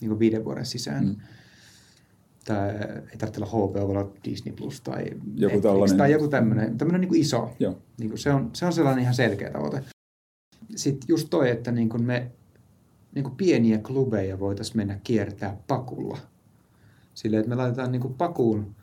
niin 0.02 0.10
kuin 0.10 0.20
viiden 0.20 0.46
vuoden 0.46 0.66
sisään. 0.66 1.06
Mm. 1.06 1.16
Tai 2.46 2.70
ei 3.12 3.18
tarvitse 3.18 3.40
olla 3.44 3.50
HBO, 3.50 3.74
voi 3.74 3.82
olla 3.82 4.12
Disney 4.26 4.54
Plus 4.56 4.82
tai 4.82 5.04
Joku 5.06 5.26
Netflix 5.40 5.62
tällainen. 5.62 5.98
tai 5.98 6.12
joku 6.12 6.28
tämmöinen, 6.28 6.78
tämmöinen 6.78 7.02
niin 7.02 7.10
kuin 7.10 7.22
iso. 7.22 7.56
Joo, 7.60 7.78
Niin 8.00 8.10
kuin 8.10 8.20
se, 8.20 8.32
on, 8.34 8.50
se 8.54 8.66
on 8.66 8.74
sellainen 8.74 9.02
ihan 9.02 9.14
selkeä 9.14 9.52
tavoite. 9.52 9.84
Sitten 10.76 11.06
just 11.08 11.28
toi, 11.30 11.50
että 11.50 11.72
niin 11.72 11.90
kuin 11.90 12.04
me 12.04 12.32
niin 13.16 13.24
kuin 13.24 13.36
pieniä 13.36 13.78
klubeja 13.78 14.40
voitaisiin 14.40 14.78
mennä 14.78 15.00
kiertää 15.04 15.58
pakulla. 15.68 16.18
Silleen, 17.14 17.40
että 17.40 17.50
me 17.50 17.56
laitetaan 17.56 17.92
niin 17.92 18.02
kuin 18.02 18.14
pakuun 18.14 18.76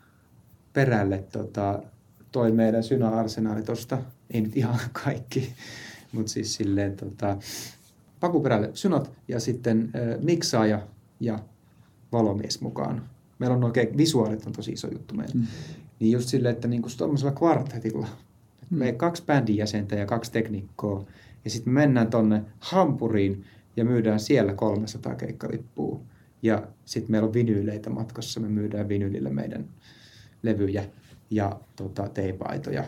perälle 0.73 1.23
tota, 1.31 1.83
toi 2.31 2.51
meidän 2.51 2.83
syna-arsenaali 2.83 3.63
tosta. 3.63 3.97
Ei 4.31 4.41
nyt 4.41 4.57
ihan 4.57 4.79
kaikki, 5.05 5.53
mutta 6.11 6.31
siis 6.31 6.55
silleen 6.55 6.97
tota, 6.97 7.37
pakuperälle 8.19 8.69
synat 8.73 9.11
ja 9.27 9.39
sitten 9.39 9.91
äh, 9.95 10.23
miksaaja 10.23 10.81
ja 11.19 11.39
valomies 12.11 12.61
mukaan. 12.61 13.09
Meillä 13.39 13.55
on 13.55 13.63
oikein, 13.63 13.97
visuaalit 13.97 14.47
on 14.47 14.53
tosi 14.53 14.71
iso 14.71 14.87
juttu 14.91 15.15
meillä. 15.15 15.33
Mm. 15.35 15.47
Niin 15.99 16.11
just 16.11 16.29
silleen, 16.29 16.55
että 16.55 16.67
niinku 16.67 16.89
tuommoisella 16.97 17.31
kvartetilla, 17.31 18.07
Mm. 18.71 18.77
me 18.77 18.91
kaksi 18.91 19.23
bändin 19.25 19.57
jäsentä 19.57 19.95
ja 19.95 20.05
kaksi 20.05 20.31
teknikkoa, 20.31 21.05
ja 21.45 21.49
sitten 21.49 21.73
me 21.73 21.79
mennään 21.79 22.07
tonne 22.09 22.41
Hampuriin 22.59 23.45
ja 23.75 23.85
myydään 23.85 24.19
siellä 24.19 24.53
300 24.53 25.15
keikkalippua. 25.15 25.99
Ja 26.41 26.67
sitten 26.85 27.11
meillä 27.11 27.27
on 27.27 27.33
vinyyleitä 27.33 27.89
matkassa, 27.89 28.39
me 28.39 28.49
myydään 28.49 28.89
vinyylillä 28.89 29.29
meidän 29.29 29.69
levyjä 30.43 30.85
ja 31.31 31.59
tota, 31.75 32.09
teipaitoja. 32.09 32.83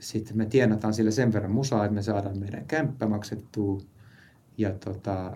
Sitten 0.00 0.36
me 0.36 0.46
tienataan 0.46 0.94
sille 0.94 1.10
sen 1.10 1.32
verran 1.32 1.50
musaa, 1.52 1.84
että 1.84 1.94
me 1.94 2.02
saadaan 2.02 2.38
meidän 2.38 2.64
kämppä 2.66 3.06
maksettua 3.06 3.80
ja 4.58 4.70
tota, 4.84 5.32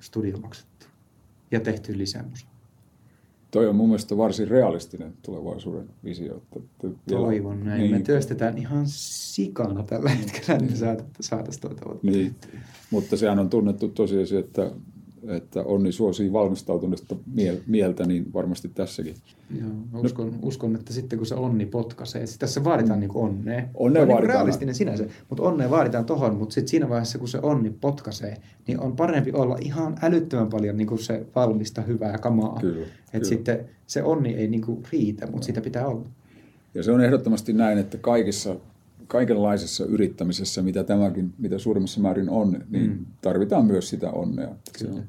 studio 0.00 0.38
maksettua. 0.38 0.88
Ja 1.50 1.60
tehty 1.60 1.98
lisää 1.98 2.22
musaa. 2.30 2.50
toi 3.50 3.68
on 3.68 3.76
mun 3.76 3.88
mielestä 3.88 4.16
varsin 4.16 4.48
realistinen 4.48 5.14
tulevaisuuden 5.22 5.88
visio. 6.04 6.36
Että, 6.36 6.58
että 6.58 6.86
vielä- 6.86 7.20
Toivon 7.22 7.64
näin. 7.64 7.80
Niin. 7.80 7.90
Me 7.90 8.00
työstetään 8.00 8.58
ihan 8.58 8.82
sikana 8.86 9.82
tällä 9.82 10.10
hetkellä, 10.10 10.58
niin 10.60 10.76
saataisiin 11.20 11.60
tuota. 11.60 11.96
Niin, 12.02 12.34
mutta 12.90 13.16
sehän 13.16 13.38
on 13.38 13.50
tunnettu 13.50 13.88
tosiasia, 13.88 14.40
että, 14.40 14.70
että 15.28 15.62
onni 15.62 15.92
suosii 15.92 16.32
valmistautunutta 16.32 17.16
miel- 17.34 17.62
mieltä, 17.66 18.06
niin 18.06 18.32
varmasti 18.32 18.68
tässäkin. 18.68 19.14
Joo, 19.60 19.68
mä 19.92 19.98
uskon, 19.98 20.38
uskon, 20.42 20.76
että 20.76 20.92
sitten 20.92 21.18
kun 21.18 21.26
se 21.26 21.34
onni 21.34 21.66
potkaisee, 21.66 22.26
siis 22.26 22.38
tässä 22.38 22.64
vaaditaan 22.64 22.98
mm. 22.98 23.00
niin 23.00 23.10
onnea. 23.14 23.62
Onnea 23.74 24.02
on 24.02 24.08
niin 24.08 24.14
vaaditaan. 24.14 24.38
realistinen 24.38 24.74
sinänsä, 24.74 25.04
mutta 25.28 25.42
onnea 25.42 25.70
vaaditaan 25.70 26.04
tohon, 26.04 26.34
mutta 26.36 26.52
sitten 26.52 26.68
siinä 26.68 26.88
vaiheessa, 26.88 27.18
kun 27.18 27.28
se 27.28 27.38
onni 27.42 27.70
potkaisee, 27.80 28.36
niin 28.66 28.80
on 28.80 28.96
parempi 28.96 29.32
olla 29.32 29.56
ihan 29.60 29.96
älyttömän 30.02 30.50
paljon 30.50 30.76
niin 30.76 30.86
kuin 30.88 30.98
se 30.98 31.26
valmista 31.34 31.82
hyvää 31.82 32.18
kamaa. 32.18 32.58
Kyllä, 32.60 32.82
Et 32.86 32.90
kyllä. 33.12 33.24
sitten 33.24 33.68
se 33.86 34.02
onni 34.02 34.34
ei 34.34 34.48
niin 34.48 34.62
kuin 34.62 34.82
riitä, 34.92 35.26
mutta 35.26 35.46
sitä 35.46 35.60
pitää 35.60 35.86
olla. 35.86 36.06
Ja 36.74 36.82
se 36.82 36.92
on 36.92 37.00
ehdottomasti 37.00 37.52
näin, 37.52 37.78
että 37.78 37.98
kaikissa, 37.98 38.56
kaikenlaisessa 39.10 39.84
yrittämisessä, 39.84 40.62
mitä 40.62 40.84
tämäkin, 40.84 41.32
mitä 41.38 41.58
suurimmassa 41.58 42.00
määrin 42.00 42.30
on, 42.30 42.56
niin 42.70 42.90
mm. 42.90 43.06
tarvitaan 43.22 43.64
myös 43.66 43.88
sitä 43.88 44.10
onnea. 44.10 44.48
On- 44.48 44.56
kyllä. 44.78 45.02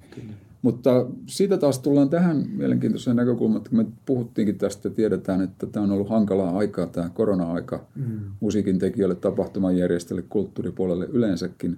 Mutta 0.62 1.06
siitä 1.28 1.58
taas 1.58 1.80
tullaan 1.80 2.10
tähän 2.10 2.46
mielenkiintoiseen 2.54 3.16
näkökulmaan, 3.16 3.58
että 3.62 3.76
me 3.76 3.86
puhuttiinkin 4.06 4.58
tästä, 4.58 4.90
tiedetään, 4.90 5.42
että 5.42 5.66
tämä 5.66 5.84
on 5.84 5.92
ollut 5.92 6.10
hankalaa 6.10 6.58
aikaa, 6.58 6.86
tämä 6.86 7.10
korona-aika 7.10 7.86
Mm. 7.96 8.20
musiikin 8.40 8.80
tekijöille, 8.80 9.16
tapahtumanjärjestäjille, 9.16 10.26
kulttuuripuolelle 10.30 11.06
yleensäkin. 11.06 11.78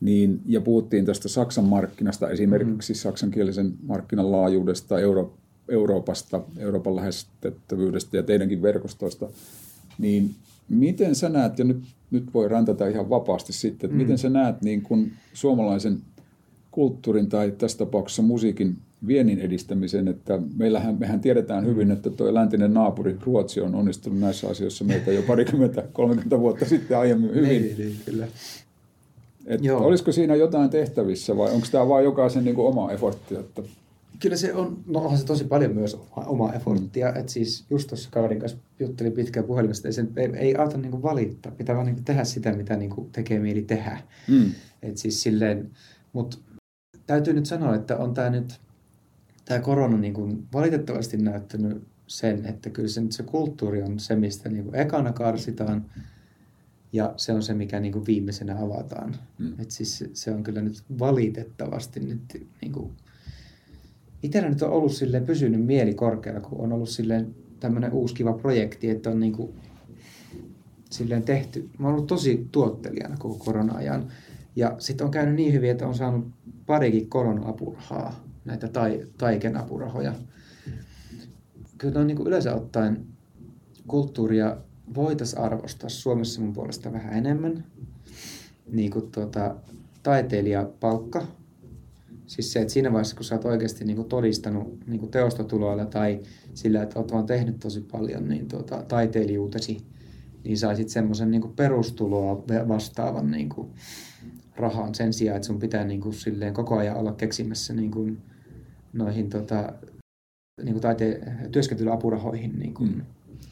Niin, 0.00 0.40
ja 0.46 0.60
puhuttiin 0.60 1.04
tästä 1.04 1.28
Saksan 1.28 1.64
markkinasta, 1.64 2.28
esimerkiksi 2.28 2.92
mm. 2.92 2.96
saksankielisen 2.96 3.72
markkinan 3.82 4.32
laajuudesta, 4.32 5.00
Euro, 5.00 5.34
Euroopasta, 5.68 6.40
Euroopan 6.58 6.96
lähestettävyydestä 6.96 8.16
ja 8.16 8.22
teidänkin 8.22 8.62
verkostoista. 8.62 9.28
Niin 9.98 10.34
miten 10.68 11.14
sä 11.14 11.28
näet, 11.28 11.58
ja 11.58 11.64
nyt, 11.64 11.82
nyt 12.10 12.24
voi 12.34 12.48
rantata 12.48 12.86
ihan 12.86 13.10
vapaasti 13.10 13.52
sitten, 13.52 13.88
että 13.88 13.96
mm. 13.96 14.02
miten 14.02 14.18
sä 14.18 14.28
näet 14.28 14.62
niin 14.62 14.82
kun 14.82 15.10
suomalaisen 15.32 15.98
kulttuurin 16.70 17.28
tai 17.28 17.50
tässä 17.58 17.78
tapauksessa 17.78 18.22
musiikin 18.22 18.76
viennin 19.06 19.38
edistämisen, 19.38 20.08
että 20.08 20.38
meillähän, 20.56 20.96
mehän 20.98 21.20
tiedetään 21.20 21.66
hyvin, 21.66 21.90
että 21.90 22.10
tuo 22.10 22.34
läntinen 22.34 22.74
naapuri 22.74 23.16
Ruotsi 23.24 23.60
on 23.60 23.74
onnistunut 23.74 24.18
näissä 24.18 24.48
asioissa 24.48 24.84
meitä 24.84 25.12
jo 25.12 25.22
parikymmentä, 25.22 25.82
30 25.92 26.40
vuotta 26.40 26.64
sitten 26.64 26.98
aiemmin 26.98 27.34
hyvin. 27.34 27.62
Niin, 27.62 27.78
niin, 27.78 27.96
kyllä. 28.04 28.26
Et 29.46 29.64
Joo. 29.64 29.84
olisiko 29.84 30.12
siinä 30.12 30.34
jotain 30.34 30.70
tehtävissä 30.70 31.36
vai 31.36 31.52
onko 31.52 31.66
tämä 31.72 31.88
vain 31.88 32.04
jokaisen 32.04 32.44
niin 32.44 32.54
kuin 32.54 32.68
oma 32.68 32.92
effortti? 32.92 33.34
Että, 33.34 33.62
Kyllä 34.20 34.36
se 34.36 34.54
on, 34.54 34.82
no 34.86 35.00
onhan 35.00 35.18
se 35.18 35.24
tosi 35.24 35.44
paljon 35.44 35.74
myös 35.74 35.94
oma, 35.94 36.26
oma 36.26 36.52
efforttia, 36.52 37.14
että 37.14 37.32
siis 37.32 37.64
just 37.70 37.88
tuossa 37.88 38.10
kaverin 38.12 38.40
kanssa 38.40 38.58
juttelin 38.80 39.12
pitkään 39.12 39.46
puhelimesta, 39.46 39.92
sen, 39.92 40.12
ei, 40.16 40.30
ei 40.36 40.56
auta 40.56 40.78
niinku 40.78 41.02
valittaa, 41.02 41.52
pitää 41.52 41.74
vaan 41.74 41.86
niinku 41.86 42.02
tehdä 42.04 42.24
sitä, 42.24 42.52
mitä 42.52 42.76
niinku 42.76 43.08
tekee 43.12 43.38
mieli 43.38 43.62
tehdä. 43.62 43.98
mm, 44.28 44.50
Et 44.82 44.96
siis 44.96 45.22
silleen, 45.22 45.70
mut 46.12 46.42
täytyy 47.06 47.34
nyt 47.34 47.46
sanoa, 47.46 47.74
että 47.74 47.96
on 47.96 48.14
tämä 48.14 48.30
nyt, 48.30 48.60
tämä 49.44 49.60
korona 49.60 49.96
niinku 49.96 50.38
valitettavasti 50.52 51.16
näyttänyt 51.16 51.82
sen, 52.06 52.46
että 52.46 52.70
kyllä 52.70 52.88
se, 52.88 53.00
nyt 53.00 53.12
se 53.12 53.22
kulttuuri 53.22 53.82
on 53.82 53.98
se, 54.00 54.16
mistä 54.16 54.48
niinku 54.48 54.70
ekana 54.74 55.12
karsitaan, 55.12 55.84
ja 56.92 57.14
se 57.16 57.32
on 57.32 57.42
se, 57.42 57.54
mikä 57.54 57.80
niinku 57.80 58.06
viimeisenä 58.06 58.58
avataan. 58.58 59.16
Mm. 59.38 59.52
Et 59.60 59.70
siis 59.70 59.98
se- 59.98 60.10
se 60.12 60.30
on 60.30 60.42
kyllä 60.42 60.60
nyt 60.62 60.82
valitettavasti 60.98 62.00
nyt 62.00 62.46
niinku, 62.62 62.92
itsellä 64.22 64.48
nyt 64.48 64.62
on 64.62 64.70
ollut 64.70 64.92
silleen 64.92 65.26
pysynyt 65.26 65.66
mieli 65.66 65.94
korkealla, 65.94 66.40
kun 66.40 66.60
on 66.60 66.72
ollut 66.72 66.88
silleen 66.88 67.34
tämmöinen 67.60 67.92
uusi 67.92 68.14
kiva 68.14 68.32
projekti, 68.32 68.90
että 68.90 69.10
on 69.10 69.20
niinku 69.20 69.54
silleen 70.90 71.22
tehty. 71.22 71.68
Mä 71.78 71.86
oon 71.86 71.94
ollut 71.94 72.06
tosi 72.06 72.48
tuottelijana 72.52 73.16
koko 73.18 73.44
korona-ajan. 73.44 74.12
Ja 74.56 74.74
sitten 74.78 75.04
on 75.04 75.10
käynyt 75.10 75.34
niin 75.34 75.52
hyvin, 75.52 75.70
että 75.70 75.86
on 75.86 75.94
saanut 75.94 76.28
parikin 76.66 77.08
korona-apurahaa, 77.08 78.24
näitä 78.44 78.68
tai, 78.68 79.06
taiken 79.18 79.56
apurahoja. 79.56 80.12
kyllä 81.78 82.00
on 82.00 82.06
niin 82.06 82.16
kuin 82.16 82.26
yleensä 82.26 82.54
ottaen 82.54 83.06
kulttuuria 83.86 84.56
voitaisiin 84.94 85.42
arvostaa 85.42 85.88
Suomessa 85.88 86.40
mun 86.40 86.52
puolesta 86.52 86.92
vähän 86.92 87.14
enemmän. 87.14 87.64
Niin 88.72 88.90
kuin 88.90 89.10
tuota, 89.10 89.56
taiteilijapalkka. 90.02 91.26
Siis 92.26 92.52
se, 92.52 92.60
että 92.60 92.72
siinä 92.72 92.92
vaiheessa, 92.92 93.16
kun 93.16 93.24
sä 93.24 93.34
oot 93.34 93.44
oikeasti 93.44 93.84
niin 93.84 93.96
kuin 93.96 94.08
todistanut 94.08 94.86
niin 94.86 95.00
kuin 95.00 95.10
teostotuloilla 95.10 95.86
tai 95.86 96.20
sillä, 96.54 96.82
että 96.82 96.98
oot 96.98 97.12
vaan 97.12 97.26
tehnyt 97.26 97.60
tosi 97.60 97.80
paljon 97.80 98.28
niin 98.28 98.48
tuota, 98.48 98.82
taiteilijuutesi, 98.88 99.76
niin 100.44 100.58
saisit 100.58 100.88
semmoisen 100.88 101.30
niin 101.30 101.52
perustuloa 101.56 102.44
vastaavan 102.68 103.30
niin 103.30 103.48
kuin 103.48 103.68
rahan 104.56 104.94
sen 104.94 105.12
sijaan, 105.12 105.36
että 105.36 105.46
sun 105.46 105.58
pitää 105.58 105.84
niin 105.84 106.00
kuin, 106.00 106.14
silleen 106.14 106.54
koko 106.54 106.76
ajan 106.76 106.96
olla 106.96 107.12
keksimässä 107.12 107.74
niin 107.74 107.90
kuin, 107.90 108.18
noihin 108.92 109.30
tota, 109.30 109.72
niin 110.62 110.72
kuin 110.72 110.82
taiteen 110.82 111.48
työskentelyapurahoihin. 111.52 112.58
Niin 112.58 112.74
kuin, 112.74 112.90
mm. 112.90 113.02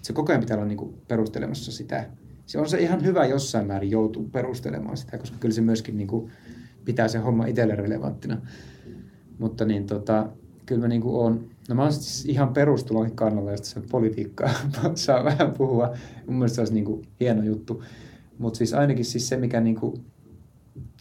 Se 0.02 0.12
koko 0.12 0.32
ajan 0.32 0.40
pitää 0.40 0.56
olla 0.56 0.66
niin 0.66 0.78
kuin, 0.78 0.94
perustelemassa 1.08 1.72
sitä. 1.72 2.10
Se 2.46 2.58
on 2.58 2.68
se 2.68 2.78
ihan 2.78 3.04
hyvä 3.04 3.26
jossain 3.26 3.66
määrin 3.66 3.90
joutuu 3.90 4.28
perustelemaan 4.32 4.96
sitä, 4.96 5.18
koska 5.18 5.36
kyllä 5.40 5.54
se 5.54 5.60
myöskin 5.60 5.96
niin 5.96 6.08
kuin, 6.08 6.30
pitää 6.84 7.08
se 7.08 7.18
homma 7.18 7.46
itselle 7.46 7.74
relevanttina. 7.74 8.38
Mutta 9.38 9.64
niin, 9.64 9.86
tota, 9.86 10.28
kyllä 10.66 10.80
mä 10.80 10.88
niin 10.88 11.00
kuin 11.00 11.16
on, 11.16 11.48
no 11.68 11.74
mä 11.74 11.82
oon 11.82 11.92
siis 11.92 12.24
ihan 12.24 12.54
perustulon 12.54 13.12
kannalla, 13.12 13.50
josta 13.50 13.66
se 13.66 13.80
politiikkaa 13.90 14.50
saa 14.94 15.24
vähän 15.24 15.52
puhua. 15.52 15.94
Mun 16.26 16.36
mielestä 16.36 16.54
se 16.54 16.60
olisi 16.60 16.74
niin 16.74 16.84
kuin 16.84 17.02
hieno 17.20 17.42
juttu. 17.42 17.82
Mutta 18.38 18.58
siis 18.58 18.74
ainakin 18.74 19.04
siis 19.04 19.28
se, 19.28 19.36
mikä 19.36 19.60
niin 19.60 19.76
kuin, 19.76 20.04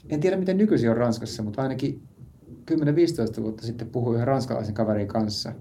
en 0.10 0.20
tiedä 0.20 0.38
miten 0.38 0.58
nykyisin 0.58 0.90
on 0.90 0.98
Ranskassa, 0.98 1.44
mutta 1.44 1.62
ainakin 1.62 2.02
10-15 2.72 3.42
vuotta 3.42 3.66
sitten 3.66 3.90
puhuin 3.90 4.16
yhden 4.16 4.28
ranskalaisen 4.28 4.74
kaverin 4.74 5.08
kanssa. 5.08 5.54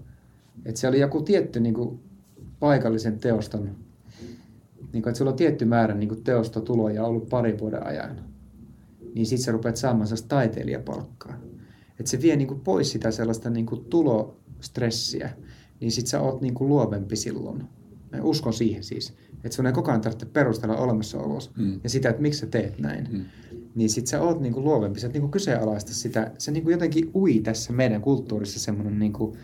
Että 0.65 0.81
se 0.81 0.87
oli 0.87 0.99
joku 0.99 1.21
tietty 1.21 1.59
niin 1.59 1.73
kuin, 1.73 1.99
paikallisen 2.59 3.19
teoston, 3.19 3.63
niin 4.93 5.03
kuin, 5.03 5.09
että 5.09 5.17
sulla 5.17 5.31
on 5.31 5.37
tietty 5.37 5.65
määrä 5.65 5.93
niin 5.93 6.09
kuin, 6.09 6.23
teostotuloja 6.23 7.05
ollut 7.05 7.29
parin 7.29 7.59
vuoden 7.59 7.87
ajan. 7.87 8.32
Niin 9.15 9.25
sit 9.25 9.39
sä 9.39 9.51
rupeat 9.51 9.77
saamaan 9.77 10.07
sellaista 10.07 10.27
taiteilijapalkkaa. 10.27 11.37
Että 11.99 12.09
se 12.09 12.21
vie 12.21 12.35
niin 12.35 12.47
kuin, 12.47 12.59
pois 12.59 12.91
sitä 12.91 13.11
sellaista 13.11 13.49
niin 13.49 13.65
kuin, 13.65 13.85
tulostressiä. 13.85 15.29
Niin 15.79 15.91
sit 15.91 16.07
sä 16.07 16.21
oot 16.21 16.41
niin 16.41 16.53
kuin, 16.53 16.69
luovempi 16.69 17.15
silloin. 17.15 17.63
Mä 18.11 18.21
uskon 18.21 18.53
siihen 18.53 18.83
siis. 18.83 19.13
Että 19.43 19.55
sun 19.55 19.65
ei 19.65 19.73
koko 19.73 19.91
ajan 19.91 20.01
tarvitse 20.01 20.25
perustella 20.25 20.77
olemassaolossa 20.77 21.51
mm. 21.57 21.79
ja 21.83 21.89
sitä, 21.89 22.09
että 22.09 22.21
miksi 22.21 22.39
sä 22.39 22.47
teet 22.47 22.79
näin. 22.79 23.07
Mm 23.11 23.25
niin 23.75 23.89
sit 23.89 24.07
sä 24.07 24.21
oot 24.21 24.39
niinku 24.39 24.63
luovempi, 24.63 24.99
sä 24.99 25.07
et 25.07 25.13
niinku 25.13 25.27
kyseenalaista 25.27 25.93
sitä, 25.93 26.31
se 26.37 26.51
niinku 26.51 26.69
jotenkin 26.69 27.11
ui 27.15 27.39
tässä 27.39 27.73
meidän 27.73 28.01
kulttuurissa 28.01 28.59
semmoinen 28.59 28.99
niinku 28.99 29.37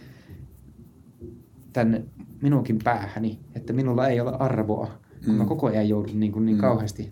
tänne 1.74 2.06
minunkin 2.42 2.80
päähäni, 2.84 3.40
että 3.56 3.74
minulla 3.74 4.08
ei 4.08 4.20
ole 4.20 4.32
arvoa, 4.40 5.00
kun 5.26 5.34
mm. 5.34 5.38
mä 5.38 5.46
koko 5.46 5.68
ajan 5.68 5.90
joudun 5.90 6.20
niinku 6.20 6.40
niin 6.40 6.58
mm. 6.58 6.62
kauheasti. 6.62 7.12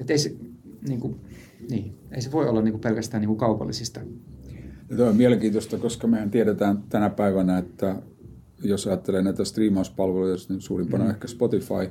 Että 0.00 0.12
ei 0.12 0.18
se, 0.18 0.36
niinku, 0.88 1.16
niin, 1.70 1.94
ei 2.12 2.22
se 2.22 2.32
voi 2.32 2.48
olla 2.48 2.62
niinku 2.62 2.78
pelkästään 2.78 3.20
niinku 3.20 3.36
kaupallisista. 3.36 4.00
Ja 4.90 4.96
tämä 4.96 5.08
on 5.08 5.16
mielenkiintoista, 5.16 5.78
koska 5.78 6.06
mehän 6.06 6.30
tiedetään 6.30 6.82
tänä 6.88 7.10
päivänä, 7.10 7.58
että 7.58 7.96
jos 8.62 8.86
ajattelee 8.86 9.22
näitä 9.22 9.44
striimauspalveluja, 9.44 10.36
niin 10.48 10.60
suurimpana 10.60 11.04
mm. 11.04 11.10
ehkä 11.10 11.28
Spotify. 11.28 11.90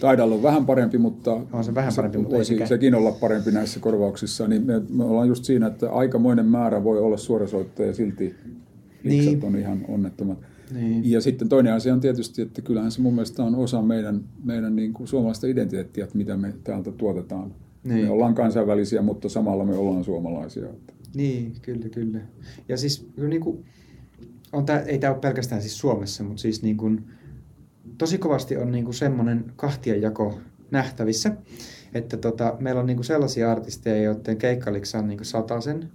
Taidalla 0.00 0.34
on 0.34 0.42
vähän 0.42 0.66
parempi, 0.66 0.98
mutta, 0.98 1.40
on 1.52 1.64
se 1.64 1.74
vähän 1.74 1.92
parempi, 1.96 2.16
se, 2.16 2.22
mutta 2.22 2.36
voisi 2.36 2.66
sekin 2.66 2.94
olla 2.94 3.12
parempi 3.12 3.50
näissä 3.50 3.80
korvauksissa. 3.80 4.48
Niin 4.48 4.66
me, 4.66 4.82
me 4.88 5.04
ollaan 5.04 5.28
just 5.28 5.44
siinä, 5.44 5.66
että 5.66 5.90
aikamoinen 5.90 6.46
määrä 6.46 6.84
voi 6.84 6.98
olla 6.98 7.16
suorasoittajia 7.16 7.94
silti 7.94 8.34
niin. 9.04 9.44
on 9.44 9.56
ihan 9.56 9.84
onnettomat. 9.88 10.38
Niin. 10.74 11.10
Ja 11.10 11.20
sitten 11.20 11.48
toinen 11.48 11.72
asia 11.72 11.92
on 11.92 12.00
tietysti, 12.00 12.42
että 12.42 12.62
kyllähän 12.62 12.92
se 12.92 13.00
mun 13.00 13.14
mielestä 13.14 13.44
on 13.44 13.54
osa 13.54 13.82
meidän, 13.82 14.20
meidän 14.44 14.76
niin 14.76 14.92
kuin 14.92 15.08
suomalaista 15.08 15.46
identiteettiä, 15.46 16.04
että 16.04 16.18
mitä 16.18 16.36
me 16.36 16.54
täältä 16.64 16.92
tuotetaan. 16.92 17.54
Niin. 17.84 18.04
Me 18.04 18.10
ollaan 18.10 18.34
kansainvälisiä, 18.34 19.02
mutta 19.02 19.28
samalla 19.28 19.64
me 19.64 19.76
ollaan 19.76 20.04
suomalaisia. 20.04 20.66
Niin, 21.14 21.52
kyllä, 21.62 21.88
kyllä. 21.88 22.20
Ja 22.68 22.76
siis 22.76 23.08
niin 23.16 23.40
kuin, 23.40 23.64
on 24.52 24.66
tää, 24.66 24.80
ei 24.80 24.98
tämä 24.98 25.12
ole 25.12 25.20
pelkästään 25.20 25.60
siis 25.60 25.78
Suomessa, 25.78 26.24
mutta 26.24 26.40
siis 26.40 26.62
niin 26.62 26.76
kuin, 26.76 27.04
tosi 27.98 28.18
kovasti 28.18 28.56
on 28.56 28.72
niin 28.72 28.84
kuin 28.84 28.94
semmoinen 28.94 29.52
kahtiajako 29.56 30.38
nähtävissä, 30.70 31.36
että 31.94 32.16
tota, 32.16 32.56
meillä 32.60 32.80
on 32.80 32.86
niin 32.86 32.96
kuin 32.96 33.04
sellaisia 33.04 33.52
artisteja, 33.52 34.02
joiden 34.02 34.36
keikkaliksa 34.36 34.98
on 34.98 35.08
niin 35.08 35.18
kuin 35.18 35.62
sen, 35.62 35.90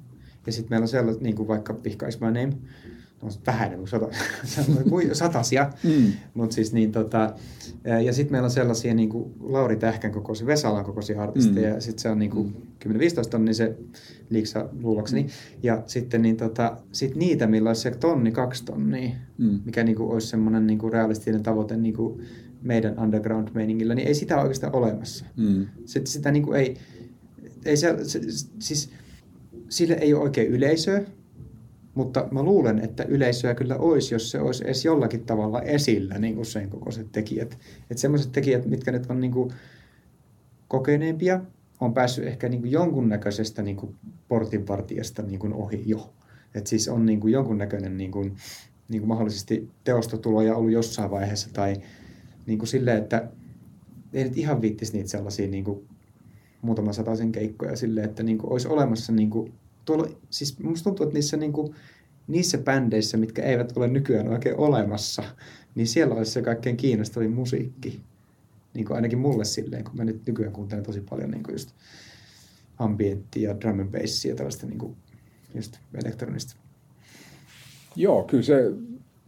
ja 0.46 0.52
sitten 0.52 0.70
meillä 0.70 0.84
on 0.84 0.88
sellaisia, 0.88 1.24
niin 1.24 1.36
kuin 1.36 1.48
vaikka 1.48 1.74
Pihka 1.74 2.08
Is 2.08 2.20
My 2.20 2.28
Name, 2.28 2.54
enemmän 3.66 4.84
kuin 4.90 5.16
satasia, 5.16 5.70
mm. 5.84 6.14
mutta 6.34 6.54
siis 6.56 6.74
niin 6.74 6.92
tota, 6.92 7.34
ja 8.06 8.14
sitten 8.14 8.32
meillä 8.34 8.46
on 8.46 8.52
sellaisia 8.52 8.94
niin 8.94 9.10
kuin 9.10 9.34
Lauri 9.40 9.76
Tähkän 9.76 10.12
kokoisia, 10.12 10.48
Vesalan 10.48 10.86
kokoisia 10.86 11.22
artisteja, 11.22 11.70
mm. 11.70 11.76
ja 11.76 11.82
sitten 11.82 12.02
se 12.02 12.10
on 12.10 12.20
niin 12.20 12.32
kuin 12.32 12.56
mm. 12.88 12.94
10-15 12.94 13.30
tonni 13.30 13.54
se 13.54 13.78
liiksa 14.30 14.70
luulakseni, 14.82 15.24
mm. 15.24 15.30
ja 15.64 15.84
sitten 15.86 16.22
niin 16.22 16.38
tota, 16.38 16.78
sit 16.92 17.16
niitä, 17.16 17.48
millä 17.48 17.70
olisi 17.70 17.82
se 17.82 17.92
tonni, 17.92 18.32
kaksi 18.32 18.66
tonnia, 18.66 19.10
mm. 19.38 19.60
mikä 19.66 19.84
niin 19.84 19.96
kuin 19.96 20.12
olisi 20.12 20.28
semmoinen 20.28 20.68
niin 20.68 20.80
kuin 20.80 20.94
realistinen 20.94 21.44
tavoite 21.44 21.78
niin 21.78 21.96
kuin 21.96 22.22
meidän 22.62 23.00
underground-meiningillä, 23.00 23.96
niin 23.96 24.08
ei 24.08 24.16
sitä 24.16 24.42
oikeastaan 24.42 24.76
olemassa. 24.76 25.26
Mm. 25.38 25.68
Sitten 25.86 26.12
sitä 26.12 26.32
niin 26.32 26.44
kuin 26.44 26.60
ei, 26.60 26.78
ei 27.66 27.78
se, 27.78 27.98
se, 28.04 28.22
siis 28.60 28.90
sille 29.70 29.94
ei 29.94 30.14
ole 30.14 30.24
oikein 30.24 30.48
yleisöä, 30.48 31.02
mutta 31.96 32.28
mä 32.32 32.44
luulen, 32.44 32.80
että 32.80 33.04
yleisöä 33.04 33.56
kyllä 33.56 33.78
olisi, 33.78 34.16
jos 34.16 34.32
se 34.32 34.40
olisi 34.40 34.64
edes 34.64 34.86
jollakin 34.86 35.26
tavalla 35.26 35.62
esillä 35.62 36.20
niin 36.20 36.36
kuin 36.36 36.46
sen 36.46 36.70
kokoiset 36.70 37.12
tekijät. 37.12 37.58
Että 37.90 38.02
semmoiset 38.02 38.32
tekijät, 38.32 38.66
mitkä 38.66 38.92
nyt 38.92 39.10
on 39.10 39.22
niin 39.22 39.32
kuin 39.32 39.54
kokeneempia, 40.68 41.40
on 41.80 41.94
päässyt 41.94 42.26
ehkä 42.26 42.50
niin 42.50 42.62
kuin 42.62 42.72
jonkunnäköisestä 42.72 43.62
niin 43.62 43.78
kuin 43.78 43.96
portinvartijasta 44.28 45.22
niin 45.22 45.40
kuin 45.40 45.54
ohi 45.54 45.84
jo. 45.86 46.14
Että 46.56 46.70
siis 46.70 46.88
on 46.88 47.06
niin 47.06 47.20
kuin 47.20 47.34
jonkunnäköinen 47.34 47.98
niin 47.98 48.12
kuin, 48.12 48.36
niin 48.90 49.02
kuin 49.02 49.08
mahdollisesti 49.08 49.70
teostotuloja 49.84 50.56
ollut 50.56 50.72
jossain 50.72 51.12
vaiheessa 51.12 51.50
tai 51.54 51.76
niin 52.46 52.60
kuin 52.60 52.68
silleen, 52.68 52.98
että 52.98 53.30
ei 54.14 54.24
nyt 54.24 54.38
ihan 54.38 54.62
viittisi 54.62 54.94
niitä 54.94 55.10
sellaisia 55.10 55.48
niin 55.48 55.64
kuin 55.64 55.88
muutaman 56.62 56.94
sataisen 56.94 57.32
keikkoja 57.32 57.76
silleen, 57.76 58.10
että 58.10 58.24
niin 58.24 58.38
kuin 58.38 58.52
olisi 58.52 58.68
olemassa 58.68 59.14
niin 59.14 59.30
kuin 59.30 59.54
tuolla, 59.86 60.08
siis 60.30 60.60
musta 60.60 60.84
tuntuu, 60.84 61.04
että 61.04 61.14
niissä, 61.14 61.38
niin 61.38 61.54
kuin, 61.54 61.76
niissä 62.28 62.58
bändeissä, 62.58 63.18
mitkä 63.18 63.44
eivät 63.44 63.78
ole 63.78 63.88
nykyään 63.88 64.28
oikein 64.28 64.58
olemassa, 64.58 65.24
niin 65.76 65.88
siellä 65.88 66.16
olisi 66.16 66.32
se 66.32 66.42
kaikkein 66.42 66.78
kiinnostavin 66.78 67.32
musiikki. 67.32 68.02
Niin 68.74 68.86
kuin 68.86 68.96
ainakin 68.96 69.20
mulle 69.20 69.46
silleen, 69.46 69.84
kun 69.84 69.98
mä 69.98 70.04
nyt 70.04 70.22
nykyään 70.28 70.54
kuuntelen 70.54 70.84
tosi 70.84 71.02
paljon 71.02 71.32
niin 71.32 71.44
kuin 71.44 71.54
just 71.54 71.70
ambienttia 72.78 73.50
ja 73.50 73.62
drum 73.62 73.80
and 73.80 74.02
bassia 74.02 74.32
ja 74.32 74.36
tällaista 74.36 74.68
niin 74.68 74.80
kuin 74.80 74.96
just 75.56 75.78
elektronista. 76.04 76.56
Joo, 77.96 78.24
kyllä 78.24 78.44
se, 78.44 78.72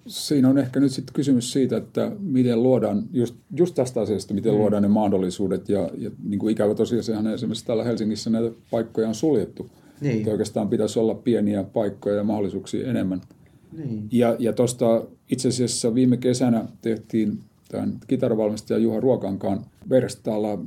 siinä 0.08 0.50
on 0.50 0.58
ehkä 0.58 0.80
nyt 0.80 0.92
sitten 0.92 1.14
kysymys 1.14 1.52
siitä, 1.52 1.78
että 1.78 2.12
miten 2.20 2.64
luodaan, 2.64 3.04
just, 3.14 3.36
just 3.56 3.76
tästä 3.76 4.02
asiasta, 4.02 4.34
miten 4.34 4.54
mm. 4.54 4.60
luodaan 4.60 4.84
ne 4.84 4.90
mahdollisuudet. 4.90 5.70
Ja, 5.70 5.90
ja 5.98 6.12
niin 6.24 6.40
kuin 6.40 6.52
ikävä 6.52 6.76
tosiasiahan 6.76 7.28
esimerkiksi 7.28 7.66
täällä 7.66 7.84
Helsingissä 7.84 8.30
näitä 8.30 8.52
paikkoja 8.72 9.08
on 9.08 9.16
suljettu. 9.16 9.70
Niin. 10.02 10.18
Että 10.18 10.32
oikeastaan 10.32 10.70
pitäisi 10.70 11.00
olla 11.00 11.16
pieniä 11.16 11.64
paikkoja 11.64 12.16
ja 12.16 12.24
mahdollisuuksia 12.24 12.90
enemmän. 12.90 13.22
Niin. 13.78 14.08
Ja, 14.12 14.36
ja 14.40 14.54
tuosta 14.54 15.06
itse 15.32 15.48
asiassa 15.48 15.96
viime 15.96 16.18
kesänä 16.18 16.66
tehtiin 16.82 17.40
tämän 17.70 18.00
kitaravalmistajan 18.08 18.84
Juha 18.84 19.00
Ruokankaan 19.00 19.66
verstaalla 19.90 20.60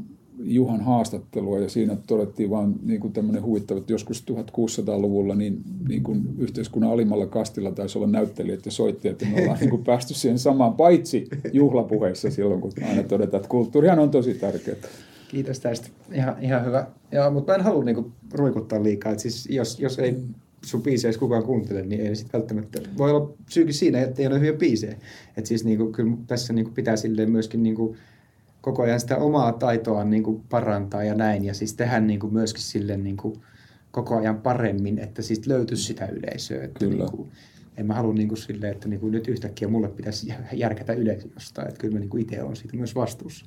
Juhan 0.42 0.80
haastattelua 0.80 1.58
ja 1.58 1.68
siinä 1.68 1.96
todettiin 2.06 2.50
vaan 2.50 2.74
niin 2.82 3.00
kuin 3.00 3.12
tämmöinen 3.12 3.42
huvittava, 3.42 3.78
että 3.78 3.92
joskus 3.92 4.24
1600-luvulla 4.30 5.34
niin, 5.34 5.60
niin 5.88 6.02
kuin 6.02 6.22
yhteiskunnan 6.38 6.90
alimmalla 6.90 7.26
kastilla 7.26 7.72
taisi 7.72 7.98
olla 7.98 8.06
näyttelijät 8.06 8.66
ja 8.66 8.72
soittajat 8.72 9.20
ja 9.20 9.28
me 9.28 9.42
ollaan 9.42 9.58
niin 9.60 9.70
kuin 9.70 9.84
päästy 9.84 10.14
siihen 10.14 10.38
samaan, 10.38 10.72
paitsi 10.72 11.28
juhlapuheissa 11.52 12.30
silloin, 12.30 12.60
kun 12.60 12.72
aina 12.88 13.02
todetaan, 13.02 13.40
että 13.40 13.48
kulttuurihan 13.48 13.98
on 13.98 14.10
tosi 14.10 14.34
tärkeää. 14.34 14.76
Kiitos 15.28 15.60
tästä. 15.60 15.88
Ihan, 16.12 16.36
ihan 16.40 16.64
hyvä. 16.64 16.86
Ja, 17.12 17.30
mutta 17.30 17.52
mä 17.52 17.56
en 17.56 17.64
halua 17.64 17.84
niinku 17.84 18.12
ruikuttaa 18.32 18.82
liikaa. 18.82 19.12
Et 19.12 19.18
siis 19.18 19.46
jos, 19.50 19.80
jos 19.80 19.98
ei 19.98 20.16
sun 20.64 20.82
biisejä 20.82 21.18
kukaan 21.18 21.42
kuuntele, 21.42 21.82
niin 21.82 22.00
ei 22.00 22.16
sitten 22.16 22.40
välttämättä. 22.40 22.80
Voi 22.98 23.10
olla 23.10 23.34
syykin 23.50 23.74
siinä, 23.74 24.00
että 24.00 24.22
ei 24.22 24.26
ole 24.26 24.36
hyviä 24.40 24.52
biisejä. 24.52 24.96
Et 25.36 25.46
siis 25.46 25.64
niinku, 25.64 25.92
kyllä 25.92 26.16
tässä 26.26 26.52
niinku 26.52 26.70
pitää 26.70 26.96
silleen 26.96 27.30
myöskin 27.30 27.62
niinku 27.62 27.96
koko 28.60 28.82
ajan 28.82 29.00
sitä 29.00 29.16
omaa 29.16 29.52
taitoa 29.52 30.04
niinku 30.04 30.44
parantaa 30.48 31.04
ja 31.04 31.14
näin. 31.14 31.44
Ja 31.44 31.54
siis 31.54 31.74
tehdä 31.74 32.00
niinku 32.00 32.30
myöskin 32.30 32.62
silleen 32.62 33.04
niinku 33.04 33.42
koko 33.90 34.16
ajan 34.16 34.38
paremmin, 34.38 34.98
että 34.98 35.22
siis 35.22 35.46
löytyisi 35.46 35.82
sitä 35.82 36.06
yleisöä. 36.06 36.64
Että 36.64 36.78
kyllä. 36.78 37.04
Niinku, 37.04 37.28
en 37.76 37.86
mä 37.86 37.94
halua 37.94 38.14
niinku 38.14 38.36
silleen, 38.36 38.72
että 38.72 38.88
niinku 38.88 39.08
nyt 39.08 39.28
yhtäkkiä 39.28 39.68
mulle 39.68 39.88
pitäisi 39.88 40.34
järkätä 40.52 40.92
yleisö 40.92 41.28
jostain. 41.34 41.68
Että 41.68 41.80
kyllä 41.80 41.94
mä 41.94 42.00
niinku 42.00 42.16
itse 42.16 42.42
olen 42.42 42.56
siitä 42.56 42.76
myös 42.76 42.94
vastuussa. 42.94 43.46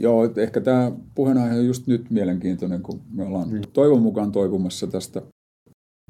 Joo, 0.00 0.24
että 0.24 0.40
ehkä 0.40 0.60
tämä 0.60 0.92
puheenaihe 1.14 1.58
on 1.58 1.66
just 1.66 1.86
nyt 1.86 2.10
mielenkiintoinen, 2.10 2.82
kun 2.82 3.00
me 3.12 3.24
ollaan 3.24 3.48
mm. 3.50 3.60
toivon 3.72 4.02
mukaan 4.02 4.32
toipumassa 4.32 4.86
tästä. 4.86 5.22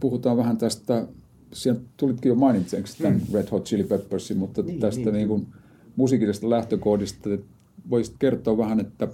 Puhutaan 0.01 0.37
vähän 0.37 0.59
tästä 0.59 1.07
siellä 1.53 1.81
tulitkin 1.97 2.29
jo 2.29 2.35
mainitseeksi 2.35 3.03
tämän 3.03 3.21
mm. 3.21 3.35
Red 3.35 3.49
Hot 3.51 3.65
Chili 3.65 3.85
Peppersin, 3.85 4.39
mutta 4.39 4.63
niin, 4.63 4.81
tästä 4.81 5.01
niin, 5.01 5.13
niin 5.13 5.29
kuin 5.29 5.47
musiikillisesta 5.97 6.51
lähtökohdista, 6.51 7.31
voisit 7.91 8.15
kertoa 8.19 8.59
vähän, 8.59 8.81
että 8.81 9.09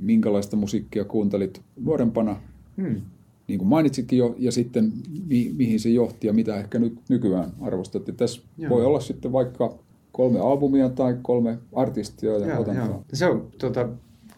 minkälaista 0.00 0.56
musiikkia 0.56 1.04
kuuntelit 1.04 1.62
nuorempana, 1.80 2.36
mm. 2.76 3.00
niin 3.48 3.58
kuin 3.58 3.68
mainitsitkin 3.68 4.18
jo, 4.18 4.34
ja 4.38 4.52
sitten 4.52 4.92
mi- 5.28 5.52
mihin 5.56 5.80
se 5.80 5.88
johti 5.88 6.26
ja 6.26 6.32
mitä 6.32 6.56
ehkä 6.56 6.78
nyt 6.78 6.98
nykyään 7.08 7.50
arvostat. 7.60 8.06
Ja 8.08 8.14
tässä 8.14 8.42
Joo. 8.58 8.70
voi 8.70 8.84
olla 8.84 9.00
sitten 9.00 9.32
vaikka 9.32 9.78
kolme 10.12 10.40
albumia 10.40 10.88
tai 10.88 11.16
kolme 11.22 11.58
artistia. 11.72 12.38
Ja 12.38 12.46
joo, 12.46 12.72
joo. 12.72 13.04
Se 13.12 13.26
on 13.26 13.50
tuota, 13.58 13.88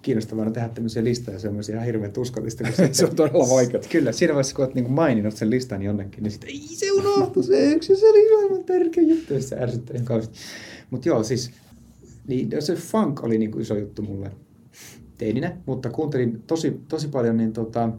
kiinnostavaa 0.05 0.51
tehdä 0.51 0.69
tämmöisiä 0.69 1.05
listoja, 1.05 1.39
semmoisia 1.39 1.75
ihan 1.75 1.87
hirveän 1.87 2.13
tuskallista. 2.13 2.65
se 2.93 3.07
on 3.07 3.17
todella 3.17 3.49
vaikeaa. 3.55 3.83
Kyllä, 3.93 4.13
siinä 4.13 4.35
vaiheessa 4.35 4.57
kun 4.57 4.65
olet 4.65 4.75
niin 4.75 4.91
maininnut 4.91 5.37
sen 5.37 5.51
listan 5.51 5.83
jonnekin, 5.83 6.23
niin 6.23 6.31
sitten 6.31 6.51
ei 6.51 6.69
se 6.71 6.93
unohtu 6.93 7.43
se 7.43 7.73
yksi, 7.73 7.97
se 7.97 8.11
oli 8.11 8.45
aivan 8.45 8.65
tärkeä 8.65 9.05
juttu, 9.05 9.43
se 9.43 9.57
ärsyttää 9.57 9.95
ihan 9.95 10.07
kauheasti. 10.07 10.39
Mutta 10.91 11.09
joo, 11.09 11.23
siis 11.23 11.51
niin 12.27 12.51
se 12.61 12.75
funk 12.75 13.25
oli 13.25 13.39
niin 13.39 13.51
kuin 13.51 13.63
iso 13.63 13.77
juttu 13.77 14.03
mulle 14.03 14.31
teininä, 15.19 15.57
mutta 15.67 15.91
kuuntelin 15.91 16.43
tosi, 16.47 16.81
tosi 16.89 17.09
paljon 17.09 17.37
niin 17.37 17.53
tota, 17.53 17.91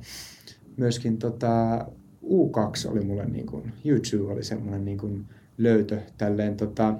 myöskin 0.77 1.17
tota, 1.17 1.85
U2 2.23 2.91
oli 2.91 3.01
mulle 3.01 3.25
niin 3.25 3.45
kuin, 3.45 3.73
YouTube 3.85 4.33
oli 4.33 4.43
semmoinen 4.43 4.85
niin 4.85 4.97
kuin 4.97 5.25
löytö 5.57 6.01
tälleen 6.17 6.57
tota, 6.57 6.95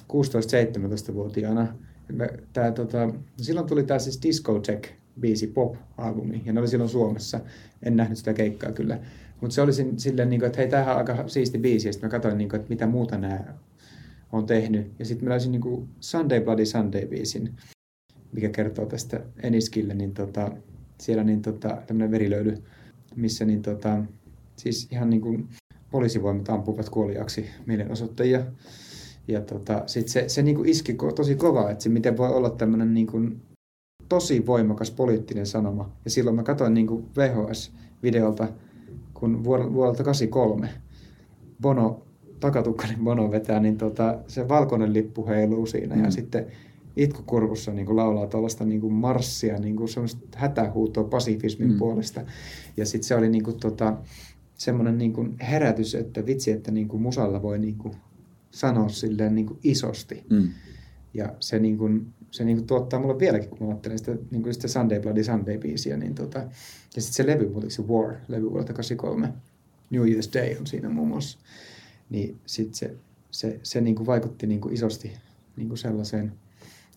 16-17-vuotiaana 0.00 1.74
me, 2.12 2.28
tää, 2.52 2.72
tota, 2.72 3.14
silloin 3.36 3.66
tuli 3.66 3.84
tämä 3.84 3.98
siis 3.98 4.22
Discotheque 4.22 4.90
biisi 5.20 5.46
Pop-albumi, 5.46 6.42
ja 6.44 6.52
ne 6.52 6.60
oli 6.60 6.68
silloin 6.68 6.90
Suomessa. 6.90 7.40
En 7.82 7.96
nähnyt 7.96 8.18
sitä 8.18 8.34
keikkaa 8.34 8.72
kyllä. 8.72 9.00
Mutta 9.40 9.54
se 9.54 9.62
oli 9.62 9.72
silleen, 9.96 10.30
niin 10.30 10.44
että 10.44 10.58
hei, 10.58 10.68
tämähän 10.68 10.92
on 10.92 10.98
aika 10.98 11.28
siisti 11.28 11.58
biisi, 11.58 11.88
ja 11.88 11.92
sitten 11.92 12.08
mä 12.08 12.10
katsoin, 12.10 12.38
niin 12.38 12.48
kuin, 12.48 12.60
että 12.60 12.68
mitä 12.68 12.86
muuta 12.86 13.18
nämä 13.18 13.40
on 14.32 14.46
tehnyt. 14.46 14.92
Ja 14.98 15.04
sitten 15.04 15.24
mä 15.24 15.30
löysin 15.30 15.52
niin 15.52 15.62
kuin 15.62 15.88
Sunday 16.00 16.40
Bloody 16.40 16.64
Sunday-biisin, 16.64 17.50
mikä 18.32 18.48
kertoo 18.48 18.86
tästä 18.86 19.20
Eniskille, 19.42 19.94
niin 19.94 20.14
tota, 20.14 20.52
siellä 20.98 21.24
niin 21.24 21.42
tota, 21.42 21.82
tämmöinen 21.86 22.10
verilöyly, 22.10 22.58
missä 23.16 23.44
niin 23.44 23.62
tota, 23.62 24.04
siis 24.56 24.88
ihan 24.90 25.10
niin 25.10 25.20
kuin 25.20 25.48
poliisivoimat 25.90 26.48
ampuvat 26.48 26.88
kuoliaksi 26.88 27.46
mielenosoittajia 27.66 28.46
ja 29.28 29.40
tota, 29.40 29.82
sit 29.86 30.08
se, 30.08 30.28
se 30.28 30.42
niin 30.42 30.56
kuin 30.56 30.68
iski 30.68 30.96
tosi 31.14 31.34
kovaa, 31.34 31.70
että 31.70 31.84
se 31.84 31.88
miten 31.88 32.16
voi 32.16 32.28
olla 32.28 32.50
tämmöinen 32.50 32.94
niin 32.94 33.06
kuin 33.06 33.42
tosi 34.08 34.46
voimakas 34.46 34.90
poliittinen 34.90 35.46
sanoma. 35.46 35.90
Ja 36.04 36.10
silloin 36.10 36.36
mä 36.36 36.42
katsoin 36.42 36.74
niin 36.74 36.86
kuin 36.86 37.04
VHS-videolta, 37.16 38.48
kun 39.14 39.44
vuodelta 39.44 40.04
83 40.04 40.68
Bono, 41.60 42.06
takatukkainen 42.40 43.04
Bono 43.04 43.30
vetää, 43.30 43.60
niin 43.60 43.78
tota, 43.78 44.18
se 44.26 44.48
valkoinen 44.48 44.92
lippu 44.92 45.26
heiluu 45.26 45.66
siinä 45.66 45.96
mm. 45.96 46.04
ja 46.04 46.10
sitten 46.10 46.46
itkukurvussa 46.96 47.72
niin 47.72 47.86
kuin 47.86 47.96
laulaa 47.96 48.26
tuollaista 48.26 48.64
niin 48.64 48.80
kuin 48.80 48.92
marssia, 48.92 49.58
niin 49.58 49.76
kuin 49.76 49.88
semmoista 49.88 50.38
hätähuutoa 50.38 51.04
pasifismin 51.04 51.72
mm. 51.72 51.78
puolesta. 51.78 52.20
Ja 52.76 52.86
sitten 52.86 53.08
se 53.08 53.14
oli 53.14 53.28
niin 53.28 53.44
kuin, 53.44 53.60
tota, 53.60 53.96
semmoinen 54.54 54.98
niin 54.98 55.12
kuin 55.12 55.36
herätys, 55.40 55.94
että 55.94 56.26
vitsi, 56.26 56.50
että 56.50 56.70
niin 56.70 56.88
kuin 56.88 57.02
musalla 57.02 57.42
voi 57.42 57.58
niin 57.58 57.76
kuin 57.76 57.94
sanoa 58.52 58.88
silleen 58.88 59.34
niin 59.34 59.46
kuin 59.46 59.58
isosti. 59.62 60.24
Mm. 60.30 60.48
Ja 61.14 61.34
se, 61.40 61.58
niin 61.58 61.78
kuin, 61.78 62.14
se 62.30 62.44
niin 62.44 62.56
kuin 62.56 62.66
tuottaa 62.66 63.00
mulle 63.00 63.18
vieläkin, 63.18 63.50
kun 63.50 63.58
mä 63.60 63.68
ajattelen 63.68 63.98
sitä, 63.98 64.16
niin 64.30 64.42
kuin 64.42 64.54
sitä 64.54 64.68
Sunday 64.68 65.00
Bloody 65.00 65.22
Sunday-biisiä. 65.22 65.96
Niin 65.96 66.14
tota, 66.14 66.38
ja 66.96 67.02
sitten 67.02 67.12
se 67.12 67.26
levy, 67.26 67.52
oliko 67.54 67.70
se 67.70 67.82
War, 67.82 68.14
levy 68.28 68.50
vuodelta 68.50 68.72
83, 68.72 69.32
New 69.90 70.02
Year's 70.02 70.34
Day 70.34 70.56
on 70.58 70.66
siinä 70.66 70.88
muun 70.88 71.08
muassa. 71.08 71.38
Niin 72.10 72.36
sitten 72.46 72.74
se, 72.74 72.96
se, 73.30 73.60
se 73.62 73.80
niin 73.80 73.94
kuin 73.94 74.06
vaikutti 74.06 74.46
niin 74.46 74.60
kuin 74.60 74.74
isosti 74.74 75.12
niin 75.56 75.68
kuin 75.68 75.78
sellaiseen 75.78 76.32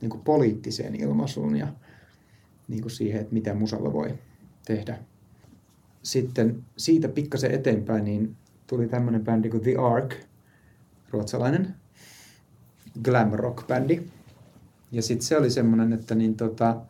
niin 0.01 0.09
kuin 0.09 0.21
poliittiseen 0.21 0.95
ilmaisuun 0.95 1.55
ja 1.55 1.67
niin 2.67 2.81
kuin 2.81 2.91
siihen, 2.91 3.21
että 3.21 3.33
mitä 3.33 3.53
musalla 3.53 3.93
voi 3.93 4.13
tehdä. 4.65 4.99
Sitten 6.03 6.63
siitä 6.77 7.07
pikkasen 7.07 7.51
eteenpäin 7.51 8.03
niin 8.03 8.35
tuli 8.67 8.87
tämmöinen 8.87 9.23
bändi 9.23 9.49
kuin 9.49 9.63
The 9.63 9.75
Ark– 9.75 10.15
ruotsalainen 11.11 11.75
glam 13.03 13.31
rock 13.31 13.67
bändi. 13.67 14.01
Ja 14.91 15.01
sitten 15.01 15.27
se 15.27 15.37
oli 15.37 15.49
semmoinen, 15.49 15.93
että 15.93 16.15
niin 16.15 16.35
tota, 16.35 16.81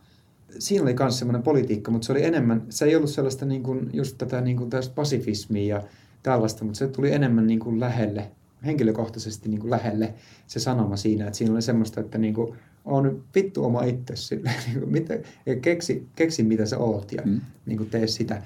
siinä 0.60 0.84
oli 0.84 0.96
myös 1.00 1.20
semmoinen 1.20 1.44
politiikka, 1.44 1.92
mutta 1.92 2.06
se 2.06 2.12
oli 2.12 2.24
enemmän, 2.24 2.64
se 2.70 2.86
ei 2.86 2.96
ollut 2.96 3.10
sellaista 3.10 3.46
niin 3.46 3.64
kuin, 3.64 3.90
just 3.94 4.18
tätä 4.18 4.42
niin 4.42 4.58
kuin 4.58 4.70
tästä 4.70 4.96
pasifismia 4.96 5.76
ja 5.76 5.84
tällaista, 6.24 6.64
mutta 6.64 6.78
se 6.78 6.88
tuli 6.88 7.12
enemmän 7.12 7.48
niin 7.48 7.60
kuin 7.60 7.80
lähelle, 7.80 8.32
henkilökohtaisesti 8.66 9.50
niin 9.50 9.60
kuin 9.60 9.72
lähelle 9.72 10.14
se 10.48 10.60
sanoma 10.60 10.98
siinä, 10.98 11.26
että 11.28 11.38
siinä 11.38 11.54
oli 11.54 11.62
semmoista, 11.62 12.02
että 12.02 12.18
niin 12.18 12.34
kuin, 12.34 12.58
on 12.86 13.24
vittu 13.36 13.66
oma 13.66 13.84
itse 13.84 14.16
sille, 14.16 14.52
niin 14.68 14.80
kuin, 14.80 14.92
mitä, 14.92 15.20
ja 15.46 15.56
keksi, 15.56 16.08
keksi 16.16 16.44
mitä 16.44 16.66
sä 16.66 16.78
oot 16.78 17.12
ja 17.12 17.22
mm. 17.26 17.42
niin 17.66 17.78
kuin 17.78 17.90
tee 17.90 18.08
sitä 18.08 18.42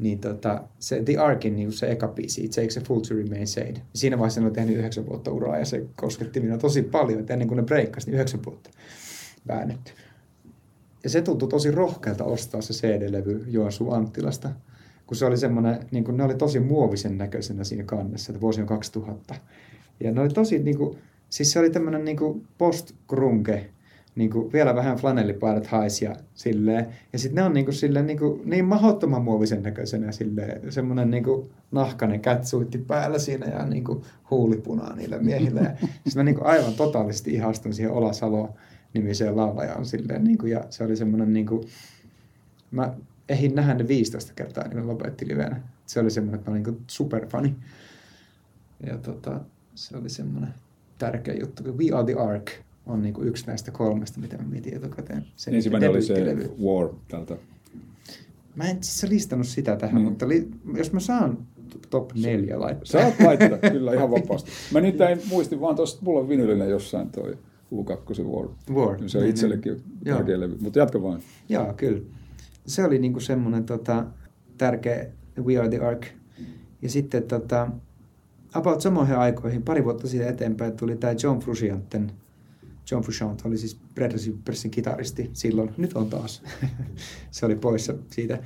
niin 0.00 0.18
tota, 0.18 0.64
se 0.78 1.02
The 1.02 1.16
Arkin 1.16 1.56
niin 1.56 1.72
se 1.72 1.90
eka 1.90 2.08
biisi, 2.08 2.44
It 2.44 2.50
Takes 2.50 2.76
a 2.76 2.80
Fool 2.80 3.00
to 3.00 3.14
Remain 3.14 3.46
Sane. 3.46 3.82
Siinä 3.94 4.18
vaiheessa 4.18 4.40
ne 4.40 4.46
oli 4.46 4.54
tehnyt 4.54 4.76
yhdeksän 4.76 5.06
vuotta 5.06 5.30
uraa 5.30 5.58
ja 5.58 5.64
se 5.64 5.86
kosketti 5.96 6.40
minua 6.40 6.58
tosi 6.58 6.82
paljon, 6.82 7.20
että 7.20 7.32
ennen 7.32 7.48
kuin 7.48 7.56
ne 7.56 7.62
breikkasi, 7.62 8.06
niin 8.06 8.14
yhdeksän 8.14 8.44
vuotta 8.44 8.70
väännetty. 9.48 9.92
Ja 11.04 11.10
se 11.10 11.22
tuntui 11.22 11.48
tosi 11.48 11.70
rohkealta 11.70 12.24
ostaa 12.24 12.60
se 12.60 12.74
CD-levy 12.74 13.44
Joasu 13.48 13.90
Anttilasta, 13.90 14.50
kun 15.06 15.16
se 15.16 15.26
oli 15.26 15.36
semmoinen, 15.36 15.86
niin 15.90 16.04
kuin 16.04 16.16
ne 16.16 16.24
oli 16.24 16.34
tosi 16.34 16.60
muovisen 16.60 17.18
näköisenä 17.18 17.64
siinä 17.64 17.84
kannessa, 17.84 18.32
että 18.32 18.40
vuosi 18.40 18.60
on 18.60 18.66
2000. 18.66 19.34
Ja 20.00 20.12
ne 20.12 20.20
oli 20.20 20.28
tosi, 20.28 20.58
niin 20.58 20.78
kuin, 20.78 20.98
siis 21.30 21.52
se 21.52 21.58
oli 21.58 21.70
tämmöinen 21.70 22.04
niin 22.04 22.46
post-grunge 22.58 23.64
niin 24.14 24.30
kuin 24.30 24.52
vielä 24.52 24.74
vähän 24.74 24.96
flanellipaidat 24.96 25.66
haisi 25.66 26.04
ja 26.04 26.16
silleen. 26.34 26.86
Ja 27.12 27.18
sitten 27.18 27.34
ne 27.34 27.42
on 27.42 27.52
niin, 27.52 27.64
kuin, 27.64 27.74
silleen, 27.74 28.06
niin, 28.06 28.18
kuin, 28.18 28.42
niin 28.44 28.64
mahdottoman 28.64 29.22
muovisen 29.22 29.62
näköisenä 29.62 30.12
silleen, 30.12 30.72
semmoinen 30.72 31.10
niin 31.10 31.24
kuin 31.24 31.50
nahkainen 31.70 32.20
kätsuitti 32.20 32.78
päällä 32.78 33.18
siinä 33.18 33.46
ja 33.46 33.66
niin 33.66 33.84
kuin 33.84 34.02
huulipunaa 34.30 34.96
niillä 34.96 35.18
miehillä. 35.18 35.60
Ja 35.60 35.70
siis 36.02 36.16
mä 36.16 36.22
niin 36.22 36.34
kuin 36.34 36.46
aivan 36.46 36.74
totaalisesti 36.74 37.34
ihastun 37.34 37.74
siihen 37.74 37.92
Olasalo 37.92 38.54
nimiseen 38.94 39.36
laulajaan 39.36 39.86
silleen, 39.86 40.24
niin 40.24 40.38
kuin, 40.38 40.52
ja 40.52 40.64
se 40.70 40.84
oli 40.84 40.96
semmoinen 40.96 41.32
niin 41.32 41.46
kuin, 41.46 41.66
mä 42.70 42.94
ehin 43.28 43.54
nähdä 43.54 43.74
ne 43.74 43.88
15 43.88 44.32
kertaa, 44.36 44.68
niin 44.68 44.86
lopetti 44.86 45.28
livenä. 45.28 45.60
Se 45.86 46.00
oli 46.00 46.10
semmoinen, 46.10 46.38
että 46.38 46.50
mä 46.50 46.54
olin 46.54 46.62
niin 46.62 46.84
superfani. 46.86 47.56
Ja 48.86 48.98
tota, 48.98 49.40
se 49.74 49.96
oli 49.96 50.08
semmoinen 50.08 50.54
tärkeä 50.98 51.34
juttu, 51.34 51.62
We 51.62 51.96
Are 51.96 52.12
the 52.12 52.22
Ark 52.22 52.50
on 52.86 53.02
niin 53.02 53.14
kuin 53.14 53.28
yksi 53.28 53.46
näistä 53.46 53.70
kolmesta, 53.70 54.20
mitä 54.20 54.38
mä 54.38 54.44
mietin 54.44 54.76
etukäteen. 54.76 55.26
Sen 55.36 55.54
Ensimmäinen 55.54 55.90
oli 55.90 56.02
se 56.02 56.14
War 56.64 56.88
tältä. 57.08 57.36
Mä 58.56 58.64
en 58.64 58.82
siis 58.82 59.10
listannut 59.10 59.46
sitä 59.46 59.76
tähän, 59.76 60.02
mm. 60.02 60.08
mutta 60.08 60.28
li, 60.28 60.48
jos 60.76 60.92
mä 60.92 61.00
saan 61.00 61.38
top 61.90 62.12
neljä 62.14 62.60
laittaa. 62.60 62.84
Saat 62.84 63.14
laittaa, 63.20 63.70
kyllä 63.70 63.94
ihan 63.94 64.10
vapaasti. 64.20 64.50
Mä 64.72 64.80
nyt 64.80 65.00
en 65.00 65.20
muisti 65.28 65.60
vaan 65.60 65.76
tuosta, 65.76 66.04
mulla 66.04 66.20
on 66.20 66.28
vinylinen 66.28 66.70
jossain 66.70 67.10
toi 67.10 67.38
U2 67.74 68.24
War. 68.24 68.48
War. 68.72 69.08
Se 69.08 69.18
on 69.18 69.22
niin, 69.22 69.30
itsellekin 69.30 69.72
niin. 70.04 70.16
tärkeä 70.16 70.40
levy, 70.40 70.56
mutta 70.60 70.78
jatka 70.78 71.02
vaan. 71.02 71.20
Joo, 71.48 71.72
kyllä. 71.76 72.00
Se 72.66 72.84
oli 72.84 72.98
niinku 72.98 73.20
semmoinen 73.20 73.64
tota, 73.64 74.06
tärkeä 74.58 75.06
We 75.38 75.58
Are 75.58 75.68
the 75.68 75.78
Ark. 75.78 76.06
Ja 76.82 76.88
sitten 76.88 77.22
tota, 77.22 77.68
about 78.54 78.80
samoihin 78.80 79.16
aikoihin, 79.16 79.62
pari 79.62 79.84
vuotta 79.84 80.08
siitä 80.08 80.28
eteenpäin, 80.28 80.76
tuli 80.76 80.96
tämä 80.96 81.14
John 81.22 81.38
Fruscianten 81.38 82.12
John 82.90 83.02
Frusciante 83.02 83.48
oli 83.48 83.58
siis 83.58 83.78
Red 83.96 84.18
Supersin 84.18 84.70
kitaristi 84.70 85.30
silloin. 85.32 85.70
Nyt 85.76 85.92
on 85.92 86.10
taas. 86.10 86.42
se 87.30 87.46
oli 87.46 87.56
poissa 87.56 87.94
siitä. 88.10 88.38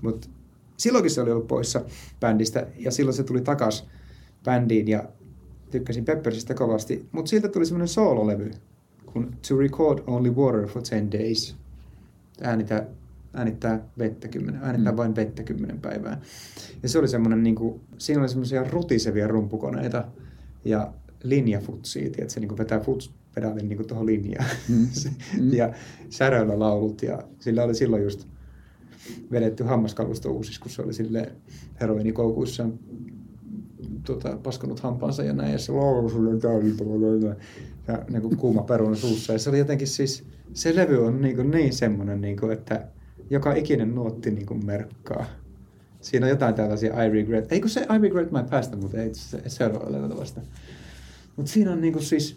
Mutta 0.00 0.28
silloinkin 0.76 1.10
se 1.10 1.20
oli 1.20 1.30
ollut 1.30 1.46
poissa 1.46 1.84
bändistä 2.20 2.66
ja 2.78 2.90
silloin 2.90 3.14
se 3.14 3.24
tuli 3.24 3.40
takas 3.40 3.86
bändiin 4.44 4.88
ja 4.88 5.04
tykkäsin 5.70 6.04
Peppersistä 6.04 6.54
kovasti. 6.54 7.06
Mutta 7.12 7.28
siltä 7.28 7.48
tuli 7.48 7.66
semmoinen 7.66 7.88
soololevy 7.88 8.50
kun 9.12 9.36
To 9.48 9.56
Record 9.56 9.98
Only 10.06 10.30
Water 10.30 10.66
for 10.66 10.82
10 10.82 11.12
Days. 11.12 11.56
Äänitä, 12.42 12.86
äänittää 13.34 13.80
vettä 13.98 14.28
kymmenen, 14.28 14.60
äänittää 14.62 14.92
mm. 14.92 14.96
vain 14.96 15.16
vettä 15.16 15.42
kymmenen 15.42 15.80
päivää. 15.80 16.20
Ja 16.82 16.88
se 16.88 16.98
oli 16.98 17.08
semmoinen, 17.08 17.42
niin 17.42 17.54
kuin, 17.54 17.80
siinä 17.98 18.20
oli 18.20 18.28
semmoisia 18.28 18.64
rutisevia 18.64 19.28
rumpukoneita 19.28 20.04
ja 20.64 20.92
linjafutsia, 21.22 22.06
että 22.06 22.34
se 22.34 22.40
niin 22.40 22.58
vetää 22.58 22.80
futs, 22.80 23.10
pedaalin 23.40 23.68
niin 23.68 23.86
tuohon 23.86 24.06
linjaan. 24.06 24.50
Mm. 24.68 24.88
mm. 25.40 25.52
ja 25.52 25.72
säröillä 26.10 26.58
laulut 26.58 27.02
ja 27.02 27.22
sillä 27.40 27.64
oli 27.64 27.74
silloin 27.74 28.02
just 28.02 28.26
vedetty 29.30 29.64
hammaskalvosto 29.64 30.30
uusiksi, 30.30 30.60
kun 30.60 30.70
se 30.70 30.82
oli 30.82 30.92
sille 30.92 31.32
heroinikoukuissa 31.80 32.68
tota, 34.04 34.38
paskonut 34.42 34.80
hampaansa 34.80 35.22
ja 35.22 35.32
näin, 35.32 35.52
ja 35.52 35.58
se 35.58 35.72
ja 37.88 38.04
niin 38.10 38.22
kuin 38.22 38.36
kuuma 38.36 38.62
peruna 38.62 38.96
suussa. 38.96 39.32
Ja 39.32 39.38
se 39.38 39.50
oli 39.50 39.58
jotenkin 39.58 39.86
siis, 39.86 40.24
se 40.52 40.76
levy 40.76 41.06
on 41.06 41.20
niin, 41.20 41.36
kuin 41.36 41.50
niin 41.50 41.72
semmoinen, 41.72 42.20
niin 42.20 42.36
kuin, 42.36 42.52
että 42.52 42.88
joka 43.30 43.54
ikinen 43.54 43.94
nuotti 43.94 44.30
niin 44.30 44.46
kuin 44.46 44.66
merkkaa 44.66 45.26
Siinä 46.00 46.26
on 46.26 46.30
jotain 46.30 46.54
tällaisia 46.54 47.04
I 47.04 47.10
regret. 47.10 47.52
Eikö 47.52 47.68
se 47.68 47.80
I 47.80 47.98
regret 48.02 48.32
my 48.32 48.44
past, 48.50 48.76
mutta 48.80 48.96
ei 48.96 49.14
se 49.14 49.42
seuraavalla 49.46 50.16
vasta. 50.16 50.40
Mutta 51.36 51.52
siinä 51.52 51.72
on 51.72 51.80
niinku 51.80 52.00
siis 52.00 52.36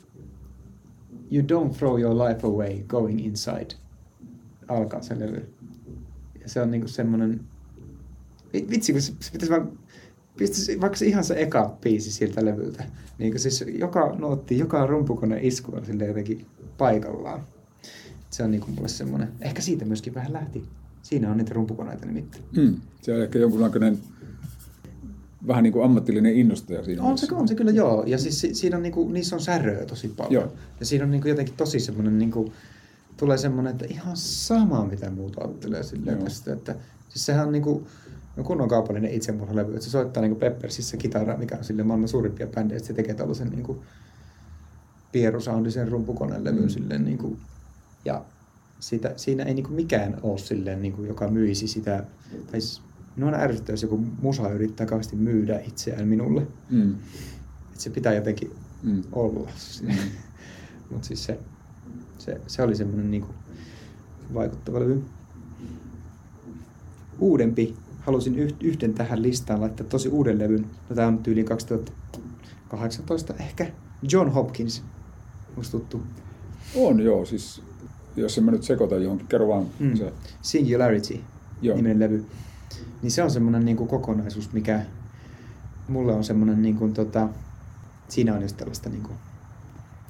You 1.32 1.44
don't 1.44 1.78
throw 1.78 2.00
your 2.00 2.28
life 2.28 2.48
away 2.48 2.84
going 2.88 3.26
inside. 3.26 3.68
Alkaa 4.68 5.02
se 5.02 5.20
levy. 5.20 5.50
Ja 6.42 6.50
se 6.50 6.62
on 6.62 6.72
niinku 6.72 6.88
semmonen... 6.88 7.42
Vitsi, 8.54 8.92
kun 8.92 9.02
se, 9.02 9.14
se 9.20 9.32
pitäisi 9.32 9.52
vaan 9.52 9.72
pistäisi 10.38 10.82
vaikka 10.82 10.98
se 10.98 11.06
ihan 11.06 11.24
se 11.24 11.34
eka 11.38 11.78
biisi 11.82 12.12
siltä 12.12 12.46
levyltä. 12.46 12.84
Niin 13.18 13.40
siis 13.40 13.66
joka 13.68 14.16
nootti, 14.20 14.58
joka 14.58 14.88
rumpukone 14.88 15.40
isku 15.42 15.76
on 15.76 15.86
sille 15.86 16.06
jotenkin 16.06 16.46
paikallaan. 16.78 17.44
Se 18.30 18.44
on 18.44 18.52
niin 18.52 18.62
kuin 18.62 18.76
mulle 18.76 18.88
semmoinen, 18.88 19.30
ehkä 19.42 19.62
siitä 19.62 19.86
myöskin 19.86 20.14
vähän 20.14 20.34
lähti. 20.34 20.66
Siinä 21.02 21.32
on 21.32 21.38
niitä 21.38 21.54
rumpukoneita 21.54 22.06
nimittäin. 22.06 22.44
Mm. 22.58 22.76
Se 23.02 23.14
on 23.14 23.22
ehkä 23.22 23.40
jonkunlainen 23.40 24.00
vähän 25.48 25.64
niin 25.64 25.74
kuin 25.74 25.86
ammatillinen 25.86 26.36
innostaja 26.36 26.84
siinä. 26.84 27.04
On 27.04 27.18
se, 27.18 27.36
on 27.36 27.48
se 27.48 27.56
kyllä 27.56 27.72
joo. 27.72 28.04
Ja 28.08 28.18
siis 28.18 28.48
siinä 28.54 28.78
on 28.78 28.84
niin 28.84 28.94
kuin, 28.94 29.14
niissä 29.14 29.36
on 29.36 29.42
säröä 29.42 29.86
tosi 29.86 30.08
paljon. 30.08 30.34
Joo. 30.34 30.54
Ja 30.80 30.86
siinä 30.86 31.06
on 31.06 31.12
niin 31.12 31.22
kuin 31.22 31.30
jotenkin 31.30 31.56
tosi 31.58 31.80
semmoinen, 31.80 32.18
niin 32.18 32.32
kuin, 32.32 32.52
tulee 33.18 33.38
semmoinen, 33.38 33.72
että 33.72 33.86
ihan 33.90 34.18
sama 34.18 34.86
mitä 34.86 35.10
muut 35.10 35.38
ajattelee 35.38 35.84
silleen 35.84 36.18
tästä. 36.18 36.54
Että, 36.54 36.76
siis 37.10 37.26
sehän 37.26 37.48
on 37.48 37.52
niin 37.52 37.64
kuin, 37.64 37.86
no 38.36 38.44
kunnon 38.44 38.68
kaupallinen 38.68 39.12
itsemurhalevy, 39.12 39.74
että 39.74 39.86
se 39.86 39.90
soittaa 39.90 40.24
niin 40.24 40.36
Peppersissä 40.36 40.98
kitaraa, 40.98 41.38
mikä 41.38 41.58
on 41.58 41.64
sille 41.64 41.84
maailman 41.84 42.10
suurimpia 42.10 42.48
bändejä, 42.48 42.78
että 42.78 42.88
se 42.88 42.94
tekee 42.94 43.14
tällaisen 43.14 43.50
niin 43.50 43.64
kuin 43.64 43.80
pierusoundisen 45.12 45.88
rumpukoneen 45.88 46.44
levyn 46.44 46.64
mm. 46.64 46.70
silleen 46.70 47.06
niin 47.06 47.18
kuin, 47.18 47.38
ja 48.06 48.26
sitä, 48.80 49.14
siinä 49.16 49.44
ei 49.44 49.54
niin 49.54 49.64
kuin 49.64 49.76
mikään 49.76 50.18
ole 50.24 50.38
silleen, 50.38 50.82
niin 50.82 50.94
kuin, 50.94 51.08
joka 51.08 51.28
myisi 51.28 51.68
sitä, 51.68 52.04
tai 52.52 52.60
minua 53.16 53.32
ärsyttää, 53.32 53.74
jos 53.74 53.84
joku 53.84 53.98
musa 54.22 54.50
yrittää 54.50 54.86
kauheasti 54.86 55.16
myydä 55.16 55.60
itseään 55.60 56.08
minulle. 56.08 56.48
Mm. 56.70 56.92
Että 57.70 57.84
se 57.84 57.90
pitää 57.90 58.14
jotenkin 58.14 58.52
mm. 58.84 59.04
olla. 59.12 59.50
Mm. 59.82 59.96
Mutta 60.92 61.08
siis 61.08 61.24
se, 61.24 61.40
se, 62.18 62.42
se 62.48 62.64
oli 62.64 62.76
semmoinen 62.76 63.12
niin 63.12 63.24
kuin 63.24 63.36
vaikuttava 64.34 64.80
levy. 64.80 65.04
Uudempi 67.20 67.76
halusin 68.00 68.36
yhden 68.62 68.94
tähän 68.94 69.22
listaan 69.22 69.62
laittaa 69.62 69.88
tosi 69.88 70.10
uuden 70.10 70.40
levyn. 70.40 70.66
No, 70.90 70.96
tämä 70.96 71.08
on 71.08 71.18
tyyliin 71.18 71.46
2018 71.46 73.34
ehkä. 73.40 73.72
John 74.12 74.30
Hopkins. 74.30 74.84
Onko 75.50 75.70
tuttu? 75.72 76.02
On 76.76 77.00
joo, 77.00 77.26
siis 77.26 77.62
jos 78.16 78.38
en 78.38 78.44
mä 78.44 78.52
nyt 78.52 78.64
sekoita 78.64 78.96
johonkin, 78.96 79.28
kerro 79.28 79.48
vaan 79.48 79.66
mm. 79.80 79.96
se. 79.96 80.14
Singularity 80.42 81.20
joo. 81.62 81.76
niminen 81.76 82.00
levy. 82.00 82.26
Niin 83.02 83.12
se 83.12 83.24
on 83.24 83.32
semmoinen 83.32 83.66
niin 83.66 83.78
kokonaisuus, 83.78 84.54
mikä 84.54 84.82
mulle 85.88 86.14
on 86.14 86.24
semmoinen, 86.24 86.62
niin 86.62 86.76
kuin, 86.76 86.94
tota, 86.94 87.30
siinä 88.08 88.34
on 88.34 88.42
just 88.42 88.58
tällaista 88.58 88.90
niin 88.90 89.04
kuin, 89.04 89.16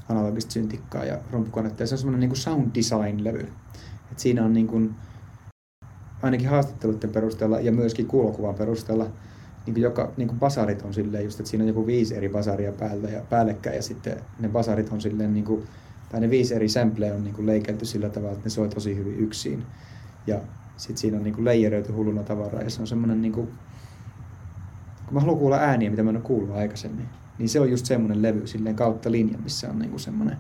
analogista 0.10 0.52
syntikkaa 0.52 1.06
ja 1.06 1.18
rumpukonetta. 1.32 1.84
Ja 1.84 1.88
se 1.88 1.96
on 1.96 2.00
semmoinen 2.00 2.30
niin 2.30 2.36
sound 2.36 2.72
design-levy. 2.76 3.48
Et 4.12 4.20
siinä 4.20 4.46
on 4.46 4.54
niin 4.54 4.68
kuin, 4.68 4.96
ainakin 6.22 6.50
haastatteluiden 6.50 7.10
perusteella 7.10 7.60
ja 7.60 7.72
myöskin 7.72 8.08
kuulokuvan 8.08 8.56
perusteella 8.56 9.04
niin 9.66 9.74
kuin 9.74 9.82
joka, 9.82 10.12
niin 10.18 10.28
kuin 10.28 10.40
basarit 10.40 10.82
on 10.82 10.94
silleen 10.94 11.24
just, 11.24 11.40
että 11.40 11.50
siinä 11.50 11.64
on 11.64 11.68
joku 11.68 11.88
viisi 11.88 12.16
eri 12.16 12.30
basaria 12.30 12.72
päällä 12.72 13.10
ja 13.10 13.22
päällekkäin 13.30 13.76
ja 13.76 13.82
sitten 13.82 14.18
ne 14.40 14.50
basarit 14.50 14.90
on 14.90 15.02
silleen 15.02 15.34
niin 15.34 15.46
kuin, 15.46 15.64
tai 16.10 16.22
ne 16.22 16.30
viisi 16.30 16.54
eri 16.56 16.70
sampleja 16.70 17.14
on 17.14 17.24
niin 17.24 17.34
kuin 17.34 17.48
leikelty 17.48 17.86
sillä 17.86 18.10
tavalla, 18.10 18.34
että 18.34 18.46
ne 18.46 18.50
soi 18.50 18.70
tosi 18.70 18.96
hyvin 18.96 19.20
yksin. 19.20 19.64
Ja 20.28 20.40
sitten 20.78 20.98
siinä 20.98 21.18
on 21.18 21.24
niin 21.24 21.34
kuin 21.34 21.46
leijeröity 21.46 21.92
hulluna 21.92 22.24
tavaraa 22.24 22.62
ja 22.62 22.70
se 22.70 22.82
on 22.82 22.88
semmoinen 22.88 23.22
niin 23.22 23.34
kuin, 23.34 23.48
kun 25.06 25.14
mä 25.14 25.20
haluan 25.20 25.40
kuulla 25.40 25.58
ääniä, 25.58 25.90
mitä 25.90 26.04
mä 26.04 26.10
en 26.10 26.16
ole 26.16 26.24
kuullut 26.24 26.56
aikaisemmin, 26.56 27.06
niin 27.38 27.50
se 27.50 27.60
on 27.60 27.72
just 27.72 27.86
semmoinen 27.86 28.22
levy 28.22 28.48
silleen 28.48 28.76
kautta 28.76 29.12
linja, 29.12 29.38
missä 29.38 29.70
on 29.70 29.80
niin 29.80 29.90
kuin 29.90 30.00
semmoinen, 30.00 30.38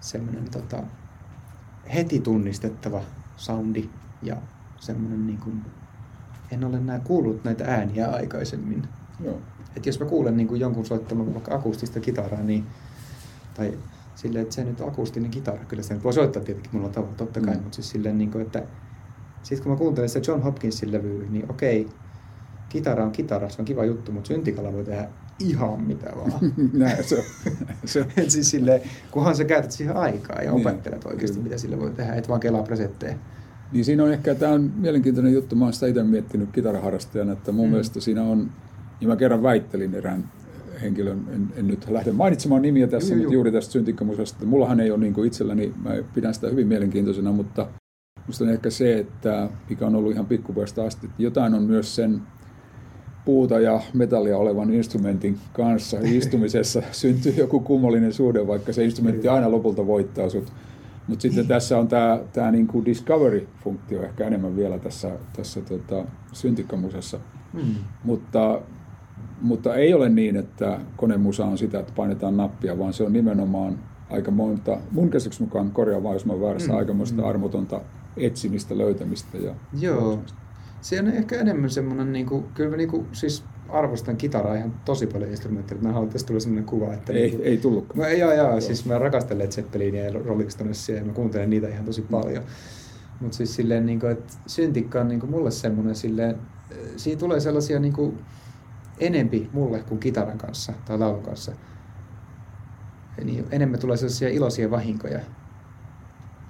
semmoinen 0.00 0.50
tota, 0.50 0.82
heti 1.94 2.20
tunnistettava 2.20 3.00
soundi 3.36 3.90
ja 4.22 4.36
semmoinen 4.76 5.26
niin 5.26 5.38
kuin, 5.38 5.64
en 6.50 6.64
ole 6.64 6.80
näin 6.80 7.00
kuullut 7.00 7.44
näitä 7.44 7.64
ääniä 7.64 8.10
aikaisemmin. 8.10 8.88
Joo. 9.24 9.40
Et 9.76 9.86
jos 9.86 10.00
mä 10.00 10.06
kuulen 10.06 10.36
niin 10.36 10.48
kuin 10.48 10.60
jonkun 10.60 10.86
soittamaan 10.86 11.34
vaikka 11.34 11.54
akustista 11.54 12.00
kitaraa, 12.00 12.42
niin, 12.42 12.66
tai 13.54 13.78
silleen, 14.14 14.42
että 14.42 14.54
se 14.54 14.64
nyt 14.64 14.80
on 14.80 14.88
akustinen 14.88 15.30
kitara, 15.30 15.64
kyllä 15.64 15.82
sitä 15.82 16.02
voi 16.02 16.12
soittaa 16.12 16.42
tietenkin 16.42 16.76
mulla 16.76 16.88
tavalla, 16.88 17.14
totta 17.16 17.40
kai, 17.40 17.54
mm. 17.54 17.62
mutta 17.62 17.76
siis 17.76 17.90
silleen, 17.90 18.18
niin 18.18 18.30
kuin, 18.30 18.42
että 18.46 18.62
sitten 19.44 19.62
kun 19.62 19.72
mä 19.72 19.78
kuuntelen 19.78 20.08
sitä 20.08 20.30
John 20.30 20.42
Hopkinsin 20.42 20.92
levyä, 20.92 21.24
niin 21.30 21.50
okei, 21.50 21.88
kitara 22.68 23.04
on 23.04 23.12
kitara, 23.12 23.48
se 23.48 23.62
on 23.62 23.64
kiva 23.64 23.84
juttu, 23.84 24.12
mutta 24.12 24.28
syntikalla 24.28 24.72
voi 24.72 24.84
tehdä 24.84 25.08
ihan 25.38 25.80
mitä 25.80 26.12
vaan. 26.16 26.52
Näin 26.72 27.04
se 27.04 27.18
on. 27.18 27.24
se 27.84 28.00
on. 28.00 28.06
siis 28.30 28.50
silleen, 28.50 28.80
kunhan 29.10 29.36
sä 29.36 29.44
käytät 29.44 29.70
siihen 29.70 29.96
aikaa 29.96 30.42
ja 30.42 30.52
niin. 30.52 30.66
opettelet 30.66 31.06
oikeasti, 31.06 31.40
mitä 31.40 31.58
sille 31.58 31.80
voi 31.80 31.90
tehdä, 31.90 32.14
et 32.14 32.28
vaan 32.28 32.40
kelaa 32.40 32.62
presettejä. 32.62 33.16
Niin 33.72 33.84
siinä 33.84 34.04
on 34.04 34.12
ehkä, 34.12 34.34
tämä 34.34 34.52
on 34.52 34.72
mielenkiintoinen 34.76 35.32
juttu, 35.32 35.56
mä 35.56 35.64
oon 35.64 35.72
sitä 35.72 35.86
itse 35.86 36.02
miettinyt 36.02 36.48
kitaraharrastajana, 36.52 37.32
että 37.32 37.52
mun 37.52 37.66
mm. 37.66 37.70
mielestä 37.70 38.00
siinä 38.00 38.22
on, 38.22 38.50
niin 39.00 39.08
mä 39.08 39.16
kerran 39.16 39.42
väittelin 39.42 39.94
erään 39.94 40.24
henkilön, 40.82 41.24
en, 41.34 41.48
en 41.56 41.66
nyt 41.66 41.90
lähde 41.90 42.12
mainitsemaan 42.12 42.62
nimiä 42.62 42.86
tässä, 42.86 43.14
juu, 43.14 43.18
mutta 43.18 43.34
juuri 43.34 43.52
tästä 43.52 43.72
syntikkamusasta, 43.72 44.36
että 44.36 44.46
mullahan 44.46 44.80
ei 44.80 44.90
ole 44.90 45.00
niin 45.00 45.14
kuin 45.14 45.26
itselläni, 45.26 45.74
mä 45.82 45.90
pidän 46.14 46.34
sitä 46.34 46.48
hyvin 46.48 46.66
mielenkiintoisena, 46.66 47.32
mutta 47.32 47.66
musta 48.26 48.44
on 48.44 48.50
ehkä 48.50 48.70
se, 48.70 48.98
että 48.98 49.48
mikä 49.70 49.86
on 49.86 49.96
ollut 49.96 50.12
ihan 50.12 50.26
pikkupojasta 50.26 50.84
asti, 50.84 51.06
että 51.06 51.22
jotain 51.22 51.54
on 51.54 51.62
myös 51.62 51.96
sen 51.96 52.22
puuta 53.24 53.60
ja 53.60 53.80
metallia 53.94 54.38
olevan 54.38 54.74
instrumentin 54.74 55.38
kanssa 55.52 55.98
istumisessa 56.02 56.82
syntyy 56.92 57.32
joku 57.36 57.60
kummallinen 57.60 58.12
suhde, 58.12 58.46
vaikka 58.46 58.72
se 58.72 58.84
instrumentti 58.84 59.28
aina 59.28 59.50
lopulta 59.50 59.86
voittaa 59.86 60.28
sut. 60.28 60.52
Mutta 61.06 61.22
sitten 61.22 61.46
tässä 61.46 61.78
on 61.78 61.88
tämä 61.88 62.20
tää 62.32 62.50
niinku 62.50 62.84
discovery-funktio 62.84 64.02
ehkä 64.02 64.26
enemmän 64.26 64.56
vielä 64.56 64.78
tässä, 64.78 65.10
tässä 65.36 65.60
tota, 65.60 66.04
syntikkamusessa. 66.32 67.20
Mm. 67.52 67.74
Mutta, 68.04 68.60
mutta 69.40 69.74
ei 69.74 69.94
ole 69.94 70.08
niin, 70.08 70.36
että 70.36 70.80
konemusa 70.96 71.44
on 71.44 71.58
sitä, 71.58 71.80
että 71.80 71.92
painetaan 71.96 72.36
nappia, 72.36 72.78
vaan 72.78 72.92
se 72.92 73.04
on 73.04 73.12
nimenomaan 73.12 73.78
aika 74.10 74.30
monta, 74.30 74.78
mun 74.90 75.10
käsityksen 75.10 75.46
mukaan 75.46 75.70
korjaa 75.70 76.02
vaan, 76.02 76.14
jos 76.14 76.26
mä 76.26 76.40
väärässä, 76.40 76.72
mm. 76.72 76.78
aika 76.78 76.92
monta 76.92 77.22
mm. 77.22 77.28
armotonta 77.28 77.80
etsimistä, 78.16 78.78
löytämistä. 78.78 79.38
Ja 79.38 79.54
Joo, 79.80 80.22
se 80.80 81.00
on 81.00 81.08
ehkä 81.08 81.36
enemmän 81.36 81.70
semmoinen, 81.70 82.12
niin 82.12 82.26
kuin, 82.26 82.44
kyllä 82.54 82.70
mä 82.70 82.76
niin 82.76 82.90
kuin, 82.90 83.06
siis 83.12 83.44
arvostan 83.68 84.16
kitaraa 84.16 84.54
ihan 84.54 84.74
tosi 84.84 85.06
paljon 85.06 85.30
instrumentteja. 85.30 85.80
Mä 85.80 85.88
haluan, 85.88 86.04
että 86.04 86.12
tästä 86.12 86.26
tulee 86.26 86.40
sellainen 86.40 86.64
kuva, 86.64 86.94
että... 86.94 87.12
Ei, 87.12 87.30
niin 87.30 87.40
ei 87.42 87.58
tullutkaan. 87.58 87.98
Mä, 87.98 88.08
joo, 88.08 88.32
joo, 88.32 88.50
joo, 88.50 88.60
siis 88.60 88.86
mä 88.86 88.98
rakastan 88.98 89.38
Led 89.38 89.52
Zeppelinia 89.52 90.04
ja 90.04 90.12
Rolling 90.12 90.50
Stonesia 90.50 90.96
ja 90.96 91.04
mä 91.04 91.12
kuuntelen 91.12 91.50
niitä 91.50 91.68
ihan 91.68 91.84
tosi 91.84 92.02
paljon. 92.02 92.44
Mm. 92.44 92.50
Mutta 93.20 93.36
siis 93.36 93.56
silleen, 93.56 93.86
niin 93.86 94.00
kuin, 94.00 94.12
että 94.12 94.32
syntikka 94.46 95.00
on 95.00 95.08
niin 95.08 95.20
kuin 95.20 95.30
mulle 95.30 95.50
semmoinen 95.50 95.94
silleen, 95.94 96.36
siinä 96.96 97.18
tulee 97.18 97.40
sellaisia 97.40 97.80
niin 97.80 97.92
kuin, 97.92 98.18
enempi 98.98 99.50
mulle 99.52 99.82
kuin 99.82 100.00
kitaran 100.00 100.38
kanssa 100.38 100.72
tai 100.84 100.98
laulun 100.98 101.22
kanssa. 101.22 101.52
Niin 103.24 103.46
enemmän 103.50 103.80
tulee 103.80 103.96
sellaisia 103.96 104.28
iloisia 104.28 104.70
vahinkoja. 104.70 105.20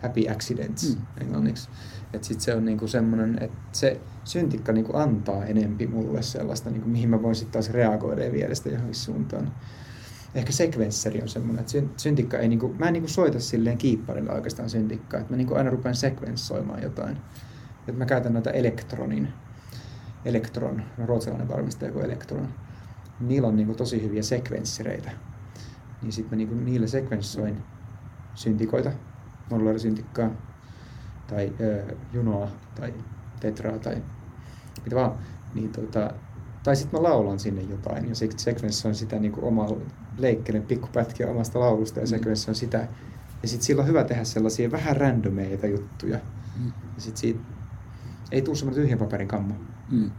Happy 0.05 0.29
accidents 0.29 0.97
mm. 0.97 1.03
englanniksi. 1.21 1.69
Että 2.13 2.27
sit 2.27 2.41
se 2.41 2.55
on 2.55 2.65
niinku 2.65 2.89
semmoinen, 2.89 3.39
että 3.43 3.59
se 3.73 4.01
syntikka 4.25 4.73
niinku 4.73 4.97
antaa 4.97 5.45
enempi 5.45 5.87
mulle 5.87 6.23
sellaista, 6.23 6.71
niinku, 6.71 6.89
mihin 6.89 7.11
mä 7.11 7.23
voin 7.23 7.35
sitten 7.35 7.53
taas 7.53 7.71
reagoida 7.71 8.25
ja 8.25 8.33
viedä 8.33 8.55
sitä 8.55 8.69
johonkin 8.69 8.95
suuntaan. 8.95 9.53
Ehkä 10.35 10.53
sekvensseri 10.53 11.23
on 11.23 11.29
semmoinen, 11.29 11.61
että 11.61 11.93
syntikka 11.97 12.39
ei 12.39 12.49
niinku, 12.49 12.75
mä 12.79 12.87
en 12.87 12.93
niinku 12.93 13.09
soita 13.09 13.41
silleen 13.41 13.79
kiipparilla 13.79 14.33
oikeastaan 14.33 14.71
syntikkaa, 14.71 15.21
että 15.21 15.33
mä 15.33 15.37
niinku 15.37 15.55
aina 15.55 15.71
rupean 15.71 15.95
sekvenssoimaan 15.95 16.83
jotain. 16.83 17.17
Että 17.79 17.93
mä 17.93 18.07
käytän 18.07 18.33
näitä 18.33 18.51
elektronin, 18.51 19.29
elektron, 20.25 20.83
no 20.99 21.07
ruotsalainen 21.07 21.49
valmistaja 21.49 21.93
kuin 21.93 22.05
elektron. 22.05 22.49
Niillä 23.21 23.49
on 23.49 23.57
niinku 23.57 23.75
tosi 23.75 24.03
hyviä 24.03 24.23
sekvenssereitä. 24.23 25.11
Niin 26.03 26.13
sitten 26.13 26.31
mä 26.31 26.37
niinku 26.37 26.55
niillä 26.55 26.87
sekvenssoin 26.87 27.63
syntikoita, 28.35 28.93
syntikkaa 29.77 30.31
tai 31.27 31.53
ö, 31.61 31.97
junoa 32.13 32.49
tai 32.75 32.95
tetraa 33.41 33.79
tai 33.79 34.03
mitä 34.85 34.97
vaan, 34.97 35.13
niin 35.55 35.73
tota, 35.73 36.11
tai 36.63 36.77
sitten 36.77 37.01
mä 37.01 37.09
laulan 37.09 37.39
sinne 37.39 37.63
jotain 37.63 38.09
ja 38.09 38.15
sitten 38.15 38.39
sekvenssoin 38.39 38.95
sitä 38.95 39.19
niin 39.19 39.33
kuin 39.33 39.45
omaa 39.45 39.69
leikkelen 40.19 40.63
pikkupätkiä 40.63 41.31
omasta 41.31 41.61
laulusta 41.61 42.01
ja 42.01 42.05
mm. 42.05 42.11
sekvenssoin 42.11 42.55
sitä. 42.55 42.89
Ja 43.43 43.49
sitten 43.49 43.67
sillä 43.67 43.83
on 43.83 43.89
hyvä 43.89 44.05
tehdä 44.05 44.25
sellaisia 44.25 44.71
vähän 44.71 44.97
randomeita 44.97 45.67
juttuja. 45.67 46.19
Mm. 46.61 46.67
Ja 46.67 47.01
sitten 47.01 47.21
siitä 47.21 47.41
ei 48.33 48.43
tule 48.43 48.57
semmoinen 48.57 48.83
tyhjän 48.83 48.99
paperin 48.99 49.29
kammo. 49.29 49.55
Mm. 49.91 50.11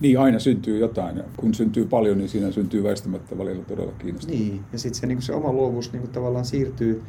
Niin, 0.00 0.20
aina 0.20 0.38
syntyy 0.38 0.78
jotain. 0.78 1.22
Kun 1.36 1.54
syntyy 1.54 1.84
paljon, 1.86 2.18
niin 2.18 2.28
siinä 2.28 2.52
syntyy 2.52 2.82
väistämättä 2.82 3.38
välillä 3.38 3.64
todella 3.64 3.92
kiinnostavaa. 3.92 4.38
Niin, 4.38 4.64
ja 4.72 4.78
sitten 4.78 5.00
se, 5.00 5.06
niin 5.06 5.22
se 5.22 5.32
oma 5.32 5.52
luovuus 5.52 5.92
niin 5.92 6.08
tavallaan 6.08 6.44
siirtyy 6.44 7.02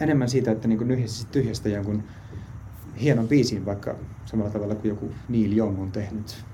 enemmän 0.00 0.28
siitä, 0.28 0.50
että 0.50 0.68
niin 0.68 0.88
nyhjäsi 0.88 1.26
tyhjästä 1.26 1.68
jonkun 1.68 2.02
hienon 3.00 3.28
biisin, 3.28 3.66
vaikka 3.66 3.96
samalla 4.24 4.50
tavalla 4.50 4.74
kuin 4.74 4.88
joku 4.88 5.10
Neil 5.28 5.56
Young 5.56 5.80
on 5.80 5.92
tehnyt 5.92 6.44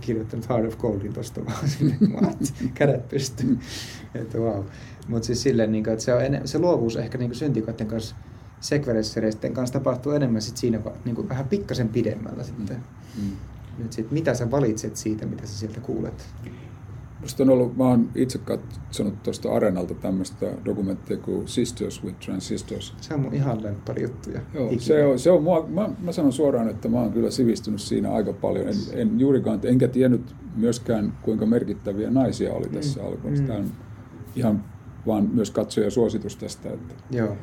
kirjoittanut 0.00 0.48
Heart 0.48 0.66
of 0.66 0.78
Goldin 0.78 1.12
tosta 1.12 1.44
vaan 1.44 1.68
sinne, 1.78 1.96
what? 2.20 2.54
kädet 2.74 3.08
pystyy. 3.08 3.58
että 4.14 4.38
wow. 4.38 4.64
Mutta 5.08 5.26
siis 5.26 5.42
silleen, 5.42 5.72
niin 5.72 5.84
kuin, 5.84 5.92
että 5.92 6.04
se, 6.04 6.14
on 6.14 6.24
enne, 6.24 6.40
se 6.44 6.58
luovuus 6.58 6.96
ehkä 6.96 7.18
niin 7.18 7.34
syntikoiden 7.34 7.86
kanssa 7.86 8.16
sekveressereisten 8.60 9.54
kanssa 9.54 9.72
tapahtuu 9.72 10.12
enemmän 10.12 10.42
sit 10.42 10.56
siinä 10.56 10.80
niin 11.04 11.14
kuin 11.14 11.28
vähän 11.28 11.48
pikkasen 11.48 11.88
pidemmällä 11.88 12.44
sitten. 12.44 12.76
Mm. 13.22 13.30
Nyt 13.78 13.92
sit, 13.92 14.10
mitä 14.10 14.34
sä 14.34 14.50
valitset 14.50 14.96
siitä, 14.96 15.26
mitä 15.26 15.46
sä 15.46 15.58
sieltä 15.58 15.80
kuulet? 15.80 16.26
Musta 17.24 17.42
on 17.42 17.50
ollut, 17.50 17.76
mä 17.76 17.84
oon 17.84 18.10
itse 18.14 18.38
katsonut 18.38 19.22
tuosta 19.22 19.52
Arenalta 19.52 19.94
tämmöistä 19.94 20.46
dokumenttia 20.64 21.16
kuin 21.16 21.48
Sisters 21.48 22.04
with 22.04 22.18
Transistors. 22.18 22.94
Se 23.00 23.14
on 23.14 23.20
mun 23.20 23.34
ihan 23.34 23.62
lemppari 23.62 24.02
juttuja. 24.02 24.40
Joo, 24.54 24.72
se 24.78 25.06
on, 25.06 25.18
se 25.18 25.30
on 25.30 25.42
mua, 25.42 25.66
mä, 25.68 25.90
mä, 25.98 26.12
sanon 26.12 26.32
suoraan, 26.32 26.68
että 26.68 26.88
mä 26.88 27.00
oon 27.00 27.12
kyllä 27.12 27.30
sivistynyt 27.30 27.80
siinä 27.80 28.12
aika 28.12 28.32
paljon. 28.32 28.68
En, 28.68 28.74
en 28.92 29.20
juurikaan, 29.20 29.60
enkä 29.62 29.88
tiennyt 29.88 30.34
myöskään 30.56 31.12
kuinka 31.22 31.46
merkittäviä 31.46 32.10
naisia 32.10 32.52
oli 32.52 32.68
tässä 32.68 33.00
mm. 33.00 33.06
alkuun. 33.06 33.34
Mm. 33.34 33.46
Tämä 33.46 33.58
on 33.58 33.70
ihan 34.36 34.64
vaan 35.06 35.30
myös 35.32 35.50
katsoja 35.50 35.90
suositus 35.90 36.36
tästä. 36.36 36.70
Että... 36.70 36.94
Joo. 37.10 37.36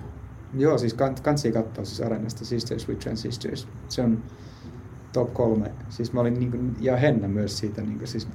Joo, 0.57 0.77
siis 0.77 0.95
kansi 1.23 1.51
katsoa 1.51 1.85
siis 1.85 2.01
Arenasta 2.01 2.45
Sisters 2.45 2.87
with 2.87 2.99
Transistors. 2.99 3.67
Se 3.89 4.01
on 4.01 4.23
top 5.13 5.33
kolme. 5.33 5.71
Siis 5.89 6.13
mä 6.13 6.21
olin 6.21 6.39
niin 6.39 6.51
kuin, 6.51 6.75
ja 6.79 6.97
Henna 6.97 7.27
myös 7.27 7.57
siitä, 7.57 7.81
niin 7.81 7.97
kuin, 7.97 8.07
siis 8.07 8.27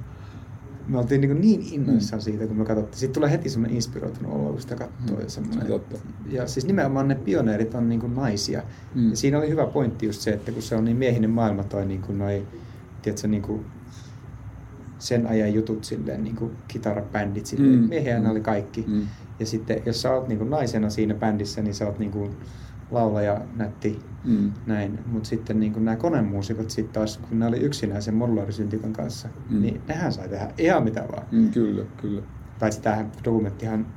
me 0.87 0.97
oltiin 0.97 1.21
niin, 1.21 1.41
niin 1.41 1.67
innoissaan 1.71 2.19
mm. 2.19 2.23
siitä, 2.23 2.47
kun 2.47 2.57
me 2.57 2.65
katsottiin. 2.65 2.99
Sitten 2.99 3.13
tulee 3.13 3.31
heti 3.31 3.49
semmoinen 3.49 3.75
inspiroitunut 3.75 4.33
olo, 4.33 4.49
kun 4.49 4.61
sitä 4.61 4.75
katsoo. 4.75 5.17
Mm. 5.17 5.23
Ja, 5.23 5.29
semmoinen, 5.29 5.67
totta. 5.67 5.97
ja 6.29 6.47
siis 6.47 6.65
nimenomaan 6.65 7.07
ne 7.07 7.15
pioneerit 7.15 7.75
on 7.75 7.89
niin 7.89 7.99
kuin 7.99 8.15
naisia. 8.15 8.63
Mm. 8.95 9.09
Ja 9.09 9.15
siinä 9.15 9.37
oli 9.37 9.49
hyvä 9.49 9.65
pointti 9.65 10.05
just 10.05 10.21
se, 10.21 10.31
että 10.31 10.51
kun 10.51 10.61
se 10.61 10.75
on 10.75 10.85
niin 10.85 10.97
miehinen 10.97 11.29
maailma 11.29 11.63
toi 11.63 11.85
niin 11.85 12.01
kuin 12.01 12.17
noi, 12.17 12.47
tiedätkö, 13.01 13.27
niin 13.27 13.41
kuin 13.41 13.65
sen 14.99 15.27
ajan 15.27 15.53
jutut 15.53 15.83
silleen, 15.83 16.23
niin 16.23 16.35
kuin 16.35 16.51
kitarabändit, 16.67 17.45
silleen, 17.45 17.79
mm. 17.79 17.89
miehiä 17.89 18.19
mm. 18.19 18.29
oli 18.29 18.41
kaikki. 18.41 18.85
Mm. 18.87 19.07
Ja 19.39 19.45
sitten 19.45 19.81
jos 19.85 20.01
sä 20.01 20.13
oot 20.13 20.27
niin 20.27 20.37
kuin 20.37 20.49
naisena 20.49 20.89
siinä 20.89 21.13
bändissä, 21.13 21.61
niin 21.61 21.73
sä 21.73 21.85
oot 21.85 21.99
niin 21.99 22.11
kuin 22.11 22.31
laulaja, 22.91 23.41
nätti, 23.55 23.99
mm. 24.25 24.51
näin. 24.65 24.99
Mutta 25.05 25.29
sitten 25.29 25.59
niin 25.59 25.85
nämä 25.85 25.97
konemuusikot 25.97 26.69
sitten 26.69 26.93
taas, 26.93 27.17
kun 27.17 27.39
ne 27.39 27.45
oli 27.45 27.57
yksinäisen 27.57 28.13
modulaarisyntikon 28.13 28.93
kanssa, 28.93 29.27
mm. 29.49 29.61
niin 29.61 29.81
nehän 29.87 30.13
sai 30.13 30.29
tehdä 30.29 30.51
ihan 30.57 30.83
mitä 30.83 31.05
vaan. 31.11 31.27
Mm, 31.31 31.51
kyllä, 31.51 31.83
kyllä. 32.01 32.21
Paitsi 32.59 32.81
tämähän 32.81 33.11
dokumenttihan 33.23 33.87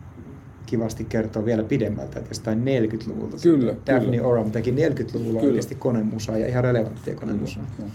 kivasti 0.67 1.05
kertoo 1.05 1.45
vielä 1.45 1.63
pidemmältä, 1.63 2.19
että 2.19 2.31
jostain 2.31 2.65
40-luvulta. 2.65 3.37
Kyllä, 3.43 3.75
Daphne 3.87 4.17
kyllä. 4.17 4.29
Oram 4.29 4.51
teki 4.51 4.71
40-luvulla 4.71 5.41
kyllä. 5.41 5.41
oikeasti 5.41 5.75
konemusaa 5.75 6.39
ja 6.39 6.47
ihan 6.47 6.65
relevanttia 6.65 7.15
konemusaa. 7.15 7.67
Kyllä, 7.77 7.91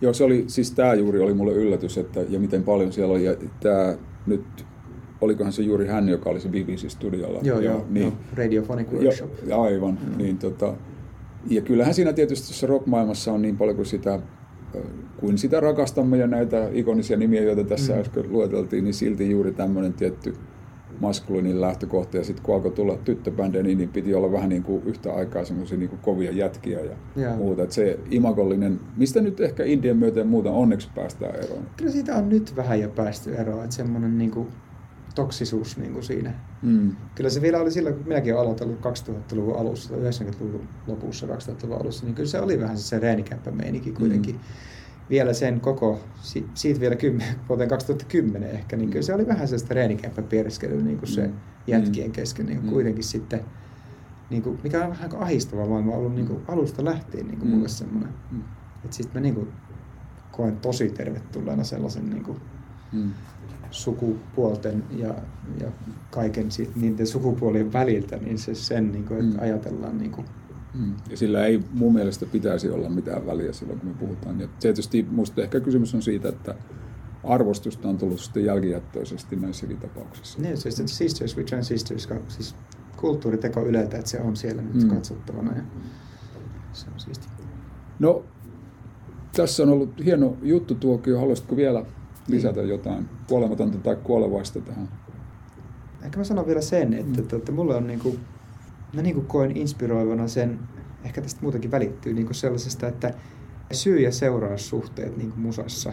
Joo, 0.00 0.12
se 0.12 0.24
oli, 0.24 0.44
siis 0.46 0.70
tämä 0.70 0.94
juuri 0.94 1.20
oli 1.20 1.34
mulle 1.34 1.52
yllätys, 1.52 1.98
että, 1.98 2.20
ja 2.28 2.40
miten 2.40 2.62
paljon 2.62 2.92
siellä 2.92 3.12
oli, 3.12 3.24
ja 3.24 3.36
tämä 3.60 3.96
nyt 4.26 4.44
olikohan 5.20 5.52
se 5.52 5.62
juuri 5.62 5.86
hän, 5.86 6.08
joka 6.08 6.30
oli 6.30 6.40
se 6.40 6.48
BBC-studiolla. 6.48 7.40
Joo, 7.42 7.60
joo, 7.60 7.86
niin, 7.90 8.06
joo, 8.06 8.16
Radiophonic 8.34 8.92
Workshop. 8.92 9.30
Jo, 9.46 9.62
aivan, 9.62 9.98
mm. 10.06 10.18
niin 10.18 10.38
tota, 10.38 10.74
ja 11.50 11.60
kyllähän 11.60 11.94
siinä 11.94 12.12
tietysti 12.12 12.46
tuossa 12.46 12.66
rock-maailmassa 12.66 13.32
on 13.32 13.42
niin 13.42 13.56
paljon 13.56 13.76
kuin 13.76 13.86
sitä, 13.86 14.20
kuin 15.16 15.38
sitä 15.38 15.60
rakastamme 15.60 16.16
ja 16.16 16.26
näitä 16.26 16.68
ikonisia 16.72 17.16
nimiä, 17.16 17.42
joita 17.42 17.64
tässä 17.64 17.92
mm. 17.92 18.00
äsken 18.00 18.32
lueteltiin, 18.32 18.84
niin 18.84 18.94
silti 18.94 19.30
juuri 19.30 19.52
tämmöinen 19.52 19.92
tietty 19.92 20.34
maskuliinin 21.00 21.60
lähtökohta. 21.60 22.16
Ja 22.16 22.24
sitten 22.24 22.44
kun 22.44 22.54
alkoi 22.54 22.70
tulla 22.70 22.96
tyttöbändejä, 22.96 23.62
niin, 23.62 23.78
niin 23.78 23.88
piti 23.88 24.14
olla 24.14 24.32
vähän 24.32 24.48
niin 24.48 24.62
kuin 24.62 24.82
yhtä 24.86 25.12
aikaa 25.14 25.44
semmoisia 25.44 25.78
niin 25.78 25.98
kovia 26.02 26.32
jätkiä 26.32 26.80
ja 26.80 26.96
yeah. 27.16 27.36
muuta. 27.36 27.62
Et 27.62 27.72
se 27.72 27.98
imagollinen, 28.10 28.80
mistä 28.96 29.20
nyt 29.20 29.40
ehkä 29.40 29.64
Indian 29.64 29.96
myötä 29.96 30.18
ja 30.18 30.24
muuta 30.24 30.50
onneksi 30.50 30.88
päästään 30.94 31.34
eroon. 31.44 31.62
Kyllä 31.76 31.92
siitä 31.92 32.14
on 32.14 32.28
nyt 32.28 32.56
vähän 32.56 32.80
jo 32.80 32.88
päästy 32.88 33.34
eroon, 33.34 33.64
että 33.64 33.76
semmoinen 33.76 34.18
niin 34.18 34.30
kuin 34.30 34.48
toksisuus 35.16 35.76
niin 35.76 35.92
kuin 35.92 36.02
siinä. 36.02 36.34
Mm. 36.62 36.96
Kyllä 37.14 37.30
se 37.30 37.42
vielä 37.42 37.60
oli 37.60 37.70
silloin, 37.70 37.94
kun 37.94 38.08
minäkin 38.08 38.34
olen 38.34 38.44
aloitellut 38.44 38.78
2000-luvun 38.80 39.56
alussa, 39.56 39.94
90-luvun 39.94 40.68
lopussa, 40.86 41.26
2000-luvun 41.26 41.80
alussa, 41.80 42.04
niin 42.04 42.14
kyllä 42.14 42.28
se 42.28 42.40
oli 42.40 42.60
vähän 42.60 42.78
se 42.78 42.98
reenikäppä 42.98 43.50
meininki 43.50 43.92
kuitenkin. 43.92 44.34
Mm. 44.34 44.40
Vielä 45.10 45.32
sen 45.32 45.60
koko, 45.60 46.00
siitä 46.54 46.80
vielä 46.80 46.96
kymmen, 46.96 47.26
vuoteen 47.48 47.68
2010 47.68 48.50
ehkä, 48.50 48.76
niin 48.76 48.90
kyllä 48.90 49.02
se 49.02 49.14
oli 49.14 49.26
vähän 49.26 49.48
sellaista 49.48 49.74
reenikäppä 49.74 50.22
piereskelyä 50.22 50.82
niin 50.82 50.98
kuin 50.98 51.08
se 51.08 51.26
mm. 51.26 51.34
jätkien 51.66 52.12
kesken 52.12 52.46
niin 52.46 52.58
kuin 52.58 52.66
mm. 52.66 52.72
kuitenkin 52.72 53.04
sitten. 53.04 53.40
Niin 54.30 54.42
kuin, 54.42 54.58
mikä 54.62 54.84
on 54.84 54.90
vähän 54.90 55.10
ahistava 55.18 55.66
maailma 55.66 55.92
ollut 55.92 56.14
niin 56.14 56.26
kuin 56.26 56.42
alusta 56.48 56.84
lähtien 56.84 57.26
niin 57.26 57.38
kuin 57.38 57.48
mm. 57.48 57.54
mulle 57.54 57.68
semmoinen. 57.68 58.10
Mm. 58.30 58.40
Että 58.84 58.96
sitten 58.96 59.14
mä 59.14 59.20
niin 59.20 59.34
kuin, 59.34 59.48
koen 60.32 60.56
tosi 60.56 60.88
tervetulleena 60.88 61.64
sellaisen 61.64 62.10
niin 62.10 62.24
kuin, 62.24 62.40
mm 62.92 63.10
sukupuolten 63.70 64.84
ja, 64.96 65.14
ja 65.60 65.72
kaiken 66.10 66.50
sit, 66.50 66.76
niiden 66.76 67.06
sukupuolien 67.06 67.72
väliltä, 67.72 68.16
niin 68.16 68.38
se 68.38 68.54
sen, 68.54 68.92
niin 68.92 69.04
kuin, 69.04 69.20
että 69.20 69.36
mm. 69.36 69.42
ajatellaan 69.42 69.98
niin 69.98 70.10
kuin, 70.10 70.26
Mm. 70.78 70.94
Ja 71.10 71.16
sillä 71.16 71.46
ei 71.46 71.62
mun 71.72 71.92
mielestä 71.92 72.26
pitäisi 72.26 72.70
olla 72.70 72.88
mitään 72.88 73.26
väliä 73.26 73.52
silloin, 73.52 73.80
kun 73.80 73.88
me 73.88 73.94
puhutaan. 73.94 74.40
Ja 74.40 74.48
tietysti 74.60 75.06
minusta 75.10 75.42
ehkä 75.42 75.60
kysymys 75.60 75.94
on 75.94 76.02
siitä, 76.02 76.28
että 76.28 76.54
arvostusta 77.24 77.88
on 77.88 77.98
tullut 77.98 78.20
sitten 78.20 78.44
jälkijättöisesti 78.44 79.36
näissäkin 79.36 79.76
tapauksissa. 79.76 80.42
Niin, 80.42 80.56
siis 80.56 80.80
että 80.80 80.92
Sisters 80.92 81.36
with 81.36 81.48
Transistors, 81.48 82.08
siis 82.28 82.54
kulttuuriteko 82.96 83.66
Yleltä, 83.66 83.98
että 83.98 84.10
se 84.10 84.20
on 84.20 84.36
siellä 84.36 84.62
nyt 84.62 84.82
mm. 84.82 84.88
katsottavana 84.88 85.56
ja 85.56 85.62
se 86.72 86.86
on 86.94 87.00
siisti. 87.00 87.28
No, 87.98 88.24
tässä 89.36 89.62
on 89.62 89.68
ollut 89.68 90.04
hieno 90.04 90.36
juttu 90.42 90.74
tuokio. 90.74 91.18
Haluaisitko 91.18 91.56
vielä 91.56 91.84
lisätä 92.28 92.62
jotain 92.62 93.08
kuolematonta 93.28 93.78
tai 93.78 93.96
kuolevaista 93.96 94.60
tähän? 94.60 94.88
Ehkä 96.04 96.18
mä 96.18 96.24
sanon 96.24 96.46
vielä 96.46 96.60
sen, 96.60 96.94
että, 96.94 97.20
mm. 97.20 97.38
että 97.38 97.52
mulle 97.52 97.76
on 97.76 97.86
niinku, 97.86 98.16
mä 98.92 99.02
niinku 99.02 99.20
koen 99.20 99.56
inspiroivana 99.56 100.28
sen, 100.28 100.58
ehkä 101.04 101.22
tästä 101.22 101.40
muutenkin 101.42 101.70
välittyy 101.70 102.14
niinku 102.14 102.34
sellaisesta, 102.34 102.88
että 102.88 103.14
syy- 103.72 104.00
ja 104.00 104.12
seuraussuhteet 104.12 105.16
niin 105.16 105.30
kuin 105.30 105.40
musassa. 105.40 105.92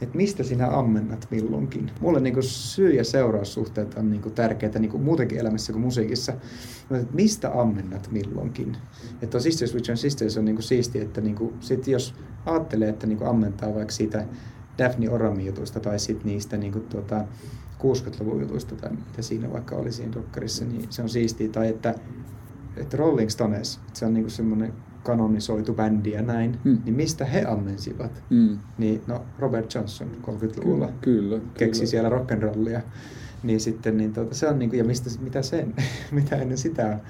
Että 0.00 0.16
mistä 0.16 0.42
sinä 0.42 0.68
ammennat 0.68 1.26
milloinkin. 1.30 1.90
Mulle 2.00 2.20
niin 2.20 2.34
kuin 2.34 2.44
syy- 2.44 2.94
ja 2.94 3.04
seuraussuhteet 3.04 3.94
on 3.94 4.10
niin 4.10 4.22
kuin 4.22 4.34
tärkeitä 4.34 4.78
niin 4.78 4.90
kuin 4.90 5.02
muutenkin 5.02 5.38
elämässä 5.38 5.72
kuin 5.72 5.82
musiikissa. 5.82 6.32
Mutta 6.90 7.14
mistä 7.14 7.60
ammennat 7.60 8.08
milloinkin. 8.10 8.76
Että 9.22 9.40
Sisters 9.40 9.74
Which 9.74 9.90
on 9.90 9.96
Sisters 9.96 10.38
on 10.38 10.44
niin 10.44 10.56
kuin 10.56 10.62
siisti, 10.62 11.00
että 11.00 11.20
niin 11.20 11.36
kuin, 11.36 11.54
sit 11.60 11.86
jos 11.86 12.14
ajattelee, 12.46 12.88
että 12.88 13.06
niin 13.06 13.18
kuin 13.18 13.28
ammentaa 13.28 13.74
vaikka 13.74 13.92
siitä 13.92 14.26
Daphne 14.78 15.10
Oramin 15.10 15.46
jutuista 15.46 15.80
tai 15.80 15.98
sitten 15.98 16.26
niistä 16.26 16.56
niin 16.56 16.72
kuin, 16.72 16.84
tuota, 16.84 17.24
60-luvun 17.78 18.40
jutuista 18.40 18.76
tai 18.76 18.90
mitä 18.90 19.22
siinä 19.22 19.52
vaikka 19.52 19.76
oli 19.76 19.92
siinä 19.92 20.12
dokkarissa, 20.12 20.64
niin 20.64 20.86
se 20.90 21.02
on 21.02 21.08
siistiä. 21.08 21.48
Tai 21.48 21.68
että, 21.68 21.94
että 22.76 22.96
Rolling 22.96 23.30
Stones, 23.30 23.80
se 23.92 24.06
on 24.06 24.14
niin 24.14 24.30
semmoinen 24.30 24.72
kanonisoitu 25.02 25.74
bändi 25.74 26.10
ja 26.10 26.22
näin, 26.22 26.58
hmm. 26.64 26.78
niin 26.84 26.94
mistä 26.94 27.24
he 27.24 27.44
ammensivat? 27.48 28.22
Hmm. 28.30 28.58
Niin 28.78 29.02
no 29.06 29.24
Robert 29.38 29.74
Johnson 29.74 30.10
30-luvulla 30.22 30.86
kyllä, 30.86 30.92
kyllä, 31.00 31.40
keksi 31.54 31.80
kyllä. 31.80 31.90
siellä 31.90 32.08
rock'n'rollia. 32.08 32.80
Niin 33.42 33.60
sitten, 33.60 33.96
niin 33.96 34.12
tuota, 34.12 34.34
se 34.34 34.48
on 34.48 34.58
niin 34.58 34.70
kuin, 34.70 34.78
ja 34.78 34.84
mistä, 34.84 35.10
mitä 35.20 35.42
sen, 35.42 35.74
mitä 36.10 36.36
ennen 36.36 36.58
sitä 36.58 36.86
on 36.86 37.00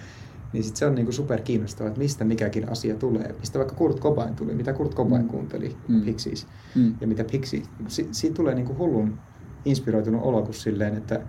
niin 0.55 0.65
sit 0.65 0.77
se 0.77 0.87
on 0.87 0.95
niinku 0.95 1.13
super 1.13 1.41
kiinnostavaa, 1.41 1.89
että 1.89 2.01
mistä 2.01 2.25
mikäkin 2.25 2.71
asia 2.71 2.95
tulee. 2.95 3.35
Mistä 3.41 3.59
vaikka 3.59 3.75
Kurt 3.75 4.01
Cobain 4.01 4.35
tuli, 4.35 4.55
mitä 4.55 4.73
Kurt 4.73 4.95
Cobain 4.95 5.23
mm. 5.23 5.29
kuunteli 5.29 5.77
mm. 5.89 6.03
Pixies 6.03 6.47
mm. 6.75 6.95
ja 7.01 7.07
mitä 7.07 7.25
Pixies. 7.25 7.71
Si- 7.89 8.09
siitä 8.13 8.35
tulee 8.35 8.55
niinku 8.55 8.75
hullun 8.79 9.19
inspiroitunut 9.65 10.23
olo 10.23 10.43
kuin 10.43 10.55
silleen, 10.55 10.97
että, 10.97 11.21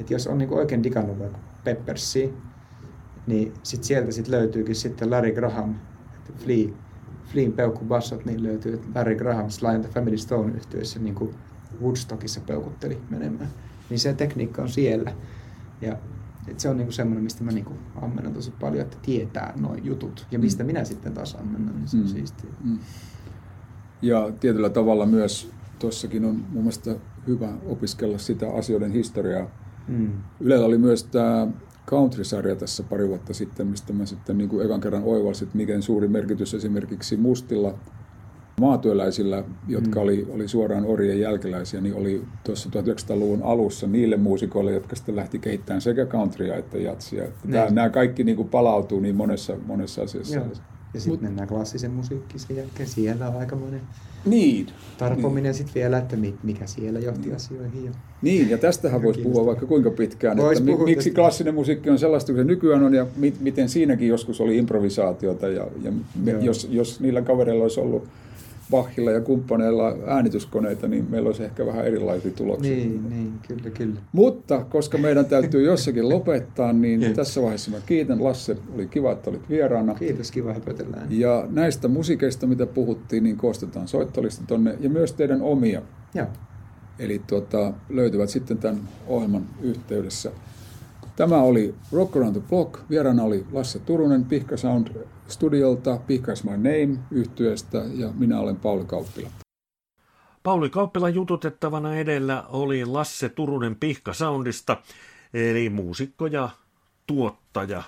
että 0.00 0.14
jos 0.14 0.26
on 0.26 0.38
niinku 0.38 0.54
oikein 0.54 0.82
digannut 0.82 1.18
vaikka 1.18 1.38
Peppersia, 1.64 2.28
niin 3.26 3.52
sit 3.62 3.84
sieltä 3.84 4.12
sit 4.12 4.28
löytyykin 4.28 4.74
sitten 4.74 5.10
Larry 5.10 5.32
Graham, 5.32 5.74
Flea, 6.36 6.68
Fleen 7.24 7.52
peukkubassot, 7.52 8.24
niin 8.24 8.42
löytyy, 8.42 8.74
että 8.74 8.88
Larry 8.94 9.14
Graham 9.14 9.50
Sly 9.50 9.68
and 9.68 9.84
the 9.84 9.92
Family 9.92 10.16
Stone 10.18 10.52
yhtyessä 10.56 10.98
niin 10.98 11.14
kuin 11.14 11.34
Woodstockissa 11.82 12.40
peukutteli 12.40 12.98
menemään. 13.10 13.48
Niin 13.90 14.00
se 14.00 14.14
tekniikka 14.14 14.62
on 14.62 14.68
siellä. 14.68 15.12
Ja 15.80 15.96
et 16.50 16.60
se 16.60 16.68
on 16.68 16.76
niinku 16.76 16.92
semmoinen, 16.92 17.24
mistä 17.24 17.44
mä 17.44 17.50
niinku 17.50 17.72
ammennan 18.02 18.34
tosi 18.34 18.52
paljon, 18.60 18.82
että 18.82 18.96
tietää 19.02 19.52
noin 19.56 19.84
jutut. 19.84 20.26
Ja 20.30 20.38
mistä 20.38 20.62
mm. 20.62 20.66
minä 20.66 20.84
sitten 20.84 21.14
taas 21.14 21.34
ammennan, 21.34 21.76
niin 21.76 21.88
se 21.88 21.96
on 21.96 22.02
mm. 22.02 22.08
siistiä. 22.08 22.50
Mm. 22.64 22.78
Ja 24.02 24.32
tietyllä 24.40 24.70
tavalla 24.70 25.06
myös 25.06 25.50
tuossakin 25.78 26.24
on 26.24 26.34
mun 26.34 26.62
mielestä 26.62 26.96
hyvä 27.26 27.52
opiskella 27.66 28.18
sitä 28.18 28.50
asioiden 28.52 28.92
historiaa. 28.92 29.50
Mm. 29.88 30.12
Ylellä 30.40 30.66
oli 30.66 30.78
myös 30.78 31.04
tämä 31.04 31.48
country-sarja 31.86 32.56
tässä 32.56 32.82
pari 32.82 33.08
vuotta 33.08 33.34
sitten, 33.34 33.66
mistä 33.66 33.92
mä 33.92 34.06
sitten 34.06 34.38
niin 34.38 34.50
kuin 34.50 34.66
ekan 34.66 34.80
kerran 34.80 35.04
oivalsin, 35.04 35.46
että 35.46 35.56
miten 35.56 35.82
suuri 35.82 36.08
merkitys 36.08 36.54
esimerkiksi 36.54 37.16
mustilla 37.16 37.74
maatyöläisillä, 38.60 39.44
jotka 39.68 40.00
mm. 40.00 40.02
oli, 40.04 40.26
oli 40.30 40.48
suoraan 40.48 40.84
orjien 40.84 41.20
jälkeläisiä, 41.20 41.80
niin 41.80 41.94
oli 41.94 42.22
tuossa 42.44 42.68
1900-luvun 42.68 43.42
alussa 43.42 43.86
niille 43.86 44.16
muusikoille, 44.16 44.72
jotka 44.72 44.96
sitten 44.96 45.16
lähti 45.16 45.38
kehittämään 45.38 45.80
sekä 45.80 46.06
countrya 46.06 46.56
että 46.56 46.78
jatsia. 46.78 47.24
Että 47.24 47.48
tämä, 47.50 47.66
nämä 47.70 47.88
kaikki 47.90 48.24
niin 48.24 48.36
kuin 48.36 48.48
palautuu 48.48 49.00
niin 49.00 49.16
monessa, 49.16 49.56
monessa 49.66 50.02
asiassa. 50.02 50.36
Joo. 50.36 50.46
Ja 50.94 51.00
sitten 51.00 51.22
mennään 51.28 51.48
klassisen 51.48 51.90
musiikkiin 51.90 52.40
sen 52.40 52.56
jälkeen. 52.56 52.88
Siellä 52.88 53.28
on 53.28 53.36
aikamoinen 53.36 53.80
Niin. 54.24 54.66
tarpominen 54.98 55.54
sitten 55.54 55.74
vielä, 55.74 55.98
että 55.98 56.16
mi- 56.16 56.34
mikä 56.42 56.66
siellä 56.66 56.98
johti 56.98 57.32
asioihin. 57.32 57.84
Ja... 57.84 57.90
Niin, 58.22 58.50
ja 58.50 58.58
tästähän 58.58 59.02
voisi 59.02 59.20
puhua 59.20 59.46
vaikka 59.46 59.66
kuinka 59.66 59.90
pitkään, 59.90 60.36
Vois 60.36 60.58
että 60.58 60.70
puhua 60.70 60.84
miksi 60.84 61.10
tästä. 61.10 61.20
klassinen 61.20 61.54
musiikki 61.54 61.90
on 61.90 61.98
sellaista 61.98 62.32
kuin 62.32 62.40
se 62.40 62.44
nykyään 62.44 62.82
on 62.82 62.94
ja 62.94 63.06
mi- 63.16 63.34
miten 63.40 63.68
siinäkin 63.68 64.08
joskus 64.08 64.40
oli 64.40 64.56
improvisaatiota 64.58 65.48
ja, 65.48 65.66
ja 65.82 65.92
me, 66.24 66.30
jos, 66.40 66.68
jos 66.70 67.00
niillä 67.00 67.22
kavereilla 67.22 67.62
olisi 67.62 67.80
ollut 67.80 68.04
Bachilla 68.70 69.10
ja 69.10 69.20
kumppaneilla 69.20 69.96
äänityskoneita, 70.06 70.88
niin 70.88 71.06
meillä 71.10 71.26
olisi 71.26 71.44
ehkä 71.44 71.66
vähän 71.66 71.86
erilaisia 71.86 72.30
tuloksia. 72.30 72.76
Niin, 72.76 73.10
niin, 73.10 73.32
kyllä, 73.48 73.70
kyllä. 73.70 74.00
Mutta 74.12 74.64
koska 74.64 74.98
meidän 74.98 75.24
täytyy 75.24 75.64
jossakin 75.70 76.08
lopettaa, 76.08 76.72
niin 76.72 77.02
Jep. 77.02 77.14
tässä 77.14 77.42
vaiheessa 77.42 77.70
mä 77.70 77.76
kiitän. 77.86 78.24
Lasse, 78.24 78.56
oli 78.74 78.86
kiva, 78.86 79.12
että 79.12 79.30
olit 79.30 79.48
vieraana. 79.48 79.94
Kiitos, 79.94 80.30
kiva 80.30 80.52
höpötellään. 80.54 81.06
Ja 81.10 81.46
näistä 81.50 81.88
musiikeista, 81.88 82.46
mitä 82.46 82.66
puhuttiin, 82.66 83.24
niin 83.24 83.36
koostetaan 83.36 83.88
soittolista 83.88 84.44
tonne 84.46 84.76
ja 84.80 84.90
myös 84.90 85.12
teidän 85.12 85.42
omia. 85.42 85.82
Joo. 86.14 86.26
Eli 86.98 87.22
tuota, 87.26 87.72
löytyvät 87.88 88.30
sitten 88.30 88.58
tämän 88.58 88.80
ohjelman 89.06 89.46
yhteydessä. 89.62 90.32
Tämä 91.18 91.36
oli 91.36 91.74
Rock 91.92 92.16
Around 92.16 92.40
the 92.40 92.48
Block. 92.48 92.80
Vieraana 92.90 93.22
oli 93.22 93.46
Lasse 93.52 93.78
Turunen 93.78 94.24
Pihka 94.24 94.56
Sound 94.56 95.06
Studiolta, 95.28 95.96
Pihka's 95.96 96.50
My 96.50 96.50
Name 96.50 96.98
yhtyeestä 97.10 97.78
ja 97.94 98.12
minä 98.18 98.40
olen 98.40 98.56
Pauli 98.56 98.84
Kauppila. 98.84 99.30
Pauli 100.42 100.70
Kauppilan 100.70 101.14
jututettavana 101.14 101.94
edellä 101.94 102.44
oli 102.48 102.84
Lasse 102.84 103.28
Turunen 103.28 103.76
Pihka 103.76 104.12
Soundista, 104.12 104.82
eli 105.34 105.70
muusikko 105.70 106.26
ja 106.26 106.50
tuottaja 107.06 107.82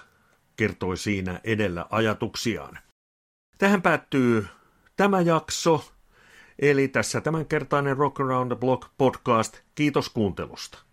kertoi 0.56 0.96
siinä 0.96 1.40
edellä 1.44 1.86
ajatuksiaan. 1.90 2.78
Tähän 3.58 3.82
päättyy 3.82 4.46
tämä 4.96 5.20
jakso, 5.20 5.84
eli 6.58 6.88
tässä 6.88 7.20
tämänkertainen 7.20 7.96
Rock 7.96 8.20
Around 8.20 8.52
the 8.52 8.60
Block 8.60 8.88
podcast. 8.98 9.58
Kiitos 9.74 10.08
kuuntelusta. 10.08 10.89